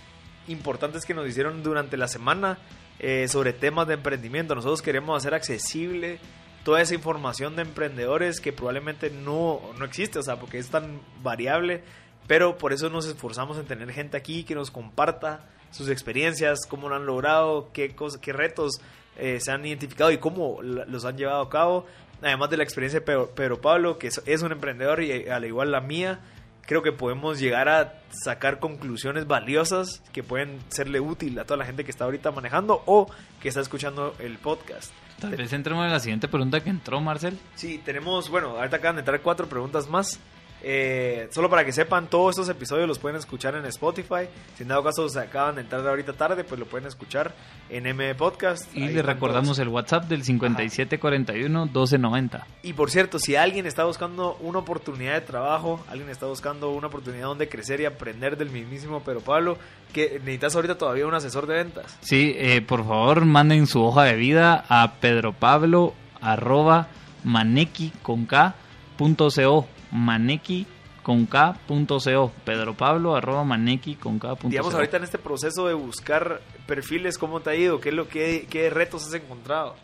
importantes 0.49 1.05
que 1.05 1.15
nos 1.15 1.29
hicieron 1.29 1.63
durante 1.63 1.97
la 1.97 2.09
semana 2.09 2.59
eh, 2.99 3.29
sobre 3.29 3.53
temas 3.53 3.87
de 3.89 3.95
emprendimiento. 3.95 4.55
Nosotros 4.55 4.83
queremos 4.83 5.17
hacer 5.17 5.35
accesible 5.35 6.19
toda 6.65 6.83
esa 6.83 6.95
información 6.95 7.57
de 7.57 7.63
emprendedores 7.63 8.41
que 8.41 8.53
probablemente 8.53 9.11
no, 9.11 9.61
no 9.79 9.85
existe, 9.85 10.19
o 10.19 10.23
sea, 10.23 10.37
porque 10.37 10.59
es 10.59 10.69
tan 10.69 11.01
variable, 11.23 11.83
pero 12.27 12.59
por 12.59 12.73
eso 12.73 12.91
nos 12.91 13.07
esforzamos 13.07 13.57
en 13.59 13.65
tener 13.65 13.91
gente 13.93 14.17
aquí 14.17 14.45
que 14.45 14.55
nos 14.55 14.71
comparta 14.71 15.49
sus 15.71 15.89
experiencias, 15.89 16.67
cómo 16.69 16.89
lo 16.89 16.97
han 16.97 17.07
logrado, 17.07 17.71
qué, 17.73 17.95
cos- 17.97 18.19
qué 18.21 18.33
retos 18.33 18.81
eh, 19.17 19.39
se 19.41 19.53
han 19.53 19.65
identificado 19.65 20.11
y 20.11 20.19
cómo 20.19 20.61
los 20.63 21.05
han 21.05 21.17
llevado 21.17 21.41
a 21.43 21.49
cabo. 21.49 21.87
Además 22.23 22.51
de 22.51 22.59
la 22.59 22.65
experiencia 22.65 23.01
de 23.01 23.07
Pedro, 23.35 23.61
Pablo, 23.63 23.97
que 23.97 24.09
es, 24.09 24.21
es 24.27 24.43
un 24.43 24.53
emprendedor 24.53 25.03
y 25.03 25.13
eh, 25.13 25.33
al 25.33 25.45
igual 25.47 25.71
la 25.71 25.81
mía, 25.81 26.21
creo 26.71 26.85
que 26.85 26.93
podemos 26.93 27.41
llegar 27.41 27.69
a 27.69 27.95
sacar 28.11 28.61
conclusiones 28.61 29.27
valiosas 29.27 30.01
que 30.13 30.23
pueden 30.23 30.61
serle 30.69 31.01
útil 31.01 31.37
a 31.41 31.45
toda 31.45 31.57
la 31.57 31.65
gente 31.65 31.83
que 31.83 31.91
está 31.91 32.05
ahorita 32.05 32.31
manejando 32.31 32.85
o 32.87 33.11
que 33.43 33.49
está 33.49 33.61
escuchando 33.61 34.15
el 34.21 34.39
podcast. 34.39 34.93
Tal 35.19 35.35
vez 35.35 35.53
entremos 35.53 35.85
en 35.85 35.91
la 35.91 35.99
siguiente 35.99 36.29
pregunta 36.29 36.61
que 36.61 36.71
entró, 36.71 37.01
Marcel. 37.01 37.37
Sí, 37.57 37.83
tenemos, 37.85 38.31
bueno, 38.31 38.51
ahorita 38.51 38.77
acaban 38.77 38.95
de 38.95 39.01
entrar 39.01 39.21
cuatro 39.21 39.49
preguntas 39.49 39.89
más. 39.89 40.21
Eh, 40.63 41.29
solo 41.31 41.49
para 41.49 41.65
que 41.65 41.73
sepan, 41.73 42.09
todos 42.09 42.31
estos 42.31 42.49
episodios 42.49 42.87
los 42.87 42.99
pueden 42.99 43.19
escuchar 43.19 43.55
en 43.55 43.65
Spotify. 43.67 44.29
Si 44.57 44.63
en 44.63 44.69
dado 44.69 44.85
caso 44.85 45.09
se 45.09 45.21
acaban 45.21 45.55
de 45.55 45.63
entrar 45.63 45.87
ahorita 45.87 46.13
tarde, 46.13 46.45
pues 46.45 46.59
lo 46.59 46.67
pueden 46.67 46.87
escuchar 46.87 47.35
en 47.69 47.87
M 47.87 48.15
Podcast. 48.15 48.75
Y 48.77 48.89
le 48.89 49.03
recordamos 49.03 49.49
todos. 49.49 49.59
el 49.61 49.69
WhatsApp 49.69 50.05
del 50.05 50.25
5741-1290. 50.25 52.45
Y 52.63 52.73
por 52.75 52.91
cierto, 52.91 53.19
si 53.19 53.37
alguien 53.37 53.67
está 53.67 53.85
buscando 53.85 54.37
una 54.41 54.59
oportunidad 54.59 55.15
de 55.15 55.21
trabajo, 55.23 55.83
alguien 55.89 56.11
está 56.11 56.27
buscando 56.27 56.71
una 56.71 56.89
oportunidad 56.89 57.27
donde 57.27 57.49
crecer 57.49 57.81
y 57.81 57.85
aprender 57.87 58.37
del 58.37 58.51
mismísimo 58.51 59.01
Pedro 59.01 59.21
Pablo, 59.21 59.57
que 59.93 60.19
necesitas 60.21 60.55
ahorita 60.57 60.79
todavía 60.79 61.07
un 61.07 61.15
asesor 61.15 61.47
de 61.47 61.55
ventas. 61.55 61.97
Sí, 62.01 62.35
eh, 62.37 62.61
por 62.61 62.85
favor, 62.85 63.25
manden 63.25 63.67
su 63.67 63.83
hoja 63.83 64.05
de 64.05 64.15
vida 64.15 64.65
a 64.69 64.93
pedropablo 65.01 65.95
arroba 66.21 66.89
maneki 67.25 67.93
con 68.03 68.27
K 68.27 68.55
punto 68.97 69.29
co. 69.31 69.67
Maneki 69.91 70.67
con 71.03 71.27
co. 71.27 72.33
pedropablo 72.45 73.17
arroba 73.17 73.45
maneki 73.45 73.95
con 73.97 74.19
K 74.19 74.35
punto 74.35 74.49
Digamos, 74.49 74.75
ahorita 74.75 74.99
en 74.99 75.05
este 75.05 75.19
proceso 75.19 75.67
de 75.67 75.75
buscar 75.75 76.41
perfiles, 76.67 77.19
¿cómo 77.19 77.41
te 77.41 77.51
ha 77.51 77.55
ido? 77.55 77.81
¿Qué, 77.81 77.89
es 77.89 77.95
lo, 77.95 78.09
qué, 78.09 78.47
qué 78.49 78.71
retos 78.71 79.07
has 79.07 79.15
encontrado? 79.15 79.77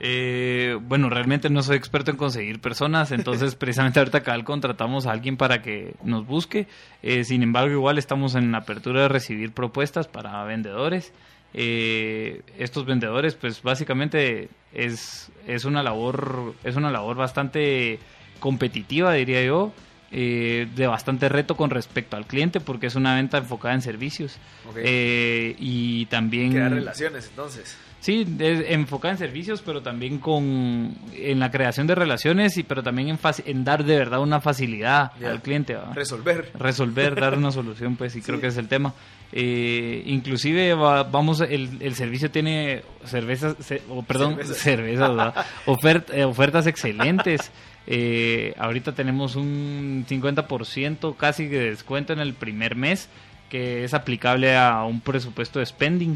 Eh, 0.00 0.78
bueno, 0.80 1.10
realmente 1.10 1.50
no 1.50 1.62
soy 1.62 1.76
experto 1.76 2.12
en 2.12 2.16
conseguir 2.16 2.60
personas, 2.60 3.10
entonces 3.10 3.54
precisamente 3.56 3.98
ahorita 3.98 4.22
cabal 4.22 4.44
contratamos 4.44 5.06
a 5.06 5.12
alguien 5.12 5.36
para 5.36 5.62
que 5.62 5.94
nos 6.04 6.26
busque. 6.26 6.68
Eh, 7.02 7.24
sin 7.24 7.42
embargo, 7.42 7.72
igual 7.72 7.98
estamos 7.98 8.34
en 8.34 8.54
apertura 8.54 9.02
de 9.02 9.08
recibir 9.08 9.52
propuestas 9.52 10.06
para 10.06 10.44
vendedores. 10.44 11.12
Eh, 11.54 12.42
estos 12.58 12.84
vendedores, 12.84 13.34
pues 13.34 13.62
básicamente 13.62 14.50
es, 14.72 15.32
es 15.46 15.64
una 15.64 15.82
labor 15.82 16.54
es 16.62 16.76
una 16.76 16.90
labor 16.90 17.16
bastante 17.16 17.98
competitiva, 18.38 19.12
diría 19.14 19.42
yo. 19.44 19.72
eh, 20.10 20.66
de 20.74 20.86
bastante 20.86 21.28
reto 21.28 21.54
con 21.54 21.68
respecto 21.68 22.16
al 22.16 22.24
cliente 22.26 22.60
porque 22.60 22.86
es 22.86 22.94
una 22.94 23.14
venta 23.14 23.36
enfocada 23.36 23.74
en 23.74 23.82
servicios. 23.82 24.38
Eh, 24.74 25.54
y 25.58 26.06
también 26.06 26.52
Crear 26.52 26.72
relaciones, 26.72 27.26
entonces. 27.28 27.76
Sí, 28.00 28.24
es 28.38 28.64
enfocada 28.70 29.12
en 29.12 29.18
servicios, 29.18 29.60
pero 29.60 29.82
también 29.82 30.16
con 30.18 30.94
en 31.14 31.38
la 31.40 31.50
creación 31.50 31.86
de 31.88 31.94
relaciones 31.94 32.56
y 32.56 32.62
pero 32.62 32.82
también 32.82 33.08
en, 33.08 33.18
en 33.44 33.64
dar 33.64 33.84
de 33.84 33.98
verdad 33.98 34.20
una 34.20 34.40
facilidad 34.40 35.12
al 35.22 35.42
cliente, 35.42 35.74
¿va? 35.74 35.92
Resolver. 35.92 36.52
resolver, 36.58 37.14
dar 37.20 37.36
una 37.36 37.50
solución, 37.52 37.96
pues, 37.96 38.16
y 38.16 38.22
creo 38.22 38.36
Sí. 38.36 38.40
que 38.42 38.46
es 38.46 38.56
el 38.56 38.68
tema. 38.68 38.94
Eh, 39.32 40.04
inclusive 40.06 40.72
va- 40.72 41.02
vamos, 41.02 41.42
el, 41.42 41.68
el 41.80 41.94
servicio 41.96 42.30
tiene 42.30 42.82
cervezas, 43.04 43.56
ce- 43.60 43.82
o, 43.90 44.02
perdón, 44.02 44.38
Cervezas. 44.42 45.34
eh, 46.14 46.24
ofertas 46.24 46.66
excelentes. 46.66 47.50
Eh, 47.90 48.52
ahorita 48.58 48.92
tenemos 48.92 49.34
un 49.34 50.04
50% 50.06 51.16
casi 51.16 51.46
de 51.46 51.70
descuento 51.70 52.12
en 52.12 52.18
el 52.20 52.34
primer 52.34 52.76
mes 52.76 53.08
que 53.48 53.82
es 53.84 53.94
aplicable 53.94 54.54
a 54.56 54.84
un 54.84 55.00
presupuesto 55.00 55.58
de 55.58 55.64
spending 55.64 56.14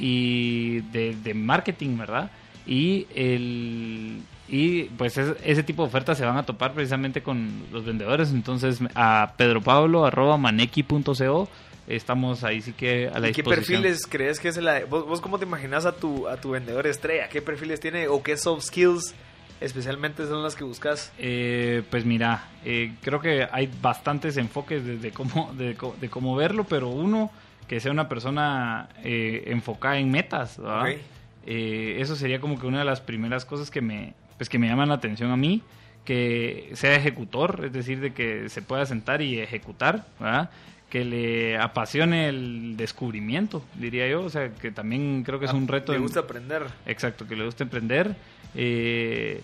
y 0.00 0.80
de, 0.90 1.14
de 1.22 1.34
marketing, 1.34 1.98
¿verdad? 1.98 2.30
Y 2.66 3.06
el 3.14 4.22
y 4.48 4.84
pues 4.84 5.18
es- 5.18 5.34
ese 5.44 5.62
tipo 5.62 5.82
de 5.82 5.88
ofertas 5.88 6.16
se 6.16 6.24
van 6.24 6.38
a 6.38 6.46
topar 6.46 6.72
precisamente 6.72 7.22
con 7.22 7.50
los 7.72 7.84
vendedores. 7.84 8.30
Entonces 8.30 8.78
a 8.94 9.34
pedropablo@maneki.co 9.36 11.48
estamos 11.88 12.44
ahí 12.44 12.62
sí 12.62 12.72
que 12.72 13.08
a 13.12 13.18
la 13.18 13.28
¿Y 13.28 13.32
qué 13.32 13.42
disposición. 13.42 13.82
perfiles 13.82 14.06
crees 14.08 14.40
que 14.40 14.48
es 14.48 14.56
la... 14.56 14.84
Vos, 14.86 15.06
vos 15.06 15.20
cómo 15.20 15.38
te 15.38 15.44
imaginas 15.44 15.84
a 15.84 15.92
tu, 15.92 16.26
a 16.28 16.36
tu 16.38 16.50
vendedor 16.50 16.86
estrella? 16.86 17.28
¿Qué 17.28 17.42
perfiles 17.42 17.80
tiene 17.80 18.08
o 18.08 18.22
qué 18.22 18.36
soft 18.36 18.64
skills 18.64 19.14
especialmente 19.62 20.26
son 20.26 20.42
las 20.42 20.54
que 20.54 20.64
buscas? 20.64 21.12
Eh, 21.18 21.82
pues 21.90 22.04
mira, 22.04 22.48
eh, 22.64 22.94
creo 23.02 23.20
que 23.20 23.48
hay 23.50 23.70
bastantes 23.80 24.36
enfoques 24.36 24.84
desde 24.84 25.10
cómo, 25.10 25.52
de, 25.56 25.76
de 26.00 26.08
cómo 26.10 26.36
verlo, 26.36 26.64
pero 26.64 26.88
uno 26.88 27.30
que 27.68 27.80
sea 27.80 27.90
una 27.90 28.08
persona 28.08 28.88
eh, 29.02 29.44
enfocada 29.46 29.98
en 29.98 30.10
metas, 30.10 30.58
¿verdad? 30.58 30.82
Ok. 30.82 30.98
Eh, 31.46 31.96
eso 32.00 32.16
sería 32.16 32.40
como 32.40 32.58
que 32.58 32.66
una 32.66 32.80
de 32.80 32.84
las 32.84 33.00
primeras 33.00 33.44
cosas 33.44 33.70
que 33.70 33.80
me, 33.80 34.14
pues 34.36 34.48
que 34.48 34.58
me 34.58 34.68
llaman 34.68 34.88
la 34.88 34.96
atención 34.96 35.30
a 35.30 35.36
mí, 35.36 35.62
que 36.04 36.70
sea 36.74 36.94
ejecutor, 36.94 37.62
es 37.64 37.72
decir, 37.72 38.00
de 38.00 38.12
que 38.12 38.48
se 38.48 38.62
pueda 38.62 38.84
sentar 38.86 39.22
y 39.22 39.40
ejecutar, 39.40 40.04
¿verdad? 40.20 40.50
Que 40.92 41.06
le 41.06 41.56
apasione 41.56 42.28
el 42.28 42.76
descubrimiento, 42.76 43.64
diría 43.76 44.06
yo, 44.10 44.24
o 44.24 44.28
sea, 44.28 44.50
que 44.50 44.70
también 44.70 45.22
creo 45.24 45.40
que 45.40 45.46
es 45.46 45.52
un 45.54 45.66
reto. 45.66 45.94
En- 45.94 46.02
gusta 46.02 46.20
aprender. 46.20 46.64
Exacto, 46.84 47.26
que 47.26 47.34
le 47.34 47.46
gusta 47.46 47.64
emprender, 47.64 48.14
eh, 48.54 49.40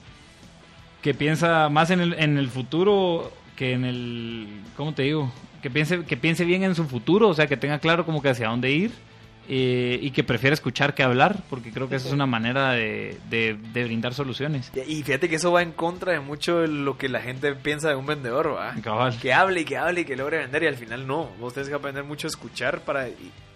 que 1.00 1.14
piensa 1.14 1.70
más 1.70 1.90
en 1.90 2.00
el, 2.02 2.12
en 2.18 2.36
el 2.36 2.48
futuro 2.48 3.32
que 3.56 3.72
en 3.72 3.86
el, 3.86 4.46
¿cómo 4.76 4.92
te 4.92 5.04
digo? 5.04 5.32
Que 5.62 5.70
piense, 5.70 6.04
que 6.04 6.18
piense 6.18 6.44
bien 6.44 6.64
en 6.64 6.74
su 6.74 6.84
futuro, 6.84 7.28
o 7.28 7.34
sea, 7.34 7.46
que 7.46 7.56
tenga 7.56 7.78
claro 7.78 8.04
como 8.04 8.20
que 8.20 8.28
hacia 8.28 8.48
dónde 8.48 8.70
ir 8.70 8.92
eh, 9.48 9.98
y 10.02 10.10
que 10.10 10.24
prefiera 10.24 10.52
escuchar 10.54 10.94
que 10.94 11.02
hablar, 11.02 11.42
porque 11.48 11.70
creo 11.72 11.88
que 11.88 11.96
esa 11.96 12.08
es 12.08 12.12
una 12.14 12.26
manera 12.26 12.72
de, 12.72 13.16
de- 13.30 13.54
de 13.72 13.84
brindar 13.84 14.12
soluciones. 14.14 14.70
Y 14.86 15.02
fíjate 15.02 15.28
que 15.28 15.36
eso 15.36 15.50
va 15.52 15.62
en 15.62 15.72
contra 15.72 16.12
de 16.12 16.20
mucho 16.20 16.58
de 16.58 16.68
lo 16.68 16.98
que 16.98 17.08
la 17.08 17.20
gente 17.22 17.54
piensa 17.54 17.88
de 17.88 17.94
un 17.96 18.04
vendedor, 18.06 18.54
¿va? 18.54 18.74
Cabal. 18.82 19.18
Que 19.18 19.32
hable 19.32 19.62
y 19.62 19.64
que 19.64 19.78
hable 19.78 20.02
y 20.02 20.04
que 20.04 20.16
logre 20.16 20.38
vender 20.38 20.62
y 20.64 20.66
al 20.66 20.76
final 20.76 21.06
no. 21.06 21.30
Vos 21.40 21.54
tenés 21.54 21.68
que 21.68 21.74
aprender 21.74 22.04
mucho 22.04 22.26
a 22.26 22.30
escuchar 22.30 22.80
para 22.82 23.08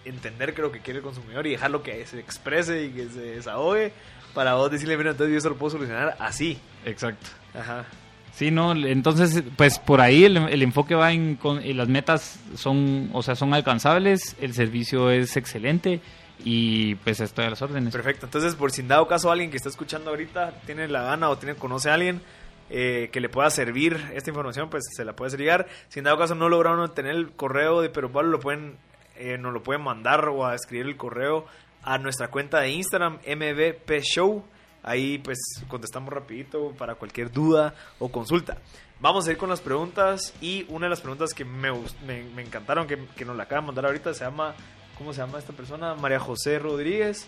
entender 0.05 0.53
qué 0.53 0.61
es 0.61 0.65
lo 0.67 0.71
que 0.71 0.79
quiere 0.79 0.97
el 0.99 1.03
consumidor 1.05 1.45
y 1.47 1.51
dejarlo 1.51 1.83
que 1.83 2.05
se 2.05 2.19
exprese 2.19 2.85
y 2.85 2.89
que 2.89 3.07
se 3.09 3.21
desahogue 3.21 3.93
para 4.33 4.55
vos 4.55 4.71
decirle, 4.71 4.97
mira, 4.97 5.11
entonces 5.11 5.31
yo 5.31 5.37
eso 5.37 5.49
lo 5.49 5.55
puedo 5.57 5.71
solucionar 5.71 6.15
así. 6.19 6.57
Exacto. 6.85 7.27
Ajá. 7.53 7.85
Sí, 8.35 8.49
no, 8.49 8.73
entonces, 8.73 9.43
pues 9.55 9.77
por 9.77 10.01
ahí 10.01 10.25
el, 10.25 10.61
enfoque 10.63 10.95
va 10.95 11.11
en, 11.11 11.35
con, 11.35 11.63
y 11.63 11.73
las 11.73 11.87
metas 11.87 12.39
son, 12.55 13.11
o 13.13 13.21
sea, 13.21 13.35
son 13.35 13.53
alcanzables, 13.53 14.35
el 14.41 14.53
servicio 14.55 15.11
es 15.11 15.37
excelente 15.37 16.01
y 16.43 16.95
pues 16.95 17.19
estoy 17.19 17.45
a 17.45 17.51
las 17.51 17.61
órdenes. 17.61 17.93
Perfecto. 17.93 18.25
Entonces, 18.25 18.55
por 18.55 18.71
si 18.71 18.81
en 18.81 18.87
dado 18.87 19.07
caso 19.07 19.31
alguien 19.31 19.51
que 19.51 19.57
está 19.57 19.69
escuchando 19.69 20.09
ahorita 20.09 20.61
tiene 20.65 20.87
la 20.87 21.03
gana 21.03 21.29
o 21.29 21.37
tiene 21.37 21.55
conoce 21.55 21.91
a 21.91 21.93
alguien 21.93 22.21
eh, 22.69 23.09
que 23.11 23.19
le 23.19 23.29
pueda 23.29 23.49
servir 23.51 23.99
esta 24.15 24.31
información, 24.31 24.69
pues 24.69 24.83
se 24.95 25.05
la 25.05 25.15
puede 25.15 25.37
llegar. 25.37 25.67
Si 25.89 25.99
en 25.99 26.05
dado 26.05 26.17
caso 26.17 26.33
no 26.33 26.49
lograron 26.49 26.79
obtener 26.79 27.15
el 27.15 27.31
correo 27.33 27.81
de 27.81 27.89
Pero 27.89 28.11
Pablo, 28.11 28.31
lo 28.31 28.39
pueden, 28.39 28.77
eh, 29.15 29.37
nos 29.37 29.53
lo 29.53 29.61
pueden 29.61 29.83
mandar 29.83 30.27
o 30.29 30.45
a 30.45 30.55
escribir 30.55 30.87
el 30.87 30.97
correo 30.97 31.45
a 31.83 31.99
nuestra 31.99 32.29
cuenta 32.29 32.61
de 32.61 32.71
Instagram, 32.71 33.19
MBP 33.27 34.01
Show. 34.01 34.43
Ahí 34.83 35.17
pues 35.17 35.39
contestamos 35.69 36.11
rapidito 36.13 36.71
para 36.77 36.95
cualquier 36.95 37.31
duda 37.31 37.73
o 37.99 38.09
consulta. 38.11 38.57
Vamos 38.99 39.27
a 39.27 39.31
ir 39.31 39.37
con 39.37 39.49
las 39.49 39.61
preguntas 39.61 40.33
y 40.41 40.65
una 40.69 40.85
de 40.85 40.89
las 40.91 41.01
preguntas 41.01 41.33
que 41.33 41.45
me, 41.45 41.71
me, 42.05 42.23
me 42.35 42.41
encantaron, 42.41 42.85
que, 42.87 42.97
nos 43.25 43.35
la 43.35 43.43
acaban 43.43 43.63
de 43.63 43.67
mandar 43.67 43.85
ahorita, 43.85 44.13
se 44.13 44.23
llama, 44.25 44.55
¿cómo 44.97 45.13
se 45.13 45.19
llama 45.21 45.39
esta 45.39 45.53
persona? 45.53 45.95
María 45.95 46.19
José 46.19 46.59
Rodríguez. 46.59 47.27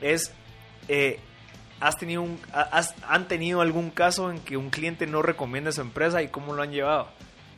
Es, 0.00 0.32
eh, 0.88 1.18
¿has 1.80 1.96
tenido 1.96 2.22
un, 2.22 2.38
ha- 2.52 2.60
has- 2.72 2.94
¿han 3.08 3.28
tenido 3.28 3.60
algún 3.60 3.90
caso 3.90 4.30
en 4.30 4.38
que 4.40 4.56
un 4.56 4.70
cliente 4.70 5.06
no 5.06 5.22
recomienda 5.22 5.72
su 5.72 5.80
empresa 5.80 6.22
y 6.22 6.28
cómo 6.28 6.54
lo 6.54 6.62
han 6.62 6.70
llevado? 6.72 7.08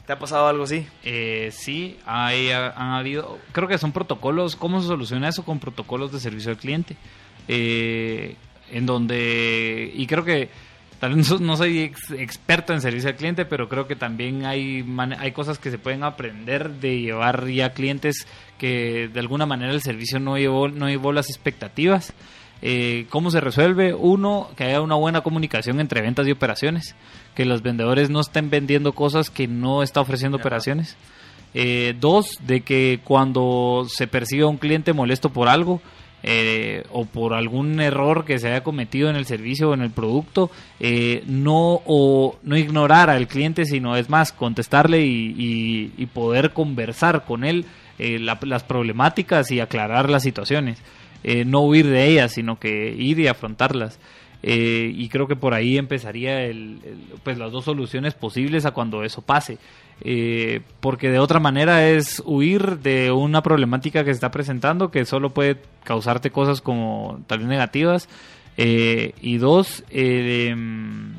¿Te 0.07 0.13
ha 0.15 0.19
pasado 0.19 0.47
algo 0.47 0.65
así? 0.65 0.87
Eh, 1.05 1.51
sí, 1.53 1.99
hay, 2.07 2.51
ha- 2.51 2.71
han 2.71 2.93
habido, 2.93 3.39
creo 3.53 3.69
que 3.69 3.77
son 3.79 3.93
protocolos, 3.93 4.57
¿cómo 4.57 4.81
se 4.81 4.87
soluciona 4.89 5.29
eso? 5.29 5.45
Con 5.45 5.59
protocolos 5.59 6.13
de 6.13 6.21
servicio 6.21 6.51
al 6.51 6.57
cliente, 6.59 6.97
Eh, 7.51 8.37
en 8.73 8.87
donde, 8.87 9.91
y 9.95 10.07
creo 10.07 10.25
que 10.25 10.49
tal 11.01 11.15
vez 11.17 11.41
no- 11.41 11.57
soy 11.57 11.81
ex- 11.81 12.11
experto 12.11 12.73
en 12.73 12.81
servicio 12.81 13.09
al 13.11 13.17
cliente, 13.17 13.45
pero 13.45 13.69
creo 13.69 13.87
que 13.87 13.97
también 13.97 14.45
hay, 14.47 14.83
man- 14.83 15.15
hay 15.19 15.33
cosas 15.33 15.59
que 15.59 15.71
se 15.71 15.79
pueden 15.79 16.03
aprender 16.05 16.71
de 16.81 17.01
llevar 17.01 17.47
ya 17.49 17.73
clientes 17.73 18.27
que 18.59 19.09
de 19.13 19.21
alguna 19.21 19.47
manera 19.47 19.73
el 19.73 19.83
servicio 19.83 20.19
no 20.21 20.37
llevó, 20.39 20.69
no 20.69 20.89
llevó 20.89 21.13
las 21.13 21.29
expectativas. 21.31 22.13
Eh, 22.61 23.07
¿Cómo 23.11 23.31
se 23.31 23.41
resuelve? 23.41 23.95
Uno, 23.95 24.51
que 24.57 24.65
haya 24.65 24.81
una 24.81 24.97
buena 24.97 25.21
comunicación 25.21 25.79
entre 25.79 26.01
ventas 26.03 26.27
y 26.27 26.33
operaciones. 26.33 26.97
Que 27.37 27.45
los 27.45 27.63
vendedores 27.63 28.11
no 28.11 28.21
estén 28.21 28.51
vendiendo 28.51 28.95
cosas 28.95 29.31
que 29.31 29.47
no 29.47 29.85
está 29.85 30.01
ofreciendo 30.01 30.39
Ajá. 30.39 30.43
operaciones. 30.43 30.97
Eh, 31.55 31.95
dos, 32.01 32.37
de 32.45 32.63
que 32.63 32.99
cuando 33.05 33.87
se 33.89 34.09
percibe 34.09 34.43
a 34.43 34.49
un 34.49 34.57
cliente 34.59 34.93
molesto 34.93 35.31
por 35.33 35.49
algo, 35.49 35.81
eh, 36.23 36.85
o 36.91 37.05
por 37.05 37.33
algún 37.33 37.81
error 37.81 38.25
que 38.25 38.39
se 38.39 38.49
haya 38.49 38.65
cometido 38.65 39.09
en 39.09 39.17
el 39.17 39.25
servicio 39.25 39.71
o 39.71 39.75
en 39.75 39.83
el 39.83 39.91
producto, 39.91 40.51
eh, 40.81 41.23
no, 41.27 41.81
o, 41.87 42.39
no 42.43 42.57
ignorar 42.57 43.09
al 43.09 43.29
cliente, 43.29 43.65
sino 43.65 43.97
es 43.97 44.11
más, 44.11 44.33
contestarle 44.33 45.05
y, 45.05 46.09
poder 46.13 46.53
conversar 46.53 47.25
con 47.25 47.45
él 47.45 47.67
eh, 47.99 48.19
las 48.19 48.65
problemáticas 48.65 49.51
y 49.51 49.61
aclarar 49.61 50.11
las 50.11 50.23
situaciones. 50.23 50.83
no 51.47 51.61
huir 51.61 51.87
de 51.87 52.07
ellas, 52.07 52.33
sino 52.33 52.59
que 52.59 52.95
ir 52.97 53.19
y 53.21 53.29
afrontarlas. 53.29 53.99
Y 54.43 55.09
creo 55.09 55.27
que 55.27 55.37
por 55.37 55.53
ahí 55.53 55.79
empezaría 55.79 56.45
el, 56.45 56.79
pues 57.25 57.39
las 57.39 57.51
dos 57.51 57.65
soluciones 57.65 58.15
posibles 58.15 58.67
a 58.67 58.71
cuando 58.71 59.03
eso 59.03 59.23
pase. 59.23 59.59
Eh, 60.01 60.61
porque 60.81 61.11
de 61.11 61.19
otra 61.19 61.41
manera 61.41 61.89
es 61.89 62.23
huir 62.25 62.79
de 62.79 63.11
una 63.11 63.43
problemática 63.43 64.05
que 64.05 64.11
se 64.11 64.17
está 64.19 64.31
presentando 64.31 64.93
que 64.93 65.05
solo 65.05 65.31
puede 65.31 65.57
causarte 65.83 66.31
cosas 66.31 66.61
como 66.61 67.21
tal 67.27 67.41
vez 67.41 67.49
negativas. 67.49 68.09
Eh, 68.57 69.13
y 69.21 69.39
dos, 69.39 69.85
eh, 69.91 70.49
em, 70.51 71.15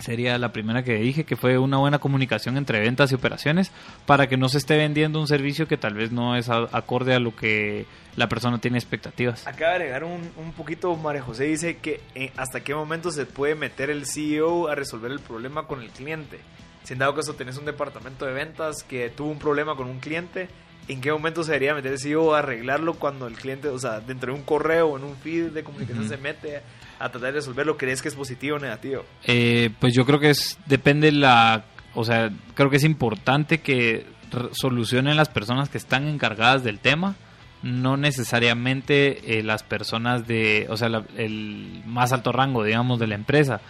sería 0.00 0.38
la 0.38 0.52
primera 0.52 0.82
que 0.82 0.94
dije, 0.94 1.24
que 1.24 1.36
fue 1.36 1.58
una 1.58 1.78
buena 1.78 1.98
comunicación 1.98 2.56
entre 2.56 2.80
ventas 2.80 3.12
y 3.12 3.14
operaciones 3.14 3.70
para 4.06 4.26
que 4.28 4.36
no 4.36 4.48
se 4.48 4.58
esté 4.58 4.76
vendiendo 4.76 5.20
un 5.20 5.28
servicio 5.28 5.68
que 5.68 5.76
tal 5.76 5.94
vez 5.94 6.10
no 6.10 6.36
es 6.36 6.48
acorde 6.48 7.14
a 7.14 7.20
lo 7.20 7.36
que 7.36 7.86
la 8.16 8.28
persona 8.28 8.58
tiene 8.58 8.78
expectativas. 8.78 9.46
Acaba 9.46 9.70
de 9.72 9.76
agregar 9.76 10.04
un, 10.04 10.30
un 10.36 10.52
poquito, 10.52 10.94
María 10.96 11.22
José 11.22 11.44
dice 11.44 11.76
que 11.76 12.00
hasta 12.36 12.60
qué 12.60 12.74
momento 12.74 13.10
se 13.10 13.26
puede 13.26 13.54
meter 13.54 13.90
el 13.90 14.06
CEO 14.06 14.68
a 14.68 14.74
resolver 14.74 15.10
el 15.12 15.20
problema 15.20 15.66
con 15.66 15.80
el 15.80 15.90
cliente. 15.90 16.40
Si 16.82 16.94
en 16.94 16.98
dado 16.98 17.14
caso 17.14 17.34
tenés 17.34 17.58
un 17.58 17.66
departamento 17.66 18.24
de 18.24 18.32
ventas 18.32 18.82
que 18.82 19.10
tuvo 19.10 19.30
un 19.30 19.38
problema 19.38 19.76
con 19.76 19.86
un 19.86 20.00
cliente, 20.00 20.48
¿en 20.88 21.00
qué 21.00 21.12
momento 21.12 21.44
se 21.44 21.52
debería 21.52 21.74
meter 21.74 21.92
el 21.92 21.98
CEO 21.98 22.34
a 22.34 22.38
arreglarlo 22.38 22.94
cuando 22.94 23.26
el 23.26 23.34
cliente, 23.34 23.68
o 23.68 23.78
sea, 23.78 24.00
dentro 24.00 24.32
de 24.32 24.38
un 24.38 24.44
correo 24.44 24.88
o 24.88 24.96
en 24.96 25.04
un 25.04 25.16
feed 25.16 25.50
de 25.50 25.62
comunicación 25.62 26.08
se 26.08 26.16
mete 26.16 26.56
a 26.56 26.62
tratar 27.08 27.32
de 27.32 27.38
resolverlo? 27.38 27.76
¿Crees 27.76 28.02
que 28.02 28.08
es 28.08 28.14
positivo 28.14 28.56
o 28.56 28.58
negativo? 28.58 29.04
Eh, 29.24 29.70
pues 29.80 29.94
yo 29.94 30.04
creo 30.04 30.20
que 30.20 30.30
es, 30.30 30.58
depende 30.66 31.12
la, 31.12 31.64
o 31.94 32.04
sea, 32.04 32.30
creo 32.54 32.70
que 32.70 32.76
es 32.76 32.84
importante 32.84 33.58
que 33.58 34.06
solucionen 34.52 35.16
las 35.16 35.28
personas 35.28 35.68
que 35.68 35.78
están 35.78 36.06
encargadas 36.06 36.62
del 36.62 36.78
tema 36.78 37.16
no 37.62 37.96
necesariamente 37.96 39.38
eh, 39.38 39.42
las 39.42 39.62
personas 39.62 40.26
de, 40.26 40.66
o 40.70 40.76
sea, 40.76 40.88
el 41.16 41.82
más 41.86 42.12
alto 42.12 42.32
rango, 42.32 42.64
digamos, 42.64 42.98
de 42.98 43.06
la 43.06 43.14
empresa. 43.14 43.60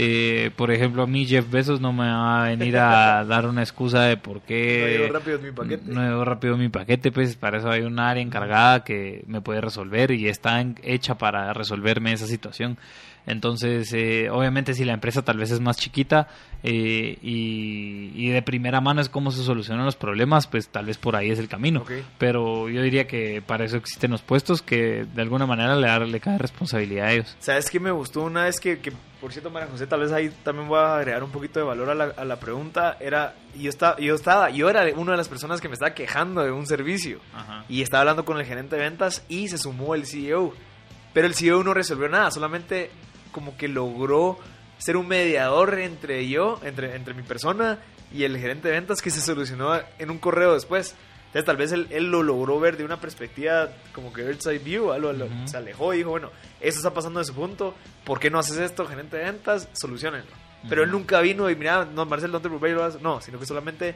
Eh, 0.00 0.52
por 0.54 0.70
ejemplo, 0.70 1.02
a 1.02 1.06
mí 1.08 1.26
Jeff 1.26 1.50
Bezos 1.50 1.80
no 1.80 1.92
me 1.92 2.06
va 2.06 2.44
a 2.44 2.48
venir 2.50 2.76
a 2.78 3.24
dar 3.28 3.46
una 3.46 3.62
excusa 3.62 4.02
de 4.02 4.16
por 4.16 4.42
qué... 4.42 4.78
No 4.80 4.86
llegó 4.86 5.12
rápido 5.12 5.38
mi 5.40 5.50
paquete. 5.50 5.92
No 5.92 6.08
llegó 6.08 6.24
rápido 6.24 6.56
mi 6.56 6.68
paquete, 6.68 7.10
pues 7.10 7.34
para 7.34 7.58
eso 7.58 7.68
hay 7.68 7.80
un 7.80 7.98
área 7.98 8.22
encargada 8.22 8.84
que 8.84 9.24
me 9.26 9.40
puede 9.40 9.60
resolver 9.60 10.12
y 10.12 10.28
está 10.28 10.64
hecha 10.84 11.18
para 11.18 11.52
resolverme 11.52 12.12
esa 12.12 12.28
situación. 12.28 12.78
Entonces, 13.28 13.92
eh, 13.92 14.30
obviamente 14.30 14.72
si 14.72 14.86
la 14.86 14.94
empresa 14.94 15.22
tal 15.22 15.36
vez 15.36 15.50
es 15.50 15.60
más 15.60 15.76
chiquita 15.76 16.28
eh, 16.62 17.18
y, 17.20 18.30
de 18.30 18.42
primera 18.42 18.80
mano 18.80 19.00
es 19.00 19.08
cómo 19.08 19.30
se 19.30 19.42
solucionan 19.42 19.84
los 19.84 19.96
problemas, 19.96 20.46
pues 20.46 20.68
tal 20.68 20.86
vez 20.86 20.96
por 20.96 21.14
ahí 21.14 21.30
es 21.30 21.38
el 21.38 21.48
camino. 21.48 21.84
Pero 22.16 22.70
yo 22.70 22.82
diría 22.82 23.06
que 23.06 23.42
para 23.42 23.66
eso 23.66 23.76
existen 23.76 24.10
los 24.10 24.22
puestos 24.22 24.62
que 24.62 25.04
de 25.04 25.22
alguna 25.22 25.46
manera 25.46 25.76
le, 25.76 26.06
le 26.06 26.20
cae 26.20 26.38
responsabilidad 26.38 27.06
a 27.06 27.12
ellos. 27.12 27.36
¿Sabes 27.38 27.70
qué 27.70 27.78
me 27.78 27.90
gustó 27.90 28.22
una 28.22 28.44
vez 28.44 28.60
que, 28.60 28.78
que, 28.78 28.92
por 29.20 29.32
cierto, 29.32 29.50
María 29.50 29.68
José, 29.68 29.86
tal 29.86 30.00
vez 30.00 30.12
ahí 30.12 30.30
también 30.42 30.66
voy 30.66 30.78
a 30.78 30.96
agregar 30.96 31.22
un 31.22 31.30
poquito 31.30 31.60
de 31.60 31.66
valor 31.66 31.90
a 31.90 31.94
la, 31.94 32.04
a 32.16 32.24
la 32.24 32.40
pregunta? 32.40 32.96
Era, 32.98 33.34
yo 33.54 33.68
estaba, 33.68 33.98
yo 33.98 34.14
estaba, 34.14 34.48
yo 34.48 34.70
era 34.70 34.86
una 34.96 35.12
de 35.12 35.18
las 35.18 35.28
personas 35.28 35.60
que 35.60 35.68
me 35.68 35.74
estaba 35.74 35.92
quejando 35.92 36.42
de 36.42 36.50
un 36.50 36.66
servicio 36.66 37.20
y 37.68 37.82
estaba 37.82 38.00
hablando 38.02 38.24
con 38.24 38.38
el 38.38 38.46
gerente 38.46 38.76
de 38.76 38.82
ventas 38.82 39.22
y 39.28 39.48
se 39.48 39.58
sumó 39.58 39.94
el 39.94 40.06
CEO. 40.06 40.54
Pero 41.12 41.26
el 41.26 41.34
CEO 41.34 41.64
no 41.64 41.74
resolvió 41.74 42.08
nada, 42.08 42.30
solamente 42.30 42.90
como 43.38 43.56
que 43.56 43.68
logró 43.68 44.36
ser 44.78 44.96
un 44.96 45.06
mediador 45.06 45.78
entre 45.78 46.28
yo, 46.28 46.58
entre, 46.64 46.96
entre 46.96 47.14
mi 47.14 47.22
persona 47.22 47.78
y 48.12 48.24
el 48.24 48.36
gerente 48.36 48.66
de 48.66 48.74
ventas 48.74 49.00
que 49.00 49.10
se 49.10 49.20
solucionó 49.20 49.78
en 49.98 50.10
un 50.10 50.18
correo 50.18 50.54
después. 50.54 50.96
Entonces 51.26 51.44
tal 51.44 51.56
vez 51.56 51.70
él, 51.72 52.10
lo 52.10 52.24
logró 52.24 52.58
ver 52.58 52.76
de 52.76 52.84
una 52.84 53.00
perspectiva 53.00 53.68
como 53.92 54.12
que 54.12 54.22
eye 54.22 54.58
view, 54.58 54.90
algo, 54.90 55.12
se 55.44 55.56
alejó 55.56 55.94
y 55.94 55.98
dijo, 55.98 56.10
bueno, 56.10 56.30
eso 56.60 56.78
está 56.78 56.92
pasando 56.92 57.20
de 57.20 57.26
su 57.26 57.34
punto, 57.34 57.74
¿por 58.04 58.18
qué 58.18 58.28
no 58.28 58.40
haces 58.40 58.58
esto, 58.58 58.86
gerente 58.86 59.18
de 59.18 59.24
ventas? 59.24 59.68
Solucionenlo. 59.72 60.32
Pero 60.68 60.82
él 60.82 60.90
nunca 60.90 61.20
vino 61.20 61.48
y 61.48 61.54
mira, 61.54 61.84
no, 61.84 62.04
Marcel, 62.06 62.32
no 62.32 62.40
te 62.40 62.48
preocupes, 62.48 63.00
no, 63.00 63.20
sino 63.20 63.38
que 63.38 63.46
solamente 63.46 63.94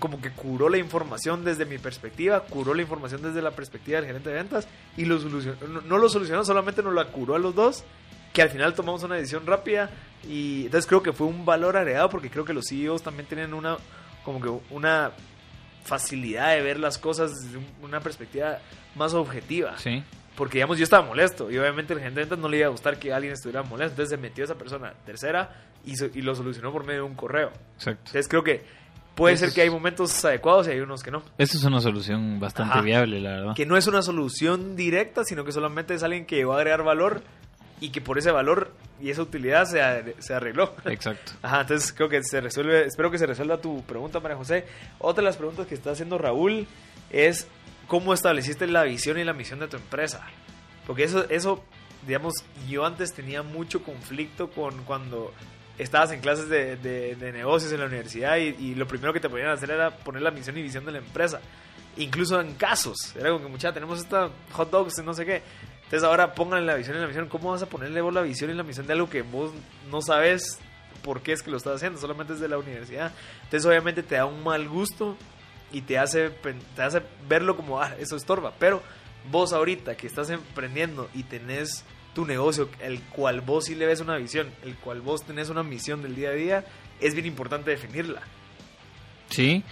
como 0.00 0.20
que 0.20 0.32
curó 0.32 0.68
la 0.68 0.78
información 0.78 1.44
desde 1.44 1.64
mi 1.64 1.78
perspectiva, 1.78 2.40
curó 2.40 2.74
la 2.74 2.82
información 2.82 3.22
desde 3.22 3.40
la 3.40 3.52
perspectiva 3.52 3.98
del 3.98 4.06
gerente 4.06 4.30
de 4.30 4.34
ventas 4.34 4.66
y 4.96 5.04
lo 5.04 5.20
solucionó, 5.20 5.56
no, 5.86 5.98
lo 5.98 6.08
solucionó, 6.08 6.44
solamente 6.44 6.82
nos 6.82 6.92
la 6.92 7.04
curó 7.04 7.36
a 7.36 7.38
los 7.38 7.54
dos 7.54 7.84
que 8.32 8.42
al 8.42 8.50
final 8.50 8.74
tomamos 8.74 9.02
una 9.02 9.16
decisión 9.16 9.46
rápida 9.46 9.90
y 10.28 10.66
entonces 10.66 10.86
creo 10.86 11.02
que 11.02 11.12
fue 11.12 11.26
un 11.26 11.44
valor 11.44 11.76
agregado 11.76 12.08
porque 12.08 12.30
creo 12.30 12.44
que 12.44 12.52
los 12.52 12.66
CEOs 12.68 13.02
también 13.02 13.26
tienen 13.26 13.54
una 13.54 13.76
como 14.24 14.40
que 14.40 14.48
una 14.74 15.12
facilidad 15.84 16.54
de 16.54 16.62
ver 16.62 16.78
las 16.78 16.98
cosas 16.98 17.32
desde 17.42 17.58
una 17.82 18.00
perspectiva 18.00 18.58
más 18.94 19.14
objetiva. 19.14 19.76
Sí. 19.78 20.02
Porque 20.36 20.58
digamos 20.58 20.78
yo 20.78 20.84
estaba 20.84 21.06
molesto 21.06 21.50
y 21.50 21.58
obviamente 21.58 21.92
el 21.92 22.00
gente 22.00 22.14
de 22.14 22.20
ventas 22.22 22.38
no 22.38 22.48
le 22.48 22.58
iba 22.58 22.66
a 22.66 22.70
gustar 22.70 22.98
que 22.98 23.12
alguien 23.12 23.32
estuviera 23.32 23.62
molesto, 23.62 23.92
entonces 23.92 24.10
se 24.10 24.16
metió 24.16 24.44
esa 24.44 24.54
persona 24.54 24.94
tercera 25.04 25.50
y, 25.84 25.92
y 26.18 26.22
lo 26.22 26.34
solucionó 26.34 26.72
por 26.72 26.84
medio 26.84 27.02
de 27.02 27.08
un 27.08 27.14
correo. 27.14 27.50
Exacto. 27.74 28.02
Entonces 28.06 28.28
creo 28.28 28.42
que 28.42 28.64
puede 29.14 29.36
ser 29.36 29.52
que 29.52 29.62
hay 29.62 29.70
momentos 29.70 30.24
adecuados 30.24 30.68
y 30.68 30.70
hay 30.70 30.80
unos 30.80 31.02
que 31.02 31.10
no. 31.10 31.22
Eso 31.36 31.58
es 31.58 31.64
una 31.64 31.80
solución 31.80 32.40
bastante 32.40 32.80
viable, 32.80 33.20
la 33.20 33.30
verdad. 33.30 33.54
Que 33.54 33.66
no 33.66 33.76
es 33.76 33.86
una 33.86 34.02
solución 34.02 34.76
directa, 34.76 35.24
sino 35.24 35.44
que 35.44 35.52
solamente 35.52 35.94
es 35.94 36.02
alguien 36.02 36.24
que 36.24 36.36
llegó 36.36 36.54
a 36.54 36.56
agregar 36.56 36.82
valor 36.82 37.22
y 37.82 37.90
que 37.90 38.00
por 38.00 38.16
ese 38.16 38.30
valor 38.30 38.70
y 39.00 39.10
esa 39.10 39.22
utilidad 39.22 39.64
se, 39.64 40.14
se 40.22 40.32
arregló. 40.32 40.72
Exacto. 40.84 41.32
Ajá, 41.42 41.62
entonces 41.62 41.92
creo 41.92 42.08
que 42.08 42.22
se 42.22 42.40
resuelve, 42.40 42.86
espero 42.86 43.10
que 43.10 43.18
se 43.18 43.26
resuelva 43.26 43.60
tu 43.60 43.82
pregunta, 43.82 44.20
María 44.20 44.36
José. 44.36 44.66
Otra 45.00 45.22
de 45.22 45.26
las 45.26 45.36
preguntas 45.36 45.66
que 45.66 45.74
está 45.74 45.90
haciendo 45.90 46.16
Raúl 46.16 46.68
es 47.10 47.48
cómo 47.88 48.14
estableciste 48.14 48.68
la 48.68 48.84
visión 48.84 49.18
y 49.18 49.24
la 49.24 49.32
misión 49.32 49.58
de 49.58 49.66
tu 49.66 49.76
empresa. 49.76 50.24
Porque 50.86 51.02
eso, 51.02 51.28
eso 51.28 51.64
digamos, 52.06 52.34
yo 52.68 52.86
antes 52.86 53.12
tenía 53.12 53.42
mucho 53.42 53.82
conflicto 53.82 54.48
con 54.50 54.84
cuando 54.84 55.34
estabas 55.76 56.12
en 56.12 56.20
clases 56.20 56.48
de, 56.48 56.76
de, 56.76 57.32
negocios 57.32 57.72
en 57.72 57.80
la 57.80 57.86
universidad 57.86 58.36
y, 58.36 58.54
y, 58.60 58.74
lo 58.76 58.86
primero 58.86 59.12
que 59.12 59.18
te 59.18 59.28
podían 59.28 59.48
hacer 59.48 59.72
era 59.72 59.90
poner 59.90 60.22
la 60.22 60.30
misión 60.30 60.56
y 60.56 60.62
visión 60.62 60.84
de 60.84 60.92
la 60.92 60.98
empresa. 60.98 61.40
Incluso 61.96 62.40
en 62.40 62.54
casos. 62.54 62.96
Era 63.16 63.30
como 63.30 63.44
que, 63.44 63.50
mucha, 63.50 63.72
tenemos 63.72 63.98
esta 63.98 64.30
hot 64.52 64.70
dogs, 64.70 65.02
no 65.02 65.14
sé 65.14 65.26
qué. 65.26 65.42
Entonces 65.92 66.08
ahora 66.08 66.32
pongan 66.32 66.64
la 66.64 66.74
visión 66.74 66.96
y 66.96 67.00
la 67.00 67.06
misión. 67.06 67.28
¿Cómo 67.28 67.50
vas 67.50 67.60
a 67.60 67.66
ponerle 67.66 68.00
vos 68.00 68.14
la 68.14 68.22
visión 68.22 68.48
y 68.48 68.54
la 68.54 68.62
misión 68.62 68.86
de 68.86 68.94
algo 68.94 69.10
que 69.10 69.20
vos 69.20 69.52
no 69.90 70.00
sabes 70.00 70.58
por 71.02 71.20
qué 71.20 71.32
es 71.32 71.42
que 71.42 71.50
lo 71.50 71.58
estás 71.58 71.74
haciendo? 71.76 72.00
Solamente 72.00 72.32
desde 72.32 72.48
la 72.48 72.56
universidad. 72.56 73.12
Entonces 73.42 73.66
obviamente 73.66 74.02
te 74.02 74.14
da 74.14 74.24
un 74.24 74.42
mal 74.42 74.66
gusto 74.70 75.18
y 75.70 75.82
te 75.82 75.98
hace, 75.98 76.30
te 76.30 76.82
hace 76.82 77.02
verlo 77.28 77.56
como, 77.56 77.78
ah, 77.78 77.94
eso 77.98 78.16
estorba. 78.16 78.54
Pero 78.58 78.82
vos 79.30 79.52
ahorita 79.52 79.94
que 79.94 80.06
estás 80.06 80.30
emprendiendo 80.30 81.10
y 81.12 81.24
tenés 81.24 81.84
tu 82.14 82.24
negocio, 82.24 82.70
el 82.80 83.02
cual 83.02 83.42
vos 83.42 83.66
sí 83.66 83.74
le 83.74 83.84
ves 83.84 84.00
una 84.00 84.16
visión, 84.16 84.50
el 84.62 84.76
cual 84.76 85.02
vos 85.02 85.24
tenés 85.24 85.50
una 85.50 85.62
misión 85.62 86.00
del 86.00 86.14
día 86.14 86.30
a 86.30 86.32
día, 86.32 86.64
es 87.00 87.12
bien 87.12 87.26
importante 87.26 87.70
definirla. 87.70 88.22
Sí, 89.32 89.62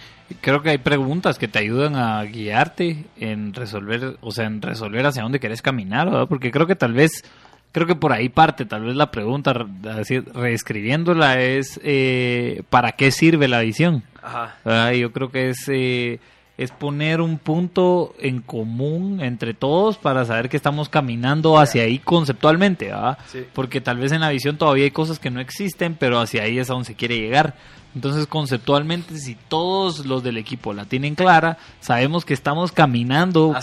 creo 0.41 0.61
que 0.61 0.71
hay 0.71 0.77
preguntas 0.77 1.37
que 1.37 1.47
te 1.47 1.59
ayudan 1.59 1.95
a 1.95 2.23
guiarte 2.23 3.05
en 3.17 3.53
resolver, 3.53 4.17
o 4.21 4.31
sea, 4.31 4.45
en 4.45 4.61
resolver 4.61 5.05
hacia 5.05 5.23
dónde 5.23 5.39
querés 5.39 5.61
caminar, 5.61 6.09
¿verdad? 6.09 6.27
Porque 6.27 6.51
creo 6.51 6.67
que 6.67 6.75
tal 6.75 6.93
vez, 6.93 7.23
creo 7.71 7.87
que 7.87 7.95
por 7.95 8.13
ahí 8.13 8.29
parte, 8.29 8.65
tal 8.65 8.83
vez 8.83 8.95
la 8.95 9.11
pregunta, 9.11 9.53
decir, 9.81 10.25
reescribiéndola 10.33 11.41
es, 11.41 11.79
eh, 11.83 12.63
¿para 12.69 12.93
qué 12.93 13.11
sirve 13.11 13.47
la 13.47 13.61
visión? 13.61 14.03
Ajá. 14.21 14.93
Yo 14.93 15.11
creo 15.11 15.31
que 15.31 15.49
es... 15.49 15.67
Eh, 15.67 16.19
es 16.61 16.69
poner 16.69 17.21
un 17.21 17.39
punto 17.39 18.13
en 18.19 18.41
común 18.41 19.19
entre 19.21 19.55
todos 19.55 19.97
para 19.97 20.25
saber 20.25 20.47
que 20.47 20.57
estamos 20.57 20.89
caminando 20.89 21.57
hacia 21.57 21.81
ahí 21.81 21.97
conceptualmente, 21.97 22.85
¿verdad? 22.85 23.17
Porque 23.53 23.81
tal 23.81 23.97
vez 23.97 24.11
en 24.11 24.21
la 24.21 24.29
visión 24.29 24.57
todavía 24.57 24.83
hay 24.83 24.91
cosas 24.91 25.17
que 25.17 25.31
no 25.31 25.39
existen, 25.39 25.95
pero 25.95 26.19
hacia 26.19 26.43
ahí 26.43 26.59
es 26.59 26.69
a 26.69 26.73
donde 26.73 26.85
se 26.85 26.93
quiere 26.93 27.17
llegar. 27.17 27.55
Entonces, 27.93 28.25
conceptualmente, 28.25 29.17
si 29.17 29.35
todos 29.35 30.05
los 30.05 30.23
del 30.23 30.37
equipo 30.37 30.71
la 30.73 30.85
tienen 30.85 31.15
clara, 31.15 31.57
sabemos 31.81 32.23
que 32.23 32.33
estamos 32.33 32.71
caminando 32.71 33.53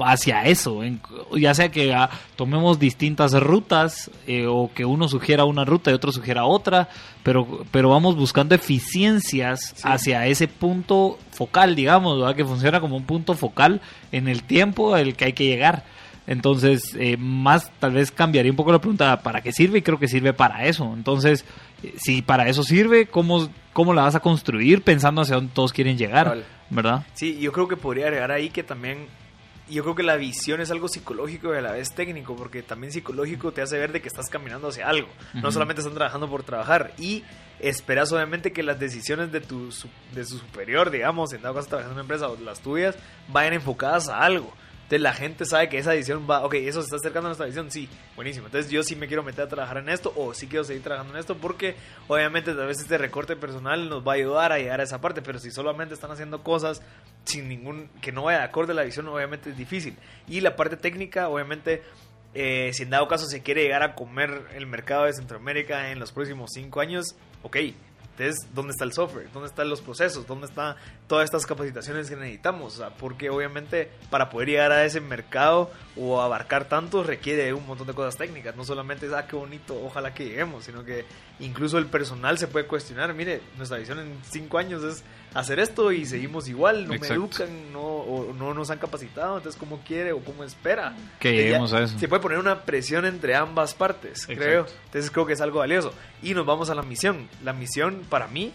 hacia, 0.00 0.44
eso. 0.46 0.80
ya 1.36 1.54
sea 1.54 1.70
que 1.70 1.92
ah, 1.92 2.08
tomemos 2.36 2.78
distintas 2.78 3.34
rutas 3.34 4.10
eh, 4.26 4.46
o 4.46 4.70
que 4.74 4.86
uno 4.86 5.06
sugiera 5.08 5.44
una 5.44 5.66
ruta 5.66 5.90
y 5.90 5.94
otro 5.94 6.12
sugiera 6.12 6.46
otra, 6.46 6.88
pero, 7.22 7.66
pero 7.70 7.90
vamos 7.90 8.16
buscando 8.16 8.54
eficiencias 8.54 9.74
hacia 9.82 10.26
ese 10.26 10.48
punto 10.48 11.18
focal, 11.30 11.76
digamos, 11.76 12.34
que 12.34 12.44
funciona 12.44 12.80
como 12.80 12.96
un 12.96 13.04
punto 13.04 13.34
focal 13.34 13.82
en 14.12 14.28
el 14.28 14.44
tiempo 14.44 14.94
al 14.94 15.14
que 15.14 15.26
hay 15.26 15.32
que 15.34 15.44
llegar. 15.44 15.84
Entonces, 16.28 16.94
eh, 17.00 17.16
más 17.16 17.72
tal 17.80 17.94
vez 17.94 18.12
cambiaría 18.12 18.52
un 18.52 18.56
poco 18.56 18.70
la 18.70 18.78
pregunta, 18.78 19.22
¿para 19.22 19.40
qué 19.40 19.50
sirve? 19.50 19.78
Y 19.78 19.82
creo 19.82 19.98
que 19.98 20.08
sirve 20.08 20.34
para 20.34 20.66
eso. 20.66 20.92
Entonces, 20.94 21.46
eh, 21.82 21.94
si 21.96 22.20
para 22.20 22.48
eso 22.48 22.62
sirve, 22.62 23.06
¿cómo, 23.06 23.48
cómo 23.72 23.94
la 23.94 24.02
vas 24.02 24.14
a 24.14 24.20
construir 24.20 24.82
pensando 24.82 25.22
hacia 25.22 25.36
dónde 25.36 25.52
todos 25.54 25.72
quieren 25.72 25.96
llegar? 25.96 26.28
Vale. 26.28 26.44
¿Verdad? 26.68 27.06
Sí, 27.14 27.38
yo 27.40 27.50
creo 27.50 27.66
que 27.66 27.78
podría 27.78 28.04
agregar 28.08 28.30
ahí 28.30 28.50
que 28.50 28.62
también 28.62 29.06
yo 29.70 29.82
creo 29.82 29.94
que 29.94 30.02
la 30.02 30.16
visión 30.16 30.60
es 30.60 30.70
algo 30.70 30.86
psicológico 30.86 31.54
y 31.54 31.56
a 31.56 31.62
la 31.62 31.72
vez 31.72 31.94
técnico, 31.94 32.36
porque 32.36 32.62
también 32.62 32.92
psicológico 32.92 33.52
te 33.52 33.62
hace 33.62 33.78
ver 33.78 33.92
de 33.92 34.02
que 34.02 34.08
estás 34.08 34.28
caminando 34.28 34.68
hacia 34.68 34.86
algo, 34.86 35.08
no 35.34 35.50
solamente 35.50 35.80
están 35.80 35.94
trabajando 35.94 36.28
por 36.28 36.42
trabajar 36.42 36.92
y 36.98 37.24
esperas 37.58 38.12
obviamente 38.12 38.52
que 38.52 38.62
las 38.62 38.78
decisiones 38.78 39.32
de 39.32 39.40
tu 39.40 39.70
de 40.14 40.24
su 40.24 40.38
superior, 40.38 40.90
digamos, 40.90 41.32
en 41.32 41.42
dado 41.42 41.54
caso 41.54 41.68
trabajando 41.68 42.00
en 42.00 42.06
una 42.06 42.14
empresa 42.14 42.28
o 42.28 42.38
las 42.42 42.60
tuyas, 42.60 42.96
vayan 43.28 43.54
enfocadas 43.54 44.08
a 44.08 44.20
algo. 44.20 44.52
Entonces 44.88 45.02
la 45.02 45.12
gente 45.12 45.44
sabe 45.44 45.68
que 45.68 45.76
esa 45.76 45.90
decisión 45.90 46.26
va, 46.28 46.46
ok, 46.46 46.54
eso 46.54 46.80
se 46.80 46.86
está 46.86 46.96
acercando 46.96 47.26
a 47.26 47.28
nuestra 47.28 47.44
decisión, 47.44 47.70
sí, 47.70 47.90
buenísimo. 48.16 48.46
Entonces 48.46 48.72
yo 48.72 48.82
sí 48.82 48.96
me 48.96 49.06
quiero 49.06 49.22
meter 49.22 49.44
a 49.44 49.48
trabajar 49.48 49.76
en 49.76 49.90
esto 49.90 50.14
o 50.16 50.32
sí 50.32 50.46
quiero 50.46 50.64
seguir 50.64 50.82
trabajando 50.82 51.12
en 51.12 51.20
esto 51.20 51.36
porque 51.36 51.76
obviamente 52.06 52.54
tal 52.54 52.68
vez 52.68 52.80
este 52.80 52.96
recorte 52.96 53.36
personal 53.36 53.90
nos 53.90 54.02
va 54.02 54.12
a 54.12 54.14
ayudar 54.14 54.50
a 54.50 54.56
llegar 54.56 54.80
a 54.80 54.84
esa 54.84 54.98
parte, 54.98 55.20
pero 55.20 55.38
si 55.38 55.50
solamente 55.50 55.92
están 55.92 56.10
haciendo 56.10 56.42
cosas 56.42 56.80
sin 57.24 57.50
ningún, 57.50 57.90
que 58.00 58.12
no 58.12 58.22
vaya 58.22 58.38
de 58.38 58.44
acorde 58.44 58.72
a 58.72 58.76
la 58.76 58.82
visión, 58.84 59.06
obviamente 59.08 59.50
es 59.50 59.58
difícil. 59.58 59.94
Y 60.26 60.40
la 60.40 60.56
parte 60.56 60.78
técnica, 60.78 61.28
obviamente, 61.28 61.82
eh, 62.32 62.70
si 62.72 62.84
en 62.84 62.88
dado 62.88 63.08
caso 63.08 63.26
se 63.26 63.42
quiere 63.42 63.64
llegar 63.64 63.82
a 63.82 63.94
comer 63.94 64.46
el 64.54 64.66
mercado 64.66 65.04
de 65.04 65.12
Centroamérica 65.12 65.90
en 65.90 65.98
los 65.98 66.12
próximos 66.12 66.48
cinco 66.54 66.80
años, 66.80 67.14
ok. 67.42 67.58
Entonces, 68.18 68.48
¿dónde 68.52 68.72
está 68.72 68.84
el 68.84 68.92
software? 68.92 69.30
¿Dónde 69.32 69.48
están 69.48 69.68
los 69.68 69.80
procesos? 69.80 70.26
¿Dónde 70.26 70.46
están 70.48 70.74
todas 71.06 71.24
estas 71.24 71.46
capacitaciones 71.46 72.10
que 72.10 72.16
necesitamos? 72.16 72.82
Porque 72.98 73.30
obviamente 73.30 73.92
para 74.10 74.28
poder 74.28 74.48
llegar 74.48 74.72
a 74.72 74.84
ese 74.84 75.00
mercado 75.00 75.70
o 75.96 76.20
abarcar 76.20 76.68
tanto 76.68 77.04
requiere 77.04 77.54
un 77.54 77.64
montón 77.64 77.86
de 77.86 77.94
cosas 77.94 78.16
técnicas. 78.16 78.56
No 78.56 78.64
solamente 78.64 79.06
es, 79.06 79.12
ah, 79.12 79.28
qué 79.28 79.36
bonito, 79.36 79.80
ojalá 79.84 80.14
que 80.14 80.24
lleguemos, 80.24 80.64
sino 80.64 80.84
que 80.84 81.04
incluso 81.38 81.78
el 81.78 81.86
personal 81.86 82.38
se 82.38 82.48
puede 82.48 82.66
cuestionar. 82.66 83.14
Mire, 83.14 83.40
nuestra 83.56 83.78
visión 83.78 84.00
en 84.00 84.18
cinco 84.28 84.58
años 84.58 84.82
es 84.82 85.04
hacer 85.34 85.60
esto 85.60 85.92
y 85.92 86.06
seguimos 86.06 86.48
igual, 86.48 86.86
no 86.86 86.94
Exacto. 86.94 87.14
me 87.14 87.20
educan, 87.20 87.72
no, 87.72 87.80
o 87.82 88.32
no 88.32 88.54
nos 88.54 88.70
han 88.70 88.78
capacitado, 88.78 89.36
entonces 89.36 89.58
¿cómo 89.58 89.80
quiere 89.86 90.12
o 90.12 90.20
cómo 90.20 90.42
espera? 90.44 90.94
Que 91.20 91.32
lleguemos 91.32 91.72
a 91.72 91.82
eso. 91.82 91.98
Se 91.98 92.08
puede 92.08 92.22
poner 92.22 92.38
una 92.38 92.62
presión 92.62 93.04
entre 93.04 93.34
ambas 93.34 93.74
partes, 93.74 94.22
Exacto. 94.22 94.42
creo. 94.42 94.66
Entonces 94.86 95.10
creo 95.10 95.26
que 95.26 95.34
es 95.34 95.40
algo 95.40 95.58
valioso. 95.60 95.92
Y 96.22 96.34
nos 96.34 96.46
vamos 96.46 96.70
a 96.70 96.74
la 96.74 96.82
misión. 96.82 97.28
La 97.44 97.52
misión 97.52 98.02
para 98.08 98.26
mí 98.28 98.52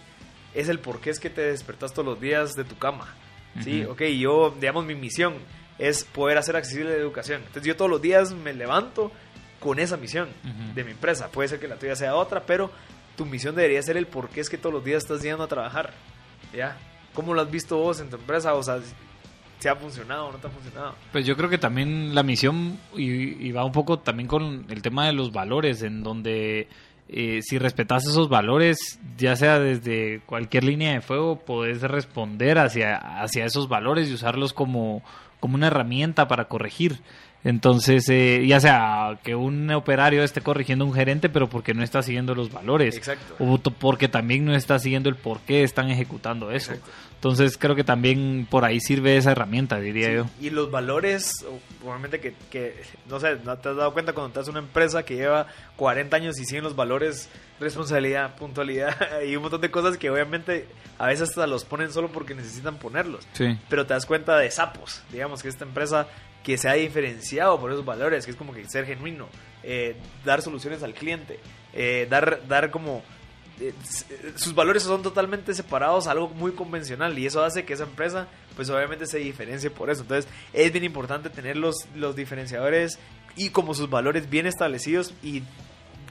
es 0.53 0.67
el 0.69 0.79
por 0.79 0.99
qué 0.99 1.09
es 1.11 1.19
que 1.19 1.29
te 1.29 1.41
despertas 1.41 1.93
todos 1.93 2.05
los 2.07 2.19
días 2.21 2.53
de 2.53 2.63
tu 2.63 2.77
cama. 2.77 3.13
Sí, 3.61 3.83
Ujú. 3.83 3.91
ok, 3.93 4.01
yo, 4.19 4.55
digamos, 4.59 4.85
mi 4.85 4.95
misión 4.95 5.35
es 5.77 6.03
poder 6.03 6.37
hacer 6.37 6.55
accesible 6.55 6.89
la 6.91 6.97
educación. 6.97 7.41
Entonces 7.41 7.63
yo 7.63 7.75
todos 7.75 7.89
los 7.91 8.01
días 8.01 8.31
me 8.33 8.53
levanto 8.53 9.11
con 9.59 9.79
esa 9.79 9.95
misión 9.95 10.27
de 10.75 10.83
mi 10.83 10.91
empresa. 10.91 11.29
Puede 11.29 11.47
ser 11.49 11.59
que 11.59 11.67
la 11.67 11.75
tuya 11.75 11.95
sea 11.95 12.15
otra, 12.15 12.41
pero 12.45 12.69
tu 13.15 13.25
misión 13.25 13.55
debería 13.55 13.81
ser 13.83 13.95
el 13.95 14.07
por 14.07 14.27
qué 14.29 14.41
es 14.41 14.49
que 14.49 14.57
todos 14.57 14.73
los 14.73 14.83
días 14.83 15.03
estás 15.03 15.21
yendo 15.21 15.43
a 15.43 15.47
trabajar. 15.47 15.93
¿Ya? 16.55 16.77
¿Cómo 17.13 17.33
lo 17.33 17.41
has 17.41 17.51
visto 17.51 17.77
vos 17.77 17.99
en 17.99 18.09
tu 18.09 18.15
empresa? 18.15 18.53
O 18.53 18.63
sea, 18.63 18.79
si 19.59 19.69
ha 19.69 19.75
funcionado 19.75 20.27
o 20.27 20.31
no 20.31 20.37
te 20.39 20.47
ha 20.47 20.49
funcionado. 20.49 20.95
Pues 21.11 21.25
yo 21.25 21.37
creo 21.37 21.49
que 21.49 21.57
también 21.57 22.13
la 22.13 22.23
misión 22.23 22.77
y, 22.95 23.51
va 23.51 23.63
un 23.63 23.71
poco 23.71 23.99
también 23.99 24.27
con 24.27 24.65
el 24.69 24.81
tema 24.81 25.05
de 25.05 25.13
los 25.13 25.31
valores, 25.31 25.83
en 25.83 26.03
donde 26.03 26.67
eh, 27.07 27.39
si 27.41 27.57
respetas 27.59 28.05
esos 28.05 28.27
valores, 28.27 28.99
ya 29.17 29.35
sea 29.35 29.59
desde 29.59 30.21
cualquier 30.25 30.65
línea 30.65 30.93
de 30.93 31.01
fuego, 31.01 31.39
podés 31.39 31.81
responder 31.81 32.57
hacia, 32.57 32.97
hacia 33.21 33.45
esos 33.45 33.69
valores 33.69 34.09
y 34.09 34.13
usarlos 34.13 34.51
como, 34.53 35.01
como 35.39 35.55
una 35.55 35.67
herramienta 35.67 36.27
para 36.27 36.49
corregir. 36.49 36.99
Entonces, 37.43 38.07
eh, 38.09 38.45
ya 38.47 38.59
sea 38.59 39.19
que 39.23 39.35
un 39.35 39.69
operario 39.71 40.23
esté 40.23 40.41
corrigiendo 40.41 40.85
a 40.85 40.87
un 40.87 40.93
gerente, 40.93 41.29
pero 41.29 41.49
porque 41.49 41.73
no 41.73 41.83
está 41.83 42.01
siguiendo 42.01 42.35
los 42.35 42.51
valores. 42.51 42.95
Exacto. 42.95 43.35
O 43.39 43.57
porque 43.57 44.07
también 44.07 44.45
no 44.45 44.55
está 44.55 44.79
siguiendo 44.79 45.09
el 45.09 45.15
por 45.15 45.41
qué 45.41 45.63
están 45.63 45.89
ejecutando 45.89 46.51
eso. 46.51 46.73
Exacto. 46.73 46.91
Entonces, 47.15 47.57
creo 47.57 47.73
que 47.73 47.85
también 47.85 48.45
por 48.49 48.65
ahí 48.65 48.81
sirve 48.81 49.15
esa 49.15 49.31
herramienta, 49.31 49.79
diría 49.79 50.07
Sí, 50.09 50.13
yo. 50.15 50.25
Y 50.41 50.49
los 50.49 50.69
valores, 50.69 51.45
obviamente 51.81 52.19
que, 52.19 52.33
que, 52.49 52.83
no 53.07 53.17
sé, 53.17 53.37
¿no 53.45 53.57
te 53.57 53.69
has 53.69 53.77
dado 53.77 53.93
cuenta 53.93 54.11
cuando 54.11 54.27
estás 54.27 54.47
en 54.47 54.57
una 54.57 54.59
empresa 54.59 55.03
que 55.03 55.15
lleva 55.15 55.47
40 55.77 56.17
años 56.17 56.37
y 56.37 56.43
siguen 56.43 56.65
los 56.65 56.75
valores, 56.75 57.29
responsabilidad, 57.61 58.35
puntualidad 58.35 59.21
y 59.25 59.37
un 59.37 59.43
montón 59.43 59.61
de 59.61 59.71
cosas 59.71 59.97
que 59.97 60.09
obviamente 60.09 60.67
a 60.97 61.07
veces 61.07 61.29
hasta 61.29 61.47
los 61.47 61.63
ponen 61.63 61.93
solo 61.93 62.09
porque 62.09 62.35
necesitan 62.35 62.75
ponerlos? 62.75 63.25
Sí. 63.31 63.57
Pero 63.69 63.85
te 63.85 63.93
das 63.93 64.05
cuenta 64.05 64.37
de 64.37 64.51
sapos, 64.51 65.01
digamos 65.09 65.41
que 65.41 65.47
esta 65.47 65.63
empresa 65.63 66.07
que 66.43 66.57
se 66.57 66.69
ha 66.69 66.73
diferenciado 66.73 67.59
por 67.59 67.71
esos 67.71 67.85
valores, 67.85 68.25
que 68.25 68.31
es 68.31 68.37
como 68.37 68.53
que 68.53 68.65
ser 68.65 68.85
genuino, 68.85 69.27
eh, 69.63 69.95
dar 70.25 70.41
soluciones 70.41 70.83
al 70.83 70.93
cliente, 70.93 71.39
eh, 71.73 72.05
dar, 72.09 72.47
dar 72.47 72.69
como 72.69 73.01
eh, 73.59 73.73
sus 74.35 74.53
valores 74.53 74.83
son 74.83 75.01
totalmente 75.01 75.53
separados 75.53 76.07
algo 76.07 76.27
muy 76.29 76.51
convencional 76.51 77.17
y 77.17 77.25
eso 77.25 77.43
hace 77.43 77.65
que 77.65 77.73
esa 77.73 77.83
empresa 77.83 78.27
pues 78.55 78.69
obviamente 78.71 79.05
se 79.05 79.19
diferencie 79.19 79.69
por 79.69 79.91
eso 79.91 80.01
entonces 80.01 80.29
es 80.53 80.71
bien 80.71 80.83
importante 80.83 81.29
tener 81.29 81.55
los, 81.55 81.87
los 81.95 82.15
diferenciadores 82.15 82.97
y 83.35 83.49
como 83.49 83.75
sus 83.75 83.91
valores 83.91 84.27
bien 84.27 84.47
establecidos 84.47 85.13
y 85.21 85.43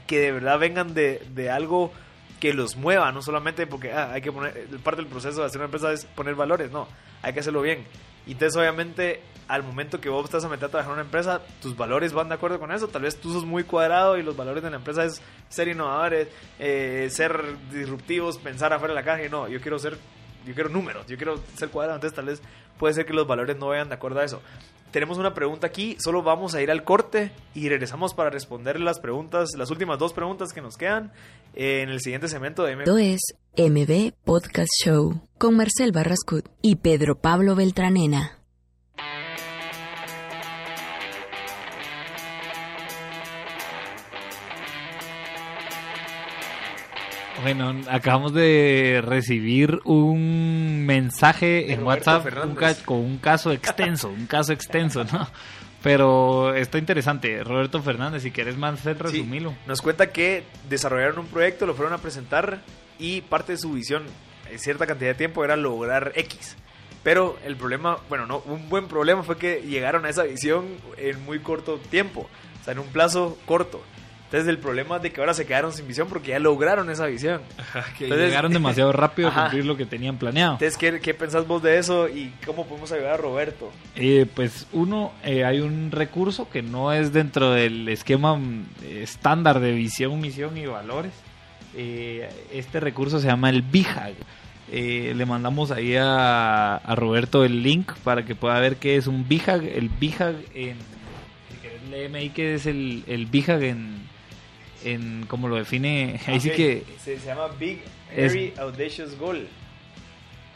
que 0.07 0.19
de 0.19 0.31
verdad 0.31 0.57
vengan 0.57 0.93
de, 0.93 1.21
de 1.33 1.49
algo 1.49 1.91
que 2.39 2.53
los 2.53 2.75
mueva, 2.75 3.11
no 3.13 3.21
solamente 3.21 3.67
porque 3.67 3.93
ah, 3.93 4.11
hay 4.11 4.21
que 4.21 4.31
poner, 4.31 4.67
parte 4.83 5.01
del 5.01 5.09
proceso 5.09 5.39
de 5.39 5.45
hacer 5.45 5.59
una 5.59 5.65
empresa 5.65 5.93
es 5.93 6.03
poner 6.03 6.35
valores, 6.35 6.71
no, 6.71 6.89
hay 7.21 7.33
que 7.33 7.39
hacerlo 7.39 7.61
bien. 7.61 7.85
Y 8.25 8.33
entonces 8.33 8.57
obviamente 8.57 9.21
al 9.47 9.63
momento 9.63 9.99
que 9.99 10.09
vos 10.09 10.25
estás 10.25 10.43
a 10.45 10.49
meter 10.49 10.65
a 10.65 10.69
trabajar 10.69 10.91
en 10.91 10.93
una 10.93 11.05
empresa, 11.05 11.41
tus 11.61 11.75
valores 11.75 12.13
van 12.13 12.29
de 12.29 12.35
acuerdo 12.35 12.59
con 12.59 12.71
eso, 12.71 12.87
tal 12.87 13.01
vez 13.01 13.17
tú 13.17 13.31
sos 13.31 13.45
muy 13.45 13.63
cuadrado 13.63 14.17
y 14.17 14.23
los 14.23 14.35
valores 14.35 14.63
de 14.63 14.69
la 14.69 14.77
empresa 14.77 15.03
es 15.03 15.21
ser 15.49 15.67
innovadores, 15.67 16.27
eh, 16.59 17.07
ser 17.11 17.43
disruptivos, 17.71 18.37
pensar 18.37 18.73
afuera 18.73 18.93
de 18.93 18.99
la 18.99 19.05
caja 19.05 19.25
y 19.25 19.29
no, 19.29 19.47
yo 19.47 19.59
quiero 19.61 19.79
ser, 19.79 19.97
yo 20.45 20.53
quiero 20.53 20.69
números, 20.69 21.05
yo 21.07 21.17
quiero 21.17 21.39
ser 21.55 21.69
cuadrado, 21.69 21.97
entonces 21.97 22.15
tal 22.15 22.25
vez 22.25 22.41
puede 22.77 22.93
ser 22.93 23.05
que 23.05 23.13
los 23.13 23.27
valores 23.27 23.57
no 23.57 23.67
vayan 23.67 23.89
de 23.89 23.95
acuerdo 23.95 24.19
a 24.19 24.23
eso. 24.23 24.41
Tenemos 24.91 25.17
una 25.17 25.33
pregunta 25.33 25.65
aquí, 25.65 25.97
solo 25.99 26.21
vamos 26.21 26.53
a 26.53 26.61
ir 26.61 26.69
al 26.69 26.83
corte 26.83 27.31
y 27.55 27.67
regresamos 27.67 28.13
para 28.13 28.29
responder 28.29 28.79
las 28.79 28.99
preguntas, 28.99 29.49
las 29.57 29.71
últimas 29.71 29.97
dos 29.97 30.13
preguntas 30.13 30.53
que 30.53 30.61
nos 30.61 30.77
quedan 30.77 31.11
en 31.55 31.89
el 31.89 31.99
siguiente 31.99 32.27
segmento 32.27 32.63
de 32.63 32.73
M. 32.73 32.83
Esto 32.83 32.97
es 32.99 33.21
MB 33.55 34.13
Podcast 34.25 34.71
Show 34.83 35.21
con 35.37 35.55
Marcel 35.55 35.91
Barrascut 35.91 36.47
y 36.63 36.77
Pedro 36.77 37.19
Pablo 37.21 37.53
Beltranena. 37.55 38.39
Bueno, 47.41 47.73
acabamos 47.89 48.33
de 48.33 49.01
recibir 49.03 49.79
un 49.85 50.85
mensaje 50.85 51.45
De 51.65 51.73
en 51.73 51.81
Roberto 51.81 52.11
WhatsApp 52.11 52.25
un 52.25 52.31
Fernández. 52.55 52.77
ca- 52.79 52.85
con 52.85 52.97
un 52.99 53.17
caso 53.17 53.51
extenso, 53.51 54.09
un 54.09 54.27
caso 54.27 54.53
extenso, 54.53 55.03
¿no? 55.11 55.27
Pero 55.81 56.53
está 56.55 56.77
interesante. 56.77 57.43
Roberto 57.43 57.81
Fernández, 57.81 58.23
si 58.23 58.31
quieres 58.31 58.55
más, 58.55 58.79
Sí, 58.79 58.93
resumilo. 58.93 59.53
nos 59.67 59.81
cuenta 59.81 60.11
que 60.11 60.43
desarrollaron 60.69 61.19
un 61.19 61.25
proyecto, 61.27 61.65
lo 61.65 61.73
fueron 61.73 61.93
a 61.93 61.97
presentar 61.97 62.59
y 63.03 63.21
parte 63.21 63.51
de 63.51 63.57
su 63.57 63.73
visión 63.73 64.03
en 64.49 64.57
cierta 64.59 64.87
cantidad 64.87 65.09
de 65.11 65.15
tiempo 65.15 65.43
era 65.43 65.55
lograr 65.57 66.13
X. 66.15 66.55
Pero 67.03 67.37
el 67.45 67.57
problema, 67.57 67.97
bueno, 68.07 68.25
no, 68.25 68.37
un 68.45 68.69
buen 68.69 68.87
problema 68.87 69.23
fue 69.23 69.37
que 69.37 69.61
llegaron 69.61 70.05
a 70.05 70.09
esa 70.09 70.23
visión 70.23 70.65
en 70.97 71.23
muy 71.25 71.39
corto 71.39 71.77
tiempo, 71.91 72.29
o 72.61 72.63
sea, 72.63 72.71
en 72.71 72.79
un 72.79 72.87
plazo 72.87 73.37
corto. 73.45 73.81
Entonces 74.25 74.47
el 74.49 74.57
problema 74.57 74.95
es 74.95 75.03
de 75.03 75.11
que 75.11 75.19
ahora 75.19 75.33
se 75.35 75.45
quedaron 75.45 75.73
sin 75.73 75.85
visión 75.87 76.07
porque 76.07 76.29
ya 76.29 76.39
lograron 76.39 76.89
esa 76.89 77.05
visión. 77.07 77.41
Que 77.97 78.05
Entonces- 78.05 78.29
llegaron 78.29 78.53
demasiado 78.53 78.91
rápido 78.93 79.27
a 79.27 79.31
Ajá. 79.31 79.41
cumplir 79.43 79.65
lo 79.65 79.75
que 79.75 79.85
tenían 79.85 80.17
planeado. 80.17 80.53
Entonces, 80.53 80.77
¿qué, 80.77 80.99
¿qué 81.01 81.13
pensás 81.13 81.45
vos 81.45 81.61
de 81.61 81.77
eso 81.77 82.07
y 82.07 82.33
cómo 82.45 82.65
podemos 82.65 82.91
ayudar 82.93 83.13
a 83.15 83.17
Roberto? 83.17 83.69
Eh, 83.95 84.25
pues 84.33 84.65
uno, 84.71 85.11
eh, 85.25 85.43
hay 85.43 85.59
un 85.59 85.91
recurso 85.91 86.49
que 86.49 86.61
no 86.63 86.93
es 86.93 87.11
dentro 87.13 87.51
del 87.51 87.87
esquema 87.89 88.35
mm, 88.37 88.65
estándar 88.89 89.59
de 89.59 89.73
visión, 89.73 90.19
misión 90.21 90.57
y 90.57 90.65
valores. 90.67 91.11
Eh, 91.75 92.29
este 92.51 92.79
recurso 92.79 93.19
se 93.19 93.27
llama 93.27 93.49
el 93.49 93.61
BIHAG. 93.61 94.13
Eh, 94.71 95.13
le 95.15 95.25
mandamos 95.25 95.71
ahí 95.71 95.95
a, 95.95 96.75
a 96.77 96.95
Roberto 96.95 97.43
el 97.43 97.61
link 97.61 97.91
para 98.03 98.25
que 98.25 98.35
pueda 98.35 98.59
ver 98.59 98.77
qué 98.77 98.95
es 98.95 99.07
un 99.07 99.27
BIHAG. 99.27 99.63
El 99.65 99.89
BIHAG 99.89 100.35
en... 100.53 100.77
Si 101.51 101.57
querés, 101.61 101.83
léeme 101.89 102.19
ahí 102.19 102.29
qué 102.29 102.55
es 102.55 102.65
el, 102.65 103.03
el 103.07 103.25
BIHAG 103.25 103.63
en, 103.63 104.07
en... 104.83 105.25
como 105.27 105.47
lo 105.47 105.55
define. 105.55 106.19
Ahí 106.27 106.39
sí 106.39 106.49
que... 106.51 106.83
Se, 106.99 107.19
se 107.19 107.25
llama 107.25 107.47
Big 107.59 107.81
Hairy 108.15 108.53
Audacious 108.57 109.17
Goal. 109.17 109.47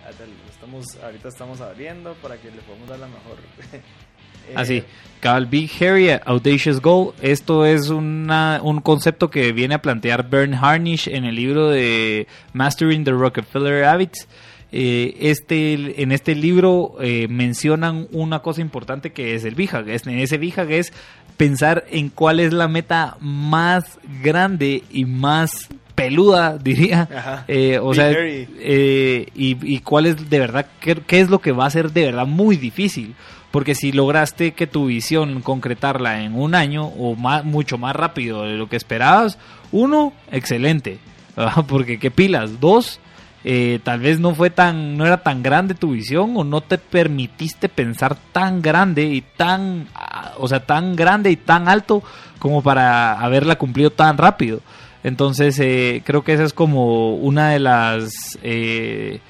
Lo 0.07 0.49
Estamos, 0.49 0.95
ahorita 1.03 1.28
estamos 1.28 1.59
abriendo 1.59 2.13
para 2.15 2.38
que 2.38 2.49
le 2.49 2.61
podamos 2.61 2.88
dar 2.88 2.99
la 2.99 3.07
mejor. 3.07 3.38
Eh, 4.50 4.54
Así, 4.56 4.84
cabal 5.20 5.45
Big 5.48 5.70
Hairy 5.80 6.10
Audacious 6.26 6.82
Goal. 6.82 7.14
Esto 7.22 7.66
es 7.66 7.89
una, 7.89 8.60
un 8.64 8.82
concepto 8.82 9.30
que 9.30 9.52
viene 9.52 9.76
a 9.76 9.82
plantear 9.82 10.30
Bern 10.30 10.54
Harnish 10.54 11.08
en 11.08 11.26
el 11.26 11.36
libro 11.36 11.70
de 11.70 12.28
Mastering 12.54 13.04
the 13.04 13.12
Rockefeller 13.12 13.86
Habits. 13.86 14.28
eh, 14.72 15.16
este, 15.22 16.02
en 16.02 16.12
este 16.12 16.36
libro 16.36 16.95
eh, 17.02 17.28
mencionan 17.30 18.08
una 18.12 18.39
cosa 18.39 18.62
importante 18.62 19.12
que 19.12 19.34
es 19.36 19.45
el 19.45 19.56
VIHAG. 19.56 19.88
En 19.89 20.20
ese 20.20 20.38
VIHAG 20.38 20.72
es 20.72 20.93
pensar 21.38 21.86
en 21.89 22.10
cuál 22.10 22.39
es 22.39 22.52
la 22.52 22.68
meta 22.68 23.16
más 23.22 24.00
grande 24.24 24.84
y 24.91 25.06
más 25.06 25.70
peluda, 25.95 26.58
diría. 26.64 27.08
Ajá. 27.16 27.45
Eh, 27.48 27.80
o 27.82 27.91
Big 27.91 27.95
sea, 27.95 28.12
eh, 28.12 29.28
y, 29.36 29.58
y 29.76 29.80
cuál 29.80 30.06
es 30.08 30.30
de 30.30 30.39
verdad, 30.39 30.66
qué, 30.80 30.95
qué 30.95 31.22
es 31.22 31.30
lo 31.30 31.39
que 31.39 31.52
va 31.54 31.66
a 31.66 31.70
ser 31.70 31.91
de 31.91 32.06
verdad 32.06 32.28
muy 32.28 32.58
difícil. 32.58 33.16
Porque 33.52 33.76
si 33.76 33.91
lograste 33.91 34.54
que 34.54 34.68
tu 34.68 34.88
visión 34.88 35.41
concretarla 35.41 36.22
en 36.24 36.36
un 36.36 36.54
año 36.54 36.86
o 36.86 37.16
más, 37.16 37.45
mucho 37.45 37.78
más 37.78 37.95
rápido 37.95 38.43
de 38.43 38.56
lo 38.56 38.68
que 38.68 38.76
esperabas, 38.76 39.38
uno, 39.72 40.14
excelente. 40.32 41.00
¿verdad? 41.36 41.66
Porque 41.68 42.00
qué 42.00 42.12
pilas. 42.12 42.60
Dos, 42.60 43.00
eh, 43.43 43.80
tal 43.84 44.02
vez 44.02 44.20
no 44.20 44.36
fue 44.36 44.50
tan, 44.50 44.98
no 44.98 45.06
era 45.06 45.24
tan 45.24 45.41
grande 45.43 45.76
tu 45.76 45.91
visión 45.91 46.34
o 46.36 46.43
no 46.43 46.62
te 46.62 46.78
permitiste 46.78 47.70
pensar 47.70 48.18
tan 48.34 48.62
grande 48.62 49.06
y 49.06 49.22
tan, 49.22 49.88
ah, 49.95 50.34
o 50.38 50.48
sea, 50.48 50.66
tan 50.66 50.95
grande 50.95 51.32
y 51.32 51.38
tan 51.38 51.70
alto 51.70 52.04
como 52.39 52.62
para 52.62 53.20
haberla 53.20 53.58
cumplido 53.58 53.91
tan 53.91 54.18
rápido. 54.18 54.60
Entonces, 55.04 55.58
eh, 55.60 56.02
creo 56.06 56.24
que 56.24 56.34
esa 56.34 56.43
es 56.43 56.54
como 56.54 57.16
una 57.16 57.52
de 57.52 57.60
las 57.60 58.38
eh, 58.43 59.22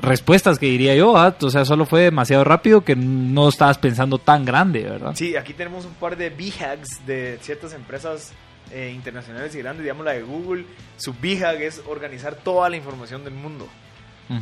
respuestas 0.00 0.58
que 0.58 0.66
diría 0.66 0.94
yo. 0.94 1.16
¿ah? 1.16 1.34
O 1.40 1.50
sea, 1.50 1.64
solo 1.64 1.86
fue 1.86 2.02
demasiado 2.02 2.44
rápido 2.44 2.84
que 2.84 2.96
no 2.96 3.48
estabas 3.48 3.78
pensando 3.78 4.18
tan 4.18 4.44
grande, 4.44 4.82
¿verdad? 4.84 5.12
Sí, 5.14 5.36
aquí 5.36 5.52
tenemos 5.52 5.84
un 5.84 5.94
par 5.94 6.16
de 6.16 6.30
BHAGs 6.30 7.06
de 7.06 7.38
ciertas 7.40 7.72
empresas 7.72 8.32
eh, 8.72 8.92
internacionales 8.94 9.54
y 9.54 9.58
grandes, 9.58 9.82
digamos 9.82 10.04
la 10.04 10.12
de 10.12 10.22
Google. 10.22 10.66
Su 10.96 11.12
BHAG 11.12 11.62
es 11.62 11.82
organizar 11.86 12.34
toda 12.34 12.68
la 12.68 12.76
información 12.76 13.24
del 13.24 13.34
mundo. 13.34 13.68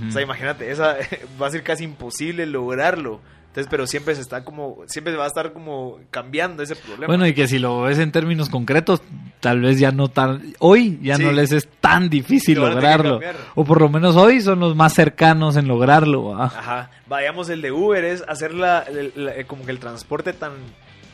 O 0.09 0.13
sea, 0.13 0.23
imagínate, 0.23 0.71
esa 0.71 0.97
va 1.43 1.49
a 1.49 1.51
ser 1.51 1.63
casi 1.65 1.85
imposible 1.85 2.47
lograrlo. 2.47 3.21
Entonces, 3.49 3.69
pero 3.71 3.87
siempre 3.87 4.15
se 4.15 4.23
está 4.23 4.45
como, 4.45 4.79
siempre 4.87 5.15
va 5.15 5.25
a 5.25 5.27
estar 5.27 5.53
como 5.53 5.99
cambiando 6.11 6.63
ese 6.63 6.75
problema. 6.75 7.07
Bueno, 7.09 7.27
y 7.27 7.35
que 7.35 7.47
si 7.47 7.59
lo 7.59 7.83
ves 7.83 7.99
en 7.99 8.11
términos 8.11 8.49
concretos, 8.49 9.03
tal 9.43 9.61
vez 9.61 9.79
ya 9.79 9.91
no 9.91 10.07
tan... 10.09 10.55
Hoy 10.61 10.99
ya 11.03 11.17
Sí. 11.17 11.25
no 11.25 11.33
les 11.33 11.51
es 11.53 11.69
tan 11.81 12.09
difícil 12.09 12.59
Lo 12.61 12.71
lograrlo. 12.71 13.21
O 13.57 13.65
por 13.65 13.81
lo 13.83 13.89
menos 13.89 14.15
hoy 14.17 14.41
son 14.41 14.61
los 14.61 14.77
más 14.77 14.95
cercanos 14.95 15.57
en 15.57 15.67
lograrlo. 15.69 16.41
Ajá. 16.41 16.91
Vayamos, 17.09 17.51
el 17.51 17.61
de 17.61 17.73
Uber 17.73 18.05
es 18.05 18.23
hacer 18.29 18.55
la, 18.55 18.85
eh, 18.89 19.45
como 19.49 19.65
que 19.67 19.73
el 19.73 19.81
transporte 19.81 20.33
tan, 20.33 20.53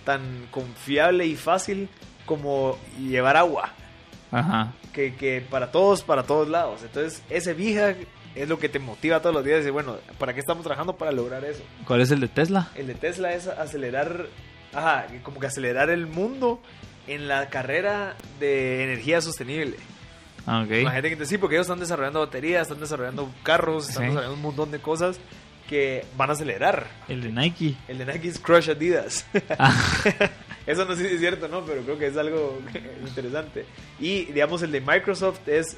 tan 0.04 0.20
confiable 0.50 1.26
y 1.26 1.36
fácil 1.36 1.88
como 2.26 2.76
llevar 3.00 3.38
agua. 3.38 3.70
Ajá. 4.30 4.72
Que, 4.92 5.14
que 5.14 5.40
para 5.50 5.70
todos, 5.70 6.02
para 6.02 6.24
todos 6.24 6.48
lados. 6.48 6.82
Entonces, 6.82 7.22
ese 7.30 7.54
VIHAG 7.54 7.96
es 8.34 8.46
lo 8.46 8.58
que 8.58 8.68
te 8.68 8.78
motiva 8.78 9.20
todos 9.20 9.34
los 9.34 9.42
días. 9.44 9.58
Decir, 9.60 9.72
bueno, 9.72 9.96
¿para 10.18 10.34
qué 10.34 10.40
estamos 10.40 10.62
trabajando 10.64 10.96
para 10.96 11.12
lograr 11.12 11.44
eso? 11.46 11.62
¿Cuál 11.86 12.02
es 12.02 12.10
el 12.10 12.20
de 12.20 12.28
Tesla? 12.28 12.68
El 12.74 12.88
de 12.88 12.94
Tesla 12.94 13.32
es 13.32 13.46
acelerar, 13.48 14.26
ajá, 14.74 15.06
como 15.22 15.40
que 15.40 15.46
acelerar 15.46 15.88
el 15.88 16.06
mundo 16.06 16.60
en 17.08 17.28
la 17.28 17.48
carrera 17.50 18.16
de 18.40 18.84
energía 18.84 19.20
sostenible. 19.20 19.76
Ah, 20.46 20.62
ok. 20.64 20.70
Imagínate 20.80 21.16
que 21.16 21.26
sí, 21.26 21.36
porque 21.38 21.56
ellos 21.56 21.66
están 21.66 21.80
desarrollando 21.80 22.20
baterías, 22.20 22.62
están 22.62 22.80
desarrollando 22.80 23.30
carros, 23.42 23.88
están 23.88 24.04
Sí. 24.04 24.08
desarrollando 24.08 24.34
un 24.36 24.42
montón 24.42 24.70
de 24.70 24.78
cosas 24.78 25.18
que 25.68 26.06
van 26.16 26.30
a 26.30 26.32
acelerar. 26.32 26.86
El 27.08 27.20
de 27.22 27.30
Nike. 27.30 27.74
El 27.88 27.98
de 27.98 28.06
Nike 28.06 28.28
es 28.28 28.38
Crush 28.38 28.70
Adidas. 28.70 29.26
Ah, 29.58 29.74
Eso 30.66 30.84
no 30.84 30.94
sé 30.96 31.08
si 31.08 31.14
es 31.14 31.20
cierto, 31.20 31.48
¿no? 31.48 31.64
Pero 31.64 31.82
creo 31.82 31.98
que 31.98 32.06
es 32.06 32.16
algo 32.16 32.58
interesante. 33.06 33.64
Y, 34.00 34.26
digamos, 34.26 34.62
el 34.62 34.72
de 34.72 34.80
Microsoft 34.80 35.46
es 35.48 35.76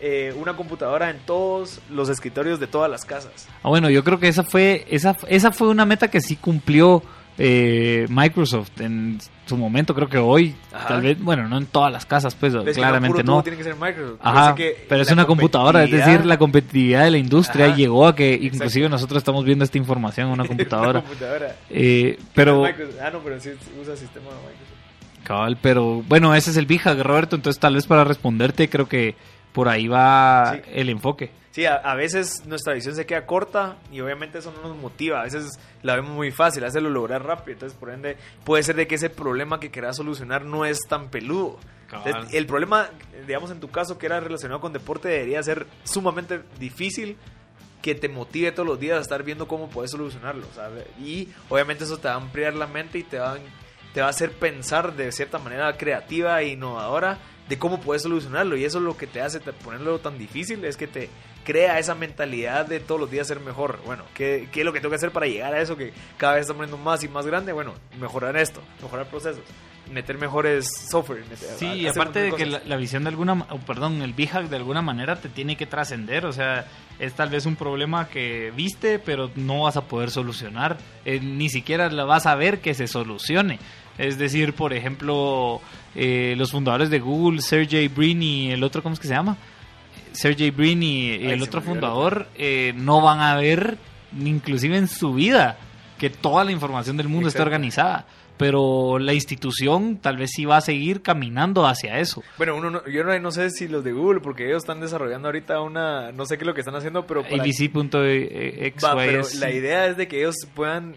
eh, 0.00 0.32
una 0.36 0.56
computadora 0.56 1.10
en 1.10 1.18
todos 1.20 1.80
los 1.90 2.08
escritorios 2.08 2.58
de 2.60 2.66
todas 2.68 2.88
las 2.90 3.04
casas. 3.04 3.48
Ah, 3.62 3.68
bueno, 3.68 3.90
yo 3.90 4.02
creo 4.04 4.18
que 4.20 4.28
esa 4.28 4.42
fue, 4.44 4.86
esa, 4.90 5.16
esa 5.28 5.50
fue 5.52 5.68
una 5.68 5.84
meta 5.86 6.08
que 6.08 6.20
sí 6.20 6.36
cumplió 6.36 7.02
eh, 7.38 8.06
Microsoft 8.08 8.80
en 8.80 9.18
su 9.46 9.56
momento. 9.56 9.94
Creo 9.94 10.08
que 10.08 10.18
hoy, 10.18 10.54
Ajá. 10.72 10.88
tal 10.88 11.02
vez, 11.02 11.18
bueno, 11.22 11.48
no 11.48 11.56
en 11.58 11.66
todas 11.66 11.92
las 11.92 12.04
casas, 12.04 12.34
pues 12.34 12.52
Es 12.54 12.76
claramente 12.76 13.22
no. 13.24 13.42
Tiene 13.42 13.56
que 13.58 13.64
ser 13.64 13.76
Microsoft. 13.76 14.18
Ajá, 14.22 14.54
que 14.54 14.84
pero 14.88 15.02
es 15.02 15.10
una 15.10 15.24
computadora, 15.26 15.84
es 15.84 15.90
decir, 15.90 16.26
la 16.26 16.36
competitividad 16.38 17.04
de 17.04 17.12
la 17.12 17.18
industria 17.18 17.66
Ajá, 17.66 17.76
llegó 17.76 18.06
a 18.06 18.14
que 18.14 18.34
exacto. 18.34 18.56
inclusive 18.56 18.88
nosotros 18.88 19.18
estamos 19.18 19.44
viendo 19.44 19.64
esta 19.64 19.78
información 19.78 20.26
en 20.28 20.32
una 20.34 20.44
computadora. 20.48 21.02
Eh, 21.70 22.18
pero, 22.34 22.64
Ah, 22.66 23.10
no, 23.12 23.20
pero 23.20 23.40
sí 23.40 23.50
usa 23.80 23.96
sistema 23.96 24.26
de 24.26 24.36
Microsoft. 24.36 25.22
cabal, 25.24 25.56
pero 25.60 26.02
bueno, 26.08 26.34
ese 26.34 26.50
es 26.50 26.56
el 26.56 26.66
VIHAG, 26.66 27.00
Roberto, 27.02 27.36
entonces 27.36 27.60
tal 27.60 27.74
vez 27.74 27.86
para 27.86 28.04
responderte 28.04 28.68
creo 28.68 28.88
que 28.88 29.14
por 29.58 29.68
ahí 29.68 29.88
va 29.88 30.52
Sí. 30.54 30.60
el 30.72 30.88
enfoque. 30.88 31.32
Sí, 31.50 31.66
a, 31.66 31.74
a 31.74 31.96
veces 31.96 32.46
nuestra 32.46 32.74
visión 32.74 32.94
se 32.94 33.06
queda 33.06 33.26
corta 33.26 33.74
y 33.90 34.00
obviamente 34.00 34.38
eso 34.38 34.52
no 34.52 34.68
nos 34.68 34.76
motiva. 34.76 35.18
A 35.18 35.24
veces 35.24 35.58
la 35.82 35.96
vemos 35.96 36.12
muy 36.12 36.30
fácil, 36.30 36.62
hacerlo 36.62 36.90
lograr 36.90 37.24
rápido. 37.26 37.54
Entonces, 37.54 37.76
por 37.76 37.90
ende, 37.90 38.16
puede 38.44 38.62
ser 38.62 38.76
de 38.76 38.86
que 38.86 38.94
ese 38.94 39.10
problema 39.10 39.58
que 39.58 39.72
querás 39.72 39.96
solucionar 39.96 40.44
no 40.44 40.64
es 40.64 40.78
tan 40.88 41.08
peludo. 41.10 41.58
Entonces, 41.92 42.34
el 42.34 42.46
problema, 42.46 42.88
digamos 43.26 43.50
en 43.50 43.58
tu 43.58 43.68
caso, 43.68 43.98
que 43.98 44.06
era 44.06 44.20
relacionado 44.20 44.60
con 44.60 44.72
deporte, 44.72 45.08
debería 45.08 45.42
ser 45.42 45.66
sumamente 45.82 46.40
difícil 46.60 47.16
que 47.82 47.96
te 47.96 48.08
motive 48.08 48.52
todos 48.52 48.68
los 48.68 48.78
días 48.78 48.98
a 48.98 49.00
estar 49.00 49.24
viendo 49.24 49.48
cómo 49.48 49.68
puedes 49.70 49.90
solucionarlo. 49.90 50.46
¿sabes? 50.54 50.84
Y 51.00 51.30
obviamente 51.48 51.82
eso 51.82 51.98
te 51.98 52.06
va 52.06 52.14
a 52.14 52.18
ampliar 52.18 52.54
la 52.54 52.68
mente 52.68 52.98
y 52.98 53.02
te 53.02 53.18
va, 53.18 53.36
te 53.92 54.00
va 54.02 54.06
a 54.06 54.10
hacer 54.10 54.30
pensar 54.30 54.94
de 54.94 55.10
cierta 55.10 55.40
manera 55.40 55.76
creativa 55.76 56.40
e 56.42 56.50
innovadora 56.50 57.18
de 57.48 57.58
cómo 57.58 57.80
puedes 57.80 58.02
solucionarlo. 58.02 58.56
Y 58.56 58.64
eso 58.64 58.78
es 58.78 58.84
lo 58.84 58.96
que 58.96 59.06
te 59.06 59.20
hace 59.20 59.40
ponerlo 59.40 59.98
tan 60.00 60.18
difícil, 60.18 60.64
es 60.64 60.76
que 60.76 60.86
te 60.86 61.08
crea 61.44 61.78
esa 61.78 61.94
mentalidad 61.94 62.66
de 62.66 62.78
todos 62.80 63.00
los 63.00 63.10
días 63.10 63.26
ser 63.26 63.40
mejor. 63.40 63.80
Bueno, 63.86 64.04
¿qué, 64.14 64.48
qué 64.52 64.60
es 64.60 64.66
lo 64.66 64.72
que 64.72 64.80
tengo 64.80 64.90
que 64.90 64.96
hacer 64.96 65.12
para 65.12 65.26
llegar 65.26 65.54
a 65.54 65.60
eso 65.60 65.76
que 65.76 65.92
cada 66.18 66.34
vez 66.34 66.42
está 66.42 66.54
poniendo 66.54 66.76
más 66.76 67.02
y 67.04 67.08
más 67.08 67.26
grande? 67.26 67.52
Bueno, 67.52 67.74
mejorar 67.98 68.36
esto, 68.36 68.60
mejorar 68.82 69.06
procesos, 69.06 69.42
meter 69.90 70.18
mejores 70.18 70.68
software. 70.90 71.24
meter- 71.30 71.48
Sí, 71.58 71.86
aparte 71.86 72.20
de 72.20 72.32
que 72.32 72.44
la, 72.44 72.76
visión 72.76 73.04
de 73.04 73.08
alguna, 73.08 73.34
ma- 73.36 73.46
o 73.50 73.58
perdón, 73.58 74.02
el 74.02 74.12
VHAG 74.12 74.50
de 74.50 74.56
alguna 74.56 74.82
manera 74.82 75.16
te 75.16 75.30
tiene 75.30 75.56
que 75.56 75.64
trascender, 75.64 76.26
o 76.26 76.32
sea, 76.32 76.66
es 76.98 77.14
tal 77.14 77.30
vez 77.30 77.46
un 77.46 77.56
problema 77.56 78.08
que 78.08 78.52
viste, 78.54 78.98
pero 78.98 79.30
no 79.36 79.62
vas 79.62 79.78
a 79.78 79.82
poder 79.86 80.10
solucionar, 80.10 80.76
Eh, 81.06 81.20
ni 81.20 81.48
siquiera 81.48 81.88
la 81.88 82.04
vas 82.04 82.26
a 82.26 82.34
ver 82.34 82.60
que 82.60 82.74
se 82.74 82.86
solucione. 82.86 83.58
Es 83.98 84.16
decir, 84.18 84.52
por 84.54 84.72
ejemplo, 84.72 85.60
eh, 85.94 86.34
los 86.38 86.52
fundadores 86.52 86.88
de 86.90 87.00
Google, 87.00 87.40
Sergey 87.42 87.88
Brin 87.88 88.22
y 88.22 88.52
el 88.52 88.62
otro, 88.62 88.82
¿cómo 88.82 88.92
es 88.94 89.00
que 89.00 89.08
se 89.08 89.14
llama? 89.14 89.36
Sergey 90.12 90.50
Brin 90.50 90.82
y, 90.82 91.10
Ay, 91.12 91.26
el 91.32 91.42
otro 91.42 91.60
fundador 91.60 92.28
eh, 92.36 92.72
no 92.76 93.00
van 93.00 93.20
a 93.20 93.36
ver, 93.36 93.76
ni 94.12 94.30
inclusive 94.30 94.76
en 94.76 94.88
su 94.88 95.12
vida, 95.14 95.58
que 95.98 96.10
toda 96.10 96.44
la 96.44 96.52
información 96.52 96.96
del 96.96 97.08
mundo 97.08 97.28
está 97.28 97.38
Exacto. 97.40 97.48
organizada. 97.54 98.06
Pero 98.36 99.00
la 99.00 99.14
institución 99.14 99.96
tal 99.96 100.16
vez 100.16 100.30
sí 100.32 100.44
va 100.44 100.58
a 100.58 100.60
seguir 100.60 101.02
caminando 101.02 101.66
hacia 101.66 101.98
eso. 101.98 102.22
Bueno, 102.36 102.54
uno 102.54 102.70
no- 102.70 102.86
yo 102.86 103.02
no, 103.02 103.18
no 103.18 103.32
sé 103.32 103.50
si 103.50 103.66
los 103.66 103.82
de 103.82 103.90
Google, 103.90 104.20
porque 104.20 104.46
ellos 104.46 104.62
están 104.62 104.80
desarrollando 104.80 105.26
ahorita 105.26 105.60
una, 105.60 106.12
no 106.12 106.24
sé 106.24 106.38
qué 106.38 106.44
es 106.44 106.46
lo 106.46 106.54
que 106.54 106.60
están 106.60 106.76
haciendo, 106.76 107.04
pero 107.04 107.24
para- 107.24 107.42
Va, 108.80 108.94
pero 108.96 109.22
la 109.40 109.50
idea 109.50 109.86
es 109.88 109.96
de 109.96 110.06
que 110.06 110.18
ellos 110.20 110.36
puedan 110.54 110.94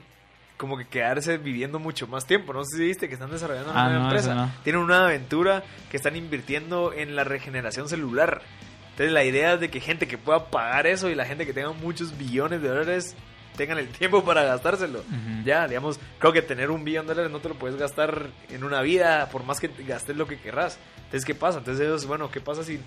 como 0.61 0.77
que 0.77 0.85
quedarse 0.85 1.39
viviendo 1.39 1.79
mucho 1.79 2.05
más 2.05 2.27
tiempo. 2.27 2.53
No 2.53 2.63
sé 2.63 2.77
si 2.77 2.83
viste 2.83 3.07
que 3.07 3.15
están 3.15 3.31
desarrollando 3.31 3.71
una 3.71 3.81
Ah, 3.83 3.89
nueva 3.89 3.99
no, 4.03 4.05
empresa. 4.09 4.35
no. 4.35 4.51
Tienen 4.63 4.79
una 4.83 5.05
aventura 5.05 5.63
que 5.89 5.97
están 5.97 6.15
invirtiendo 6.15 6.93
en 6.93 7.15
la 7.15 7.23
regeneración 7.23 7.89
celular. 7.89 8.43
Entonces 8.91 9.11
la 9.11 9.23
idea 9.23 9.53
es 9.55 9.59
de 9.59 9.71
que 9.71 9.79
gente 9.79 10.07
que 10.07 10.19
pueda 10.19 10.51
pagar 10.51 10.85
eso 10.85 11.09
y 11.09 11.15
la 11.15 11.25
gente 11.25 11.47
que 11.47 11.53
tenga 11.53 11.71
muchos 11.71 12.15
billones 12.15 12.61
de 12.61 12.67
dólares 12.69 13.15
tengan 13.57 13.79
el 13.79 13.87
tiempo 13.87 14.23
para 14.23 14.43
gastárselo. 14.43 15.03
Ya, 15.43 15.67
digamos, 15.67 15.99
creo 16.19 16.31
que 16.31 16.43
tener 16.43 16.69
un 16.69 16.83
billón 16.83 17.07
de 17.07 17.13
dólares 17.15 17.31
no 17.31 17.39
te 17.39 17.49
lo 17.49 17.55
puedes 17.55 17.77
gastar 17.79 18.27
en 18.49 18.63
una 18.63 18.81
vida 18.81 19.27
por 19.31 19.43
más 19.43 19.59
que 19.59 19.67
te 19.67 19.83
gastes 19.83 20.15
lo 20.15 20.27
que 20.27 20.39
querrás. 20.39 20.77
Entonces, 20.97 21.25
¿qué 21.25 21.33
pasa? 21.33 21.57
Entonces 21.57 21.83
ellos, 21.85 22.05
bueno, 22.05 22.29
¿qué 22.29 22.39
pasa 22.39 22.63
si 22.63 22.79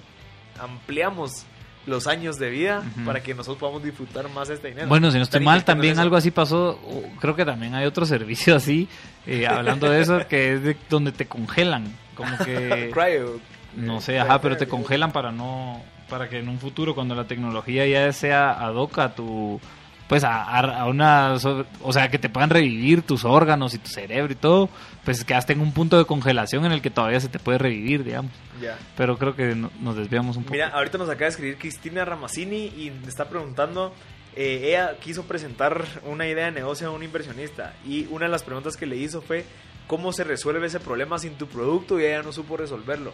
ampliamos 0.60 1.44
los 1.86 2.06
años 2.06 2.38
de 2.38 2.50
vida 2.50 2.82
para 3.04 3.22
que 3.22 3.34
nosotros 3.34 3.58
podamos 3.58 3.82
disfrutar 3.82 4.28
más 4.30 4.48
este 4.50 4.68
dinero? 4.68 4.88
Bueno, 4.88 5.10
si 5.10 5.18
no 5.18 5.24
estoy 5.24 5.40
mal, 5.40 5.64
también 5.64 5.94
eso. 5.94 6.02
algo 6.02 6.16
así 6.16 6.30
pasó. 6.30 6.78
Creo 7.20 7.36
que 7.36 7.44
también 7.44 7.74
hay 7.74 7.86
otro 7.86 8.06
servicio 8.06 8.56
así, 8.56 8.88
eh, 9.26 9.46
hablando 9.46 9.88
de 9.90 10.00
eso, 10.00 10.26
que 10.28 10.54
es 10.54 10.62
de 10.62 10.76
donde 10.88 11.12
te 11.12 11.26
congelan. 11.26 11.96
Como 12.14 12.36
que. 12.38 12.90
Cryo. 12.94 13.38
No 13.76 14.00
sé, 14.00 14.18
ajá, 14.20 14.40
pero 14.40 14.56
te 14.56 14.66
congelan 14.66 15.12
para 15.12 15.32
no. 15.32 15.82
Para 16.08 16.28
que 16.28 16.38
en 16.38 16.48
un 16.48 16.58
futuro, 16.58 16.94
cuando 16.94 17.14
la 17.14 17.26
tecnología 17.26 17.86
ya 17.86 18.12
sea 18.12 18.52
ad 18.52 18.74
hoc 18.74 18.98
a 18.98 19.14
tu. 19.14 19.60
Pues 20.08 20.22
a, 20.22 20.84
una. 20.86 21.36
O 21.82 21.92
sea, 21.92 22.08
que 22.08 22.18
te 22.18 22.28
puedan 22.28 22.50
revivir 22.50 23.02
tus 23.02 23.24
órganos 23.24 23.74
y 23.74 23.78
tu 23.78 23.88
cerebro 23.88 24.32
y 24.32 24.36
todo. 24.36 24.68
Pues 25.04 25.22
quedaste 25.24 25.52
en 25.52 25.60
un 25.60 25.72
punto 25.72 25.98
de 25.98 26.04
congelación 26.06 26.64
en 26.64 26.72
el 26.72 26.80
que 26.80 26.90
todavía 26.90 27.20
se 27.20 27.28
te 27.28 27.38
puede 27.38 27.58
revivir, 27.58 28.04
digamos. 28.04 28.32
Ya. 28.60 28.78
Pero 28.96 29.18
creo 29.18 29.36
que 29.36 29.54
no- 29.54 29.70
nos 29.80 29.96
desviamos 29.96 30.36
un 30.36 30.44
poco. 30.44 30.52
Mira, 30.54 30.68
ahorita 30.68 30.96
nos 30.98 31.08
acaba 31.08 31.24
de 31.26 31.28
escribir 31.30 31.58
Cristina 31.58 32.04
Ramazzini 32.04 32.66
y 32.76 32.90
me 33.02 33.08
está 33.08 33.28
preguntando. 33.28 33.92
eh, 34.36 34.70
ella 34.70 34.96
quiso 34.98 35.22
presentar 35.24 35.84
una 36.02 36.26
idea 36.26 36.46
de 36.46 36.50
negocio 36.50 36.88
a 36.88 36.90
un 36.90 37.04
inversionista 37.04 37.72
y 37.86 38.06
una 38.10 38.24
de 38.24 38.32
las 38.32 38.42
preguntas 38.42 38.76
que 38.76 38.84
le 38.84 38.96
hizo 38.96 39.22
fue 39.22 39.44
cómo 39.86 40.12
se 40.12 40.24
resuelve 40.24 40.66
ese 40.66 40.80
problema 40.80 41.20
sin 41.20 41.34
tu 41.38 41.46
producto 41.46 42.00
y 42.00 42.04
ella 42.06 42.22
no 42.24 42.32
supo 42.32 42.56
resolverlo. 42.56 43.12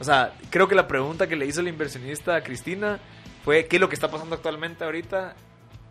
O 0.00 0.04
sea, 0.04 0.34
creo 0.50 0.68
que 0.68 0.74
la 0.74 0.86
pregunta 0.86 1.28
que 1.28 1.36
le 1.36 1.46
hizo 1.46 1.60
el 1.60 1.68
inversionista 1.68 2.36
a 2.36 2.42
Cristina 2.42 2.98
fue 3.42 3.64
qué 3.68 3.76
es 3.76 3.80
lo 3.80 3.88
que 3.88 3.94
está 3.94 4.10
pasando 4.10 4.34
actualmente 4.34 4.84
ahorita 4.84 5.34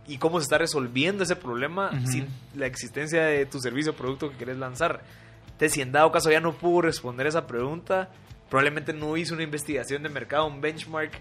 y 0.08 0.18
cómo 0.18 0.40
se 0.40 0.44
está 0.44 0.58
resolviendo 0.58 1.24
ese 1.24 1.36
problema 1.36 1.92
sin 2.06 2.28
la 2.56 2.66
existencia 2.66 3.24
de 3.24 3.46
tu 3.46 3.60
servicio 3.60 3.92
o 3.94 3.96
producto 3.96 4.30
que 4.30 4.38
querés 4.38 4.58
lanzar. 4.58 5.02
Entonces, 5.46 5.72
si 5.74 5.82
en 5.82 5.92
dado 5.92 6.12
caso 6.12 6.30
ya 6.32 6.40
no 6.42 6.54
pudo 6.54 6.82
responder 6.84 7.28
esa 7.28 7.48
pregunta, 7.48 8.10
probablemente 8.50 8.92
no 8.94 9.16
hizo 9.18 9.34
una 9.34 9.44
investigación 9.44 10.04
de 10.04 10.10
mercado, 10.10 10.46
un 10.46 10.60
benchmark 10.62 11.12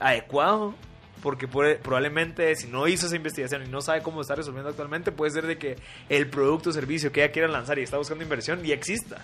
adecuado, 0.00 0.74
porque 1.22 1.46
puede- 1.46 1.76
probablemente 1.76 2.54
si 2.56 2.66
no 2.66 2.88
hizo 2.88 3.06
esa 3.06 3.14
investigación 3.14 3.62
y 3.64 3.68
no 3.68 3.80
sabe 3.80 4.02
cómo 4.02 4.20
está 4.22 4.34
resolviendo 4.34 4.70
actualmente, 4.70 5.12
puede 5.12 5.30
ser 5.30 5.46
de 5.46 5.56
que 5.58 5.76
el 6.08 6.26
producto 6.28 6.70
o 6.70 6.72
servicio 6.72 7.12
que 7.12 7.22
ella 7.22 7.32
quiera 7.32 7.46
lanzar 7.48 7.78
y 7.78 7.82
está 7.82 7.96
buscando 7.98 8.24
inversión 8.24 8.62
ya 8.64 8.74
exista. 8.74 9.18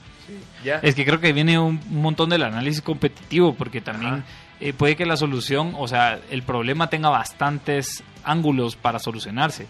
Ya. 0.64 0.76
Es 0.76 0.94
que 0.94 1.04
creo 1.04 1.18
que 1.20 1.32
viene 1.32 1.58
un, 1.58 1.80
un 1.90 2.02
montón 2.02 2.30
del 2.30 2.42
análisis 2.44 2.82
competitivo, 2.82 3.54
porque 3.54 3.80
también 3.80 4.12
Ajá. 4.14 4.24
eh, 4.60 4.72
puede 4.72 4.94
que 4.94 5.06
la 5.06 5.16
solución, 5.16 5.72
o 5.76 5.88
sea, 5.88 6.20
el 6.30 6.42
problema 6.44 6.88
tenga 6.88 7.08
bastantes 7.08 8.04
ángulos 8.24 8.76
para 8.76 8.98
solucionarse. 8.98 9.66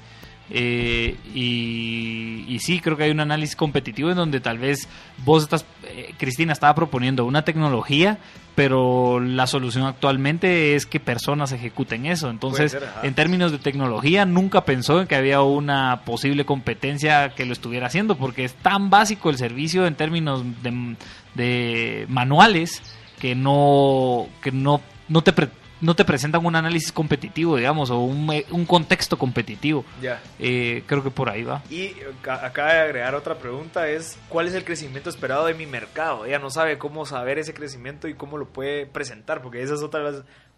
Eh, 0.51 1.17
y, 1.35 2.47
y 2.49 2.59
sí, 2.61 2.81
creo 2.81 2.97
que 2.97 3.03
hay 3.05 3.11
un 3.11 3.21
análisis 3.21 3.55
competitivo 3.55 4.11
en 4.11 4.17
donde 4.17 4.41
tal 4.41 4.57
vez 4.57 4.89
vos 5.19 5.43
estás, 5.43 5.67
eh, 5.85 6.15
Cristina 6.19 6.55
estaba 6.55 6.75
proponiendo 6.75 7.27
una 7.27 7.45
tecnología, 7.45 8.19
pero 8.55 9.21
la 9.21 9.47
solución 9.47 9.85
actualmente 9.85 10.75
es 10.75 10.87
que 10.87 11.01
personas 11.01 11.53
ejecuten 11.53 12.07
eso. 12.07 12.31
Entonces, 12.31 12.73
ser, 12.73 12.89
en 13.03 13.13
términos 13.15 13.53
de 13.53 13.59
tecnología, 13.59 14.25
nunca 14.25 14.65
pensó 14.65 15.01
en 15.03 15.07
que 15.07 15.17
había 15.17 15.43
una 15.43 16.01
posible 16.07 16.47
competencia 16.47 17.35
que 17.35 17.45
lo 17.45 17.53
estuviera 17.53 17.89
haciendo, 17.89 18.17
porque 18.17 18.45
es 18.45 18.55
tan 18.55 18.89
básico 18.89 19.29
el 19.29 19.37
servicio 19.37 19.87
en 19.87 19.97
términos 19.97 20.43
de, 20.63 20.97
de 21.35 22.07
manuales 22.09 22.83
que 23.21 23.35
no, 23.35 24.29
que 24.43 24.51
no, 24.51 24.81
no 25.09 25.23
te 25.23 25.33
pre- 25.35 25.51
no 25.81 25.95
te 25.95 26.05
presentan 26.05 26.45
un 26.45 26.57
análisis 26.57 26.91
competitivo, 26.93 27.57
digamos, 27.57 27.91
o 27.91 27.99
un, 28.01 28.33
eh, 28.33 28.45
un 28.51 28.67
contexto 28.67 29.17
competitivo. 29.19 29.85
Ya. 30.03 30.21
Eh, 30.39 30.83
creo 30.87 31.03
que 31.03 31.11
por 31.11 31.31
ahí 31.31 31.45
va. 31.45 31.63
Y 31.71 31.91
ca- 32.23 32.45
acaba 32.45 32.73
de 32.75 32.81
agregar 32.81 33.15
otra 33.15 33.37
pregunta, 33.39 33.89
es 33.89 34.19
¿cuál 34.29 34.49
es 34.49 34.55
el 34.55 34.65
crecimiento 34.65 35.09
esperado 35.11 35.47
de 35.47 35.55
mi 35.55 35.67
mercado? 35.67 36.25
Ella 36.27 36.39
no 36.39 36.51
sabe 36.51 36.79
cómo 36.79 37.07
saber 37.07 37.39
ese 37.39 37.55
crecimiento 37.55 38.09
y 38.09 38.15
cómo 38.15 38.39
lo 38.39 38.47
puede 38.49 38.87
presentar, 38.87 39.41
porque 39.43 39.63
esas 39.63 39.79
son 39.79 39.87
otras 39.89 40.15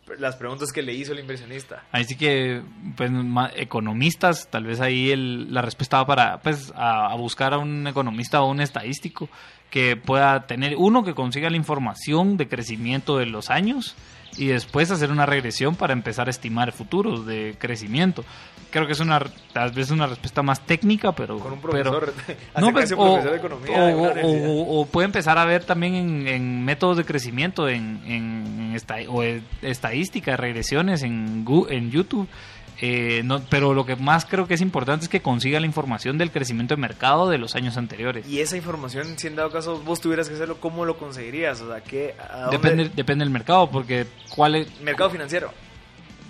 las, 0.09 0.19
las 0.19 0.37
preguntas 0.37 0.73
que 0.73 0.83
le 0.83 0.93
hizo 0.95 1.13
el 1.13 1.21
inversionista. 1.21 1.85
Ahí 1.93 2.05
sí 2.05 2.17
que, 2.17 2.63
pues, 2.97 3.11
economistas, 3.71 4.49
tal 4.51 4.65
vez 4.65 4.81
ahí 4.81 5.11
el- 5.11 5.53
la 5.55 5.63
respuesta 5.63 5.99
va 5.99 6.07
para, 6.07 6.41
pues, 6.41 6.73
a, 6.75 7.07
a 7.13 7.15
buscar 7.15 7.55
a 7.55 7.59
un 7.59 7.87
economista 7.87 8.43
o 8.43 8.51
un 8.51 8.61
estadístico 8.61 9.29
que 9.71 9.97
pueda 9.97 10.47
tener, 10.47 10.75
uno, 10.77 11.05
que 11.05 11.15
consiga 11.15 11.49
la 11.51 11.57
información 11.57 12.37
de 12.37 12.49
crecimiento 12.49 13.19
de 13.19 13.27
los 13.27 13.51
años 13.51 13.95
y 14.37 14.47
después 14.47 14.91
hacer 14.91 15.11
una 15.11 15.27
regresión 15.27 15.75
para 15.77 15.93
empezar 15.93 16.29
a 16.29 16.31
estimar 16.31 16.73
futuros 16.73 17.27
de 17.27 17.55
crecimiento. 17.59 18.25
Creo 18.71 18.87
que 18.87 18.93
es 18.93 19.01
una, 19.01 19.21
tal 19.53 19.73
vez 19.73 19.91
una 19.91 20.07
respuesta 20.07 20.43
más 20.43 20.61
técnica, 20.65 21.11
pero... 21.13 21.39
Con 21.41 21.55
un 21.55 21.61
pero- 21.61 21.91
profesor, 21.99 22.15
no, 22.61 22.73
pues, 22.73 22.93
o, 22.97 23.21
de 23.21 23.37
economía. 23.37 23.77
o- 23.77 24.15
de 24.15 24.21
puede 24.87 25.07
empezar 25.07 25.39
a 25.39 25.45
ver 25.45 25.65
también 25.65 25.95
en, 25.97 26.29
en 26.29 26.65
métodos 26.65 26.97
de 26.97 27.05
crecimiento, 27.05 27.69
en, 27.69 28.01
en, 28.07 28.45
en 28.61 28.73
esta- 28.77 28.99
o 29.09 29.25
estadística, 29.63 30.37
regresiones 30.37 31.03
en, 31.03 31.45
en 31.69 31.91
YouTube. 31.91 32.29
Eh, 32.83 33.21
no, 33.25 33.41
pero 33.51 33.75
lo 33.75 33.85
que 33.85 33.95
más 33.97 34.25
creo 34.25 34.47
que 34.47 34.55
es 34.55 34.61
importante 34.63 35.05
es 35.05 35.09
que 35.11 35.21
consiga 35.21 35.61
la 35.61 35.67
información 35.67 36.17
del 36.17 36.31
crecimiento 36.31 36.75
de 36.75 36.81
mercado 36.81 37.29
de 37.29 37.37
los 37.37 37.55
años 37.55 37.77
anteriores. 37.77 38.27
Y 38.27 38.41
esa 38.41 38.57
información, 38.57 39.19
si 39.19 39.27
en 39.27 39.37
dado 39.37 39.51
caso 39.51 39.79
vos 39.85 40.01
tuvieras 40.01 40.29
que 40.29 40.35
hacerlo, 40.35 40.57
¿cómo 40.61 40.85
lo 40.87 40.97
conseguirías? 40.97 41.61
O 41.61 41.69
sea, 41.69 41.83
¿qué, 41.83 42.15
Depende, 42.51 42.91
depende 42.97 43.25
del 43.25 43.33
mercado, 43.33 43.71
porque 43.71 44.07
cuál 44.35 44.55
es, 44.55 44.81
Mercado 44.81 45.11
financiero. 45.11 45.53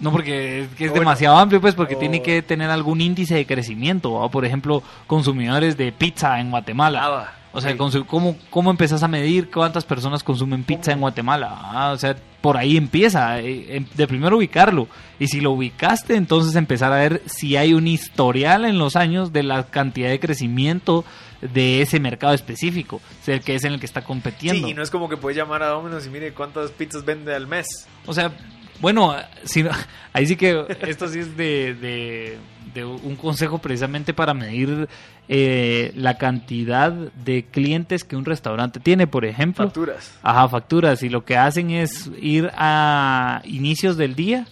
No, 0.00 0.10
porque 0.10 0.62
es, 0.62 0.68
que 0.70 0.84
es 0.86 0.90
Bueno. 0.90 1.02
demasiado 1.02 1.36
amplio, 1.36 1.60
pues, 1.60 1.74
porque 1.74 1.94
O- 1.94 1.98
tiene 1.98 2.22
que 2.22 2.40
tener 2.42 2.70
algún 2.70 3.00
índice 3.02 3.34
de 3.34 3.46
crecimiento. 3.46 4.12
O, 4.12 4.30
por 4.30 4.44
ejemplo, 4.46 4.82
consumidores 5.06 5.76
de 5.76 5.92
pizza 5.92 6.40
en 6.40 6.50
Guatemala. 6.50 7.00
Ah. 7.04 7.32
O 7.52 7.60
sea, 7.60 7.76
¿cómo, 7.76 8.36
¿cómo 8.48 8.70
empezás 8.70 9.02
a 9.02 9.08
medir 9.08 9.50
cuántas 9.50 9.84
personas 9.84 10.22
consumen 10.22 10.62
pizza 10.62 10.92
en 10.92 11.00
Guatemala? 11.00 11.48
Ah, 11.52 11.90
o 11.92 11.98
sea, 11.98 12.14
por 12.40 12.56
ahí 12.56 12.76
empieza. 12.76 13.40
eh, 13.40 13.76
em- 13.76 13.86
De 13.94 14.06
primero 14.06 14.36
ubicarlo. 14.36 14.86
Y 15.18 15.26
si 15.26 15.40
lo 15.40 15.50
ubicaste, 15.50 16.14
entonces 16.14 16.54
empezar 16.54 16.92
a 16.92 16.96
ver 16.96 17.22
si 17.26 17.56
hay 17.56 17.74
un 17.74 17.88
historial 17.88 18.64
en 18.64 18.78
los 18.78 18.94
años 18.94 19.32
de 19.32 19.42
la 19.42 19.64
cantidad 19.64 20.08
de 20.10 20.20
crecimiento 20.20 21.04
de 21.40 21.82
ese 21.82 21.98
mercado 21.98 22.34
específico. 22.34 22.96
O 22.96 23.24
sea, 23.24 23.34
el 23.34 23.40
que 23.40 23.54
es 23.56 23.64
en 23.64 23.72
el 23.72 23.80
que 23.80 23.86
está 23.86 24.02
compitiendo. 24.04 24.66
Sí, 24.68 24.72
y 24.72 24.74
no 24.74 24.82
es 24.82 24.90
como 24.90 25.08
que 25.08 25.16
puedes 25.16 25.36
llamar 25.36 25.62
a 25.64 25.68
Domino's 25.70 26.06
y 26.06 26.10
mire 26.10 26.32
cuántas 26.32 26.70
pizzas 26.70 27.04
vende 27.04 27.34
al 27.34 27.46
mes. 27.48 27.66
O 28.06 28.12
sea, 28.14 28.30
bueno, 28.80 29.14
si 29.44 29.62
no- 29.64 29.70
ahí 30.12 30.26
sí 30.26 30.36
que 30.36 30.64
esto 30.82 31.08
sí 31.08 31.18
es 31.18 31.36
de, 31.36 31.74
de- 31.74 32.38
de 32.74 32.84
un 32.84 33.16
consejo 33.16 33.58
precisamente 33.58 34.14
para 34.14 34.34
medir 34.34 34.88
eh, 35.28 35.92
la 35.94 36.18
cantidad 36.18 36.92
de 36.92 37.44
clientes 37.44 38.04
que 38.04 38.16
un 38.16 38.24
restaurante 38.24 38.80
tiene, 38.80 39.06
por 39.06 39.24
ejemplo. 39.24 39.66
Facturas. 39.66 40.18
Ajá, 40.22 40.48
facturas. 40.48 41.02
Y 41.02 41.08
lo 41.08 41.24
que 41.24 41.36
hacen 41.36 41.70
es 41.70 42.10
ir 42.20 42.50
a 42.56 43.42
inicios 43.44 43.96
del 43.96 44.14
día 44.14 44.46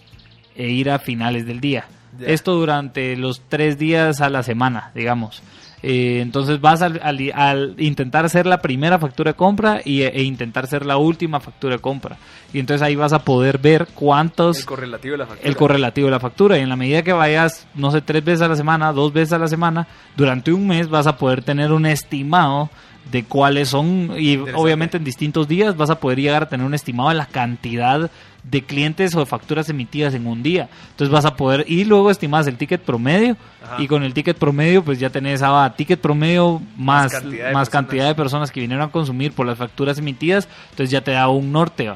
e 0.55 0.69
ir 0.69 0.89
a 0.89 0.99
finales 0.99 1.45
del 1.45 1.59
día. 1.59 1.85
Esto 2.25 2.55
durante 2.55 3.15
los 3.15 3.41
tres 3.47 3.77
días 3.77 4.21
a 4.21 4.29
la 4.29 4.43
semana, 4.43 4.91
digamos. 4.95 5.41
Eh, 5.81 6.19
entonces 6.21 6.59
vas 6.59 6.81
al, 6.81 6.99
al- 7.03 7.31
al 7.33 7.75
intentar 7.77 8.25
hacer 8.25 8.45
la 8.45 8.57
primera 8.61 8.99
factura 8.99 9.31
de 9.31 9.35
compra 9.35 9.79
y, 9.85 10.01
e 10.01 10.23
intentar 10.23 10.65
hacer 10.65 10.85
la 10.85 10.97
última 10.97 11.39
factura 11.39 11.75
de 11.75 11.79
compra. 11.81 12.17
Y 12.53 12.59
entonces 12.59 12.81
ahí 12.81 12.95
vas 12.95 13.13
a 13.13 13.19
poder 13.19 13.57
ver 13.59 13.87
cuántos 13.95 14.59
El 14.59 14.65
correlativo 14.65 15.11
de 15.13 15.17
la 15.19 15.25
factura. 15.27 15.49
el 15.49 15.55
correlativo 15.55 16.05
de 16.07 16.11
la 16.11 16.19
factura. 16.19 16.57
Y 16.57 16.61
en 16.61 16.69
la 16.69 16.75
medida 16.75 17.01
que 17.03 17.13
vayas, 17.13 17.67
no 17.75 17.91
sé, 17.91 18.01
tres 18.01 18.23
veces 18.25 18.41
a 18.41 18.47
la 18.49 18.55
semana, 18.55 18.91
dos 18.91 19.13
veces 19.13 19.33
a 19.33 19.39
la 19.39 19.47
semana, 19.47 19.87
durante 20.17 20.51
un 20.51 20.67
mes 20.67 20.89
vas 20.89 21.07
a 21.07 21.15
poder 21.17 21.43
tener 21.43 21.71
un 21.71 21.85
estimado 21.85 22.69
de 23.11 23.23
cuáles 23.23 23.69
son, 23.69 24.13
y 24.17 24.37
obviamente 24.37 24.97
en 24.97 25.03
distintos 25.03 25.47
días 25.47 25.75
vas 25.75 25.89
a 25.89 25.99
poder 25.99 26.19
llegar 26.19 26.43
a 26.43 26.49
tener 26.49 26.65
un 26.65 26.73
estimado 26.75 27.09
de 27.09 27.15
la 27.15 27.25
cantidad 27.25 28.11
de 28.43 28.61
clientes 28.63 29.15
o 29.15 29.19
de 29.19 29.25
facturas 29.25 29.67
emitidas 29.69 30.13
en 30.13 30.27
un 30.27 30.43
día. 30.43 30.69
Entonces 30.91 31.11
vas 31.11 31.25
a 31.25 31.35
poder, 31.35 31.65
y 31.67 31.85
luego 31.85 32.11
estimas 32.11 32.45
el 32.47 32.55
ticket 32.57 32.81
promedio, 32.81 33.35
Ajá. 33.63 33.81
y 33.81 33.87
con 33.87 34.03
el 34.03 34.13
ticket 34.13 34.37
promedio, 34.37 34.83
pues 34.83 34.99
ya 34.99 35.09
tenés 35.09 35.41
ah, 35.43 35.73
ticket 35.75 35.99
promedio 35.99 36.61
más, 36.77 37.11
Más 37.11 37.21
cantidad 37.21 37.47
de 37.47 37.53
más 37.53 37.67
personas. 37.67 37.69
cantidad 37.69 38.07
de 38.07 38.15
personas 38.15 38.51
que 38.51 38.59
vinieron 38.61 38.87
a 38.87 38.91
consumir 38.91 39.33
por 39.33 39.45
las 39.47 39.57
facturas 39.57 39.97
emitidas, 39.97 40.47
entonces 40.69 40.91
ya 40.91 41.01
te 41.01 41.11
da 41.11 41.27
un 41.29 41.51
norte. 41.51 41.91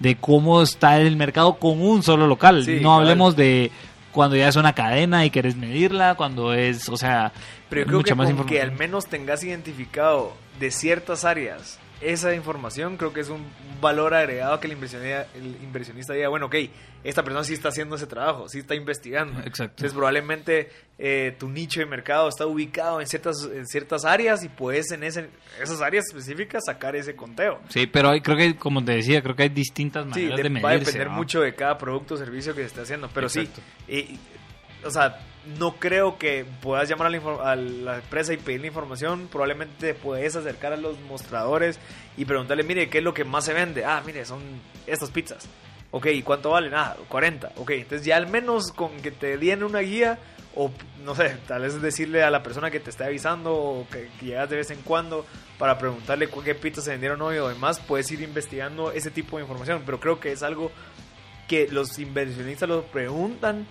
De 0.00 0.16
cómo 0.16 0.60
está 0.62 1.00
el 1.00 1.16
mercado 1.16 1.54
con 1.54 1.80
un 1.80 2.02
solo 2.02 2.26
local. 2.26 2.64
Sí, 2.64 2.80
no 2.82 2.94
hablemos 2.94 3.34
de 3.36 3.70
cuando 4.16 4.34
ya 4.34 4.48
es 4.48 4.56
una 4.56 4.72
cadena 4.72 5.26
y 5.26 5.30
querés 5.30 5.56
medirla, 5.56 6.14
cuando 6.14 6.54
es, 6.54 6.88
o 6.88 6.96
sea, 6.96 7.32
Pero 7.68 7.82
yo 7.82 7.86
creo 7.86 7.98
mucha 7.98 8.08
que 8.08 8.14
más 8.14 8.26
con 8.28 8.46
que 8.46 8.54
información. 8.54 8.70
al 8.70 8.78
menos 8.78 9.06
tengas 9.08 9.44
identificado 9.44 10.32
de 10.58 10.70
ciertas 10.70 11.26
áreas 11.26 11.78
esa 12.00 12.34
información, 12.34 12.96
creo 12.96 13.12
que 13.12 13.20
es 13.20 13.28
un 13.30 13.44
valor 13.80 14.12
agregado 14.14 14.60
que 14.60 14.66
el 14.66 14.74
inversionista, 14.74 15.26
el 15.34 15.56
inversionista 15.62 16.12
diga, 16.12 16.28
bueno, 16.28 16.46
ok, 16.46 16.54
esta 17.04 17.22
persona 17.22 17.44
sí 17.44 17.54
está 17.54 17.68
haciendo 17.68 17.96
ese 17.96 18.06
trabajo, 18.06 18.48
sí 18.48 18.58
está 18.58 18.74
investigando. 18.74 19.38
Exacto. 19.40 19.74
Entonces 19.76 19.92
probablemente 19.92 20.70
eh, 20.98 21.34
tu 21.38 21.48
nicho 21.48 21.80
de 21.80 21.86
mercado 21.86 22.28
está 22.28 22.46
ubicado 22.46 23.00
en 23.00 23.06
ciertas, 23.06 23.48
en 23.52 23.66
ciertas 23.66 24.04
áreas 24.04 24.42
y 24.44 24.48
puedes 24.48 24.90
en 24.90 25.04
ese, 25.04 25.28
esas 25.62 25.80
áreas 25.80 26.04
específicas 26.06 26.64
sacar 26.66 26.96
ese 26.96 27.14
conteo. 27.16 27.60
Sí, 27.68 27.86
pero 27.86 28.10
hay, 28.10 28.20
creo 28.20 28.36
que, 28.36 28.56
como 28.56 28.84
te 28.84 28.92
decía, 28.92 29.22
creo 29.22 29.36
que 29.36 29.44
hay 29.44 29.48
distintas 29.50 30.04
Sí, 30.04 30.10
maneras 30.10 30.36
de- 30.36 30.42
de 30.42 30.48
medirse. 30.50 30.66
va 30.66 30.70
a 30.74 30.78
depender 30.78 31.08
mucho 31.10 31.40
de 31.40 31.54
cada 31.54 31.78
producto 31.78 32.14
o 32.14 32.16
servicio 32.16 32.54
que 32.54 32.60
se 32.62 32.66
esté 32.66 32.80
haciendo. 32.82 33.08
Pero 33.12 33.26
Exacto. 33.28 33.60
sí, 33.86 33.92
y- 33.92 34.18
o 34.86 34.90
sea, 34.90 35.18
no 35.58 35.76
creo 35.76 36.18
que 36.18 36.44
puedas 36.60 36.88
llamar 36.88 37.08
a 37.08 37.10
la, 37.10 37.50
a 37.50 37.56
la 37.56 37.96
empresa 37.96 38.32
y 38.32 38.36
pedirle 38.36 38.68
información. 38.68 39.28
Probablemente 39.30 39.94
puedes 39.94 40.36
acercar 40.36 40.72
a 40.72 40.76
los 40.76 41.00
mostradores 41.00 41.78
y 42.16 42.24
preguntarle, 42.24 42.64
mire, 42.64 42.88
¿qué 42.88 42.98
es 42.98 43.04
lo 43.04 43.14
que 43.14 43.24
más 43.24 43.44
se 43.44 43.54
vende? 43.54 43.84
Ah, 43.84 44.02
mire, 44.04 44.24
son 44.24 44.40
estas 44.86 45.10
pizzas. 45.10 45.48
Ok, 45.90 46.06
¿y 46.06 46.22
cuánto 46.22 46.50
valen? 46.50 46.74
Ah, 46.74 46.96
40. 47.08 47.52
Ok, 47.56 47.70
entonces 47.70 48.04
ya 48.04 48.16
al 48.16 48.26
menos 48.28 48.72
con 48.72 48.96
que 49.00 49.10
te 49.10 49.38
den 49.38 49.62
una 49.62 49.80
guía 49.80 50.18
o 50.54 50.70
no 51.04 51.14
sé, 51.14 51.36
tal 51.46 51.62
vez 51.62 51.80
decirle 51.80 52.22
a 52.22 52.30
la 52.30 52.42
persona 52.42 52.70
que 52.70 52.80
te 52.80 52.90
esté 52.90 53.04
avisando 53.04 53.54
o 53.54 53.86
que, 53.88 54.08
que 54.18 54.26
llegas 54.26 54.48
de 54.48 54.56
vez 54.56 54.70
en 54.70 54.80
cuando 54.82 55.26
para 55.58 55.78
preguntarle 55.78 56.28
qué 56.44 56.54
pizzas 56.54 56.84
se 56.84 56.90
vendieron 56.92 57.20
hoy 57.22 57.36
o 57.36 57.48
demás, 57.48 57.78
puedes 57.78 58.10
ir 58.10 58.22
investigando 58.22 58.90
ese 58.90 59.10
tipo 59.10 59.36
de 59.36 59.42
información. 59.42 59.82
Pero 59.84 60.00
creo 60.00 60.18
que 60.18 60.32
es 60.32 60.42
algo 60.42 60.72
que 61.46 61.68
los 61.68 61.98
inversionistas 61.98 62.68
lo 62.68 62.84
preguntan, 62.84 63.66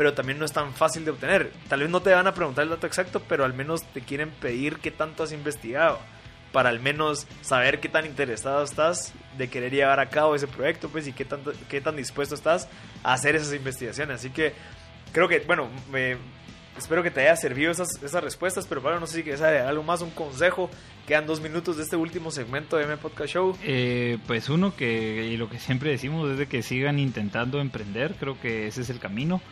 pero 0.00 0.14
también 0.14 0.38
no 0.38 0.46
es 0.46 0.52
tan 0.52 0.72
fácil 0.72 1.04
de 1.04 1.10
obtener. 1.10 1.52
Tal 1.68 1.80
vez 1.80 1.90
no 1.90 2.00
te 2.00 2.10
van 2.14 2.26
a 2.26 2.32
preguntar 2.32 2.64
el 2.64 2.70
dato 2.70 2.86
exacto, 2.86 3.20
pero 3.28 3.44
al 3.44 3.52
menos 3.52 3.82
te 3.92 4.00
quieren 4.00 4.30
pedir 4.30 4.78
qué 4.78 4.90
tanto 4.90 5.22
has 5.24 5.30
investigado, 5.30 5.98
para 6.52 6.70
al 6.70 6.80
menos 6.80 7.26
saber 7.42 7.80
qué 7.80 7.90
tan 7.90 8.06
interesado 8.06 8.64
estás 8.64 9.12
de 9.36 9.48
querer 9.50 9.72
llevar 9.74 10.00
a 10.00 10.08
cabo 10.08 10.34
ese 10.34 10.46
proyecto, 10.46 10.88
pues, 10.88 11.06
y 11.06 11.12
qué, 11.12 11.26
tanto, 11.26 11.52
qué 11.68 11.82
tan 11.82 11.96
dispuesto 11.96 12.34
estás 12.34 12.66
a 13.02 13.12
hacer 13.12 13.36
esas 13.36 13.52
investigaciones. 13.52 14.20
Así 14.20 14.30
que 14.30 14.54
creo 15.12 15.28
que, 15.28 15.40
bueno, 15.40 15.68
me- 15.92 16.16
espero 16.78 17.02
que 17.02 17.10
te 17.10 17.20
haya 17.20 17.36
servido 17.36 17.70
esas, 17.70 18.02
esas 18.02 18.24
respuestas, 18.24 18.66
pero 18.66 18.80
Pablo, 18.80 19.00
no 19.00 19.06
sé 19.06 19.16
si 19.16 19.22
quieres 19.22 19.42
algo 19.42 19.82
más, 19.82 20.00
un 20.00 20.12
consejo. 20.12 20.70
Quedan 21.06 21.26
dos 21.26 21.42
minutos 21.42 21.76
de 21.76 21.82
este 21.82 21.96
último 21.96 22.30
segmento 22.30 22.78
de 22.78 22.84
M 22.84 22.96
Podcast 22.96 23.34
Show. 23.34 23.54
Eh, 23.64 24.16
pues 24.26 24.48
uno 24.48 24.74
que, 24.74 25.26
y 25.26 25.36
lo 25.36 25.50
que 25.50 25.58
siempre 25.58 25.90
decimos 25.90 26.30
es 26.30 26.38
de 26.38 26.46
que 26.46 26.62
sigan 26.62 26.98
intentando 26.98 27.60
emprender, 27.60 28.14
creo 28.18 28.40
que 28.40 28.66
ese 28.66 28.80
es 28.80 28.88
el 28.88 28.98
camino. 28.98 29.42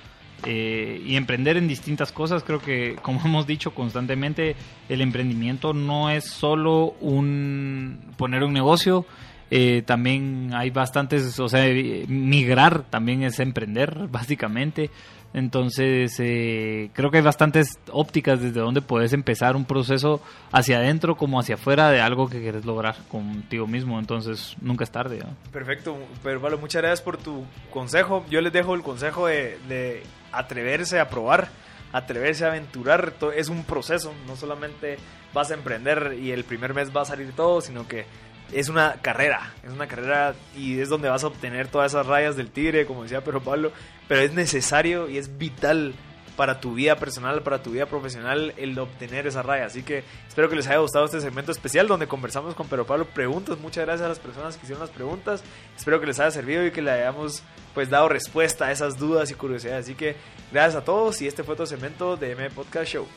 Eh, 0.44 1.02
y 1.04 1.16
emprender 1.16 1.56
en 1.56 1.66
distintas 1.66 2.12
cosas. 2.12 2.42
Creo 2.44 2.60
que, 2.60 2.96
como 3.02 3.20
hemos 3.24 3.46
dicho 3.46 3.72
constantemente, 3.72 4.56
el 4.88 5.00
emprendimiento 5.00 5.72
no 5.72 6.10
es 6.10 6.24
solo 6.24 6.94
un 7.00 7.98
poner 8.16 8.42
un 8.42 8.52
negocio. 8.52 9.04
Eh, 9.50 9.82
también 9.86 10.50
hay 10.54 10.70
bastantes, 10.70 11.38
o 11.40 11.48
sea, 11.48 11.64
migrar 12.06 12.82
también 12.82 13.22
es 13.22 13.40
emprender, 13.40 14.08
básicamente. 14.10 14.90
Entonces, 15.34 16.14
eh, 16.20 16.90
creo 16.94 17.10
que 17.10 17.18
hay 17.18 17.22
bastantes 17.22 17.78
ópticas 17.92 18.40
desde 18.40 18.60
donde 18.60 18.80
puedes 18.80 19.12
empezar 19.12 19.56
un 19.56 19.66
proceso 19.66 20.22
hacia 20.52 20.78
adentro 20.78 21.16
como 21.16 21.38
hacia 21.38 21.56
afuera 21.56 21.90
de 21.90 22.00
algo 22.00 22.30
que 22.30 22.40
quieres 22.40 22.64
lograr 22.64 22.96
contigo 23.10 23.66
mismo. 23.66 23.98
Entonces, 23.98 24.56
nunca 24.62 24.84
es 24.84 24.90
tarde. 24.90 25.20
Perfecto, 25.52 25.98
pero 26.22 26.40
vale, 26.40 26.56
muchas 26.56 26.80
gracias 26.80 27.02
por 27.02 27.18
tu 27.18 27.44
consejo. 27.70 28.24
Yo 28.30 28.40
les 28.40 28.52
dejo 28.52 28.74
el 28.74 28.82
consejo 28.82 29.26
de, 29.26 30.02
atreverse 30.32 31.00
a 31.00 31.08
probar, 31.08 31.48
atreverse 31.92 32.44
a 32.44 32.48
aventurar. 32.48 33.14
Es 33.34 33.48
un 33.48 33.64
proceso, 33.64 34.12
no 34.26 34.36
solamente 34.36 34.98
vas 35.32 35.50
a 35.50 35.54
emprender 35.54 36.16
y 36.20 36.32
el 36.32 36.44
primer 36.44 36.74
mes 36.74 36.94
va 36.94 37.02
a 37.02 37.06
salir 37.06 37.32
todo, 37.32 37.60
sino 37.60 37.86
que 37.86 38.06
es 38.52 38.68
una 38.68 38.94
carrera, 39.02 39.52
es 39.62 39.72
una 39.72 39.86
carrera 39.86 40.34
y 40.56 40.80
es 40.80 40.88
donde 40.88 41.08
vas 41.08 41.24
a 41.24 41.26
obtener 41.26 41.68
todas 41.68 41.92
esas 41.92 42.06
rayas 42.06 42.36
del 42.36 42.50
tigre, 42.50 42.86
como 42.86 43.02
decía 43.02 43.22
Pero 43.22 43.42
Pablo, 43.42 43.72
pero 44.06 44.22
es 44.22 44.32
necesario 44.32 45.08
y 45.08 45.18
es 45.18 45.38
vital 45.38 45.94
para 46.38 46.60
tu 46.60 46.74
vida 46.74 46.94
personal, 46.94 47.42
para 47.42 47.60
tu 47.64 47.72
vida 47.72 47.86
profesional, 47.86 48.54
el 48.56 48.78
obtener 48.78 49.26
esa 49.26 49.42
raya. 49.42 49.66
Así 49.66 49.82
que 49.82 50.04
espero 50.28 50.48
que 50.48 50.54
les 50.54 50.68
haya 50.68 50.78
gustado 50.78 51.04
este 51.04 51.20
segmento 51.20 51.50
especial 51.50 51.88
donde 51.88 52.06
conversamos 52.06 52.54
con 52.54 52.68
Pero 52.68 52.86
Pablo 52.86 53.06
preguntas. 53.06 53.58
Muchas 53.58 53.84
gracias 53.84 54.06
a 54.06 54.08
las 54.08 54.20
personas 54.20 54.56
que 54.56 54.62
hicieron 54.62 54.80
las 54.80 54.90
preguntas. 54.90 55.42
Espero 55.76 55.98
que 55.98 56.06
les 56.06 56.20
haya 56.20 56.30
servido 56.30 56.64
y 56.64 56.70
que 56.70 56.80
le 56.80 56.92
hayamos 56.92 57.42
pues 57.74 57.90
dado 57.90 58.08
respuesta 58.08 58.66
a 58.66 58.70
esas 58.70 58.96
dudas 58.98 59.32
y 59.32 59.34
curiosidades. 59.34 59.86
Así 59.86 59.96
que 59.96 60.14
gracias 60.52 60.80
a 60.80 60.84
todos 60.84 61.20
y 61.22 61.26
este 61.26 61.42
fue 61.42 61.54
otro 61.54 61.66
segmento 61.66 62.16
de 62.16 62.30
M 62.30 62.50
Podcast 62.50 62.86
Show. 62.86 63.08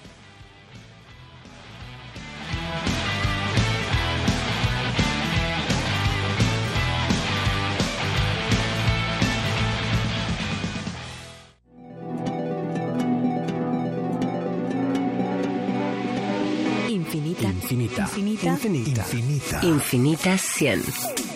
Infinita. 17.71 18.01
Infinita. 18.01 18.49
Infinita. 18.49 19.01
Infinita. 19.01 19.59
Infinita 19.61 20.37
100. 20.37 21.30